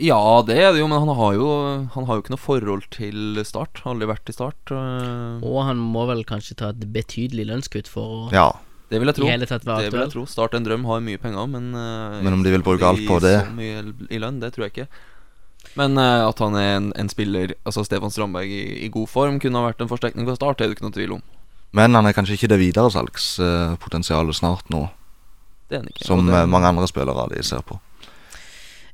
Ja, 0.00 0.42
det 0.46 0.56
er 0.56 0.72
det 0.72 0.80
jo, 0.80 0.86
men 0.88 0.98
han 1.04 1.16
har 1.16 1.34
jo, 1.36 1.48
han 1.92 2.06
har 2.08 2.16
jo 2.16 2.22
ikke 2.22 2.32
noe 2.32 2.40
forhold 2.40 2.86
til 2.90 3.36
Start. 3.44 3.82
Aldri 3.84 4.06
vært 4.08 4.28
i 4.28 4.32
Start. 4.32 4.56
øh, 4.72 5.42
Og 5.44 5.64
han 5.66 5.76
må 5.76 6.06
vel 6.08 6.24
kanskje 6.24 6.56
ta 6.56 6.70
et 6.72 6.80
betydelig 6.92 7.46
lønnskutt 7.50 7.88
for 7.88 8.02
å 8.02 8.32
Ja. 8.32 8.50
Det 8.90 9.00
vil 9.00 9.08
jeg 9.08 9.16
tro. 9.16 9.24
Det 9.24 9.92
vil 9.92 10.00
jeg 10.00 10.10
tro. 10.12 10.26
Start 10.26 10.54
en 10.54 10.64
drøm 10.64 10.84
har 10.84 11.00
mye 11.00 11.16
penger, 11.18 11.46
men 11.48 11.74
uh, 11.74 12.20
Men 12.22 12.32
om 12.34 12.42
de 12.42 12.50
vil 12.50 12.62
bruke 12.62 12.84
alt 12.84 13.00
på 13.08 13.20
det? 13.20 13.38
Så 13.46 13.54
mye 13.56 13.94
i 14.10 14.18
lønn, 14.20 14.40
det 14.40 14.52
tror 14.52 14.66
jeg 14.68 14.72
ikke. 14.74 14.88
Men 15.76 15.96
uh, 15.96 16.28
at 16.28 16.38
han 16.38 16.54
er 16.56 16.76
en, 16.76 16.92
en 16.96 17.08
spiller, 17.08 17.54
altså 17.64 17.84
Stefan 17.86 18.10
Strandberg, 18.10 18.50
i, 18.52 18.84
i 18.84 18.88
god 18.92 19.08
form, 19.08 19.38
kunne 19.40 19.56
ha 19.56 19.70
vært 19.70 19.80
en 19.80 19.88
forsterkning 19.88 20.26
for 20.28 20.36
Start, 20.36 20.58
det 20.58 20.64
er 20.66 20.68
det 20.72 20.76
ikke 20.76 20.88
noe 20.88 20.96
tvil 20.98 21.12
om. 21.16 21.22
Men 21.72 21.94
han 21.96 22.04
er 22.04 22.12
kanskje 22.12 22.36
ikke 22.36 22.50
det 22.52 22.58
videresalgspotensialet 22.60 24.36
snart 24.36 24.68
nå, 24.68 24.90
Det 25.70 25.78
er 25.78 25.80
han 25.80 25.88
ikke. 25.88 26.04
som 26.04 26.26
det- 26.26 26.34
eh, 26.36 26.46
mange 26.46 26.68
andre 26.68 26.86
spillere 26.86 27.16
av 27.16 27.30
de 27.32 27.42
ser 27.42 27.62
på. 27.62 27.80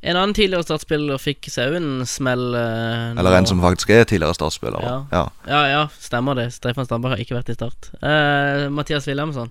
En 0.02 0.14
annen 0.16 0.34
tidligere 0.34 0.62
startspiller 0.62 1.18
fikk 1.18 1.48
seg 1.50 1.72
òg 1.72 1.76
en 1.80 2.06
smell. 2.06 2.54
eh, 2.54 3.18
Eller 3.18 3.34
en 3.38 3.46
som 3.46 3.60
faktisk 3.60 3.90
er 3.90 4.04
tidligere 4.04 4.34
startspiller. 4.36 4.80
Ja. 4.82 4.98
Ja. 5.12 5.24
Ja, 5.48 5.62
ja, 5.72 5.80
stemmer 5.98 6.34
det. 6.38 6.52
Stefan 6.54 6.86
Stamberg 6.86 7.16
har 7.16 7.18
ikke 7.24 7.34
vært 7.34 7.48
i 7.50 7.54
Start. 7.58 7.90
Eh, 8.00 8.68
Mathias 8.70 9.06
Wilhelmsson. 9.10 9.50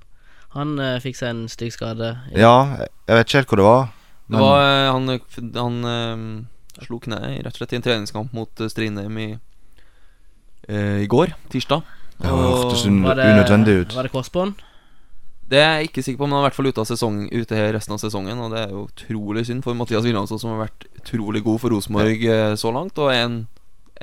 Han 0.55 0.79
eh, 0.79 0.99
fikk 1.03 1.15
seg 1.19 1.29
en 1.33 1.47
stygg 1.51 1.73
skade. 1.75 2.13
i- 2.31 2.39
ja, 2.39 2.77
jeg 2.79 3.17
vet 3.17 3.27
ikke 3.27 3.37
helt 3.41 3.47
hvor 3.51 3.57
det 3.57 3.65
var. 3.67 3.89
Det 4.29 4.39
var 4.39 4.59
øh, 4.59 4.91
Han, 4.91 5.19
han 5.55 5.85
øh, 5.85 6.85
slo 6.85 6.99
kneet 6.99 7.43
rett 7.45 7.53
og 7.53 7.59
slett 7.59 7.73
i 7.73 7.75
en 7.75 7.81
treningskamp 7.81 8.33
mot 8.33 8.49
Strindheim 8.71 9.17
i, 9.17 9.27
i 10.69 11.07
går, 11.07 11.31
tirsdag. 11.51 11.81
Det 12.17 12.27
hørtes 12.31 12.85
un 12.89 13.03
Var 13.03 13.13
det, 13.15 13.25
unødvendig 13.33 13.75
ut. 13.81 13.95
Var 13.95 14.03
det 14.07 14.11
korsbånd? 14.11 14.53
Det 15.47 15.59
er 15.63 15.77
jeg 15.79 15.87
ikke 15.87 16.03
sikker 16.03 16.19
på, 16.19 16.27
men 16.27 16.35
han 16.35 16.41
er 16.41 16.45
i 16.45 16.49
hvert 16.49 16.57
fall 16.57 16.67
ute, 16.67 16.83
av 16.83 16.89
sesong, 16.89 17.19
ute 17.31 17.55
her 17.55 17.69
resten 17.71 17.95
av 17.95 18.01
sesongen. 18.01 18.39
Og 18.43 18.51
det 18.51 18.63
er 18.65 18.73
jo 18.73 18.87
utrolig 18.89 19.45
synd 19.47 19.63
for 19.63 19.77
Mathias 19.79 20.03
Wilhelmsen, 20.03 20.41
som 20.41 20.51
har 20.53 20.65
vært 20.65 20.89
utrolig 20.99 21.43
god 21.45 21.61
for 21.63 21.71
Rosenborg 21.71 22.25
eh, 22.27 22.55
så 22.59 22.71
langt, 22.75 22.99
og 22.99 23.13
er 23.13 23.21
en, 23.23 23.37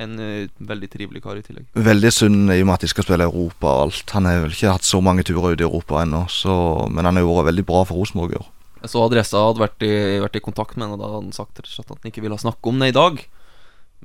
en 0.01 0.15
eh, 0.25 0.47
veldig 0.71 0.89
trivelig 0.95 1.21
kar 1.21 1.37
i 1.37 1.43
tillegg. 1.45 1.67
Veldig 1.77 2.11
synd 2.15 2.49
i 2.49 2.57
og 2.63 2.65
med 2.65 2.79
at 2.79 2.87
de 2.87 2.89
skal 2.89 3.05
spille 3.05 3.27
Europa 3.29 3.69
og 3.69 3.83
alt. 3.85 4.15
Han 4.17 4.29
har 4.29 4.41
vel 4.47 4.57
ikke 4.57 4.73
hatt 4.73 4.89
så 4.89 5.03
mange 5.05 5.27
turer 5.27 5.53
ut 5.53 5.61
i 5.61 5.67
Europa 5.67 6.01
ennå, 6.01 6.23
så, 6.33 6.55
men 6.89 7.05
han 7.05 7.21
har 7.21 7.29
vært 7.29 7.51
veldig 7.51 7.67
bra 7.69 7.85
for 7.85 8.01
Rosenborg 8.01 8.33
i 8.33 8.41
år. 8.41 8.49
Så 8.89 9.05
Adressa 9.05 9.45
hadde 9.45 9.61
vært 9.61 9.85
i, 9.85 9.93
vært 10.25 10.41
i 10.41 10.43
kontakt 10.45 10.75
med 10.77 10.87
ham, 10.87 10.97
og 10.97 11.01
da 11.01 11.11
hadde 11.11 11.21
han 11.27 11.37
sagt 11.37 11.61
at 11.61 11.93
han 11.93 12.09
ikke 12.09 12.25
ville 12.25 12.41
snakke 12.41 12.73
om 12.73 12.81
det 12.81 12.89
i 12.89 12.97
dag, 12.97 13.21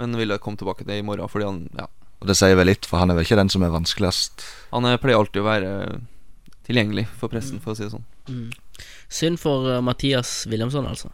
men 0.00 0.20
ville 0.20 0.40
komme 0.44 0.60
tilbake 0.60 0.84
til 0.84 0.92
det 0.92 1.00
i 1.00 1.08
morgen, 1.08 1.28
fordi 1.28 1.48
han 1.48 1.58
ja, 1.76 1.88
Og 2.20 2.28
det 2.28 2.36
sier 2.36 2.56
vel 2.56 2.68
litt, 2.68 2.84
for 2.88 3.00
han 3.00 3.12
er 3.12 3.16
vel 3.16 3.24
ikke 3.24 3.40
den 3.40 3.52
som 3.52 3.64
er 3.64 3.72
vanskeligst. 3.72 4.44
han 4.76 4.88
pleier 5.00 5.20
alltid 5.20 5.40
å 5.40 5.48
være 5.48 5.70
tilgjengelig 6.70 7.06
for 7.18 7.32
pressen, 7.32 7.60
for 7.62 7.74
å 7.74 7.78
si 7.78 7.86
det 7.86 7.92
sånn. 7.92 8.06
Mm. 8.30 8.84
Synd 9.10 9.40
for 9.42 9.68
uh, 9.68 9.80
Mathias 9.84 10.44
Wilhelmsson, 10.50 10.88
altså. 10.88 11.12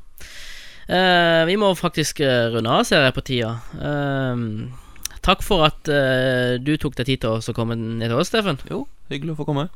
Uh, 0.86 1.42
vi 1.48 1.57
må 1.59 1.72
faktisk 1.74 2.20
uh, 2.22 2.52
runde 2.54 2.70
av, 2.70 2.84
ser 2.86 3.07
jeg 3.07 3.16
på 3.16 3.24
tida. 3.26 3.54
Eh, 3.74 4.44
takk 5.26 5.42
for 5.42 5.66
at 5.66 5.88
du 6.62 6.76
tok 6.78 6.94
deg 7.00 7.09
tid 7.09 7.24
til 7.24 7.40
å 7.40 7.57
komme 7.57 7.74
ned 7.74 8.07
til 8.07 8.20
oss, 8.20 8.30
Steffen. 8.30 8.61
Jo, 8.70 8.84
hyggelig 9.11 9.34
å 9.34 9.40
få 9.40 9.48
komme. 9.48 9.66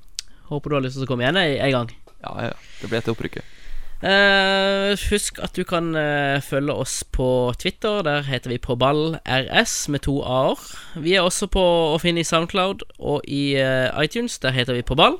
Håper 0.50 0.70
du 0.70 0.76
har 0.78 0.84
lyst 0.84 1.00
til 1.00 1.08
å 1.08 1.10
komme 1.10 1.26
igjen 1.26 1.40
en 1.40 1.74
gang. 1.74 1.90
Ja, 2.20 2.36
ja, 2.50 2.54
det 2.82 2.90
ble 2.90 3.00
etter 3.00 3.16
opprykket. 3.16 3.56
Uh, 4.00 4.96
husk 5.10 5.36
at 5.44 5.52
du 5.52 5.60
kan 5.68 5.92
uh, 5.92 6.40
følge 6.40 6.72
oss 6.72 7.02
på 7.04 7.52
Twitter. 7.60 8.00
Der 8.06 8.24
heter 8.24 8.54
vi 8.54 8.56
på 8.58 8.76
ball 8.80 9.18
RS 9.26 9.90
med 9.92 10.06
to 10.06 10.22
a-er. 10.24 10.62
Vi 10.96 11.14
er 11.18 11.26
også 11.26 11.50
på 11.52 11.64
å 11.92 11.98
finne 12.00 12.22
i 12.22 12.28
Soundcloud 12.28 12.86
og 12.98 13.26
i 13.28 13.60
uh, 13.60 13.92
iTunes. 14.00 14.38
Der 14.40 14.56
heter 14.56 14.78
vi 14.78 14.86
på 14.86 14.96
ball. 14.96 15.18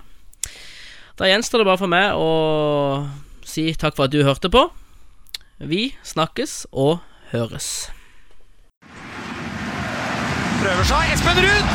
Da 1.20 1.28
gjenstår 1.28 1.60
det 1.60 1.68
bare 1.68 1.76
for 1.76 1.92
meg 1.92 2.16
å 2.16 2.28
si 3.44 3.66
takk 3.76 3.92
for 3.98 4.08
at 4.08 4.14
du 4.14 4.22
hørte 4.24 4.48
på. 4.48 4.62
Vi 5.60 5.90
snakkes 6.00 6.64
og 6.72 7.02
høres. 7.34 7.90
Prøver 10.64 10.88
seg. 10.88 11.12
Espen 11.12 11.44
Ruud! 11.44 11.68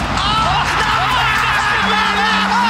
Det! 1.86 2.65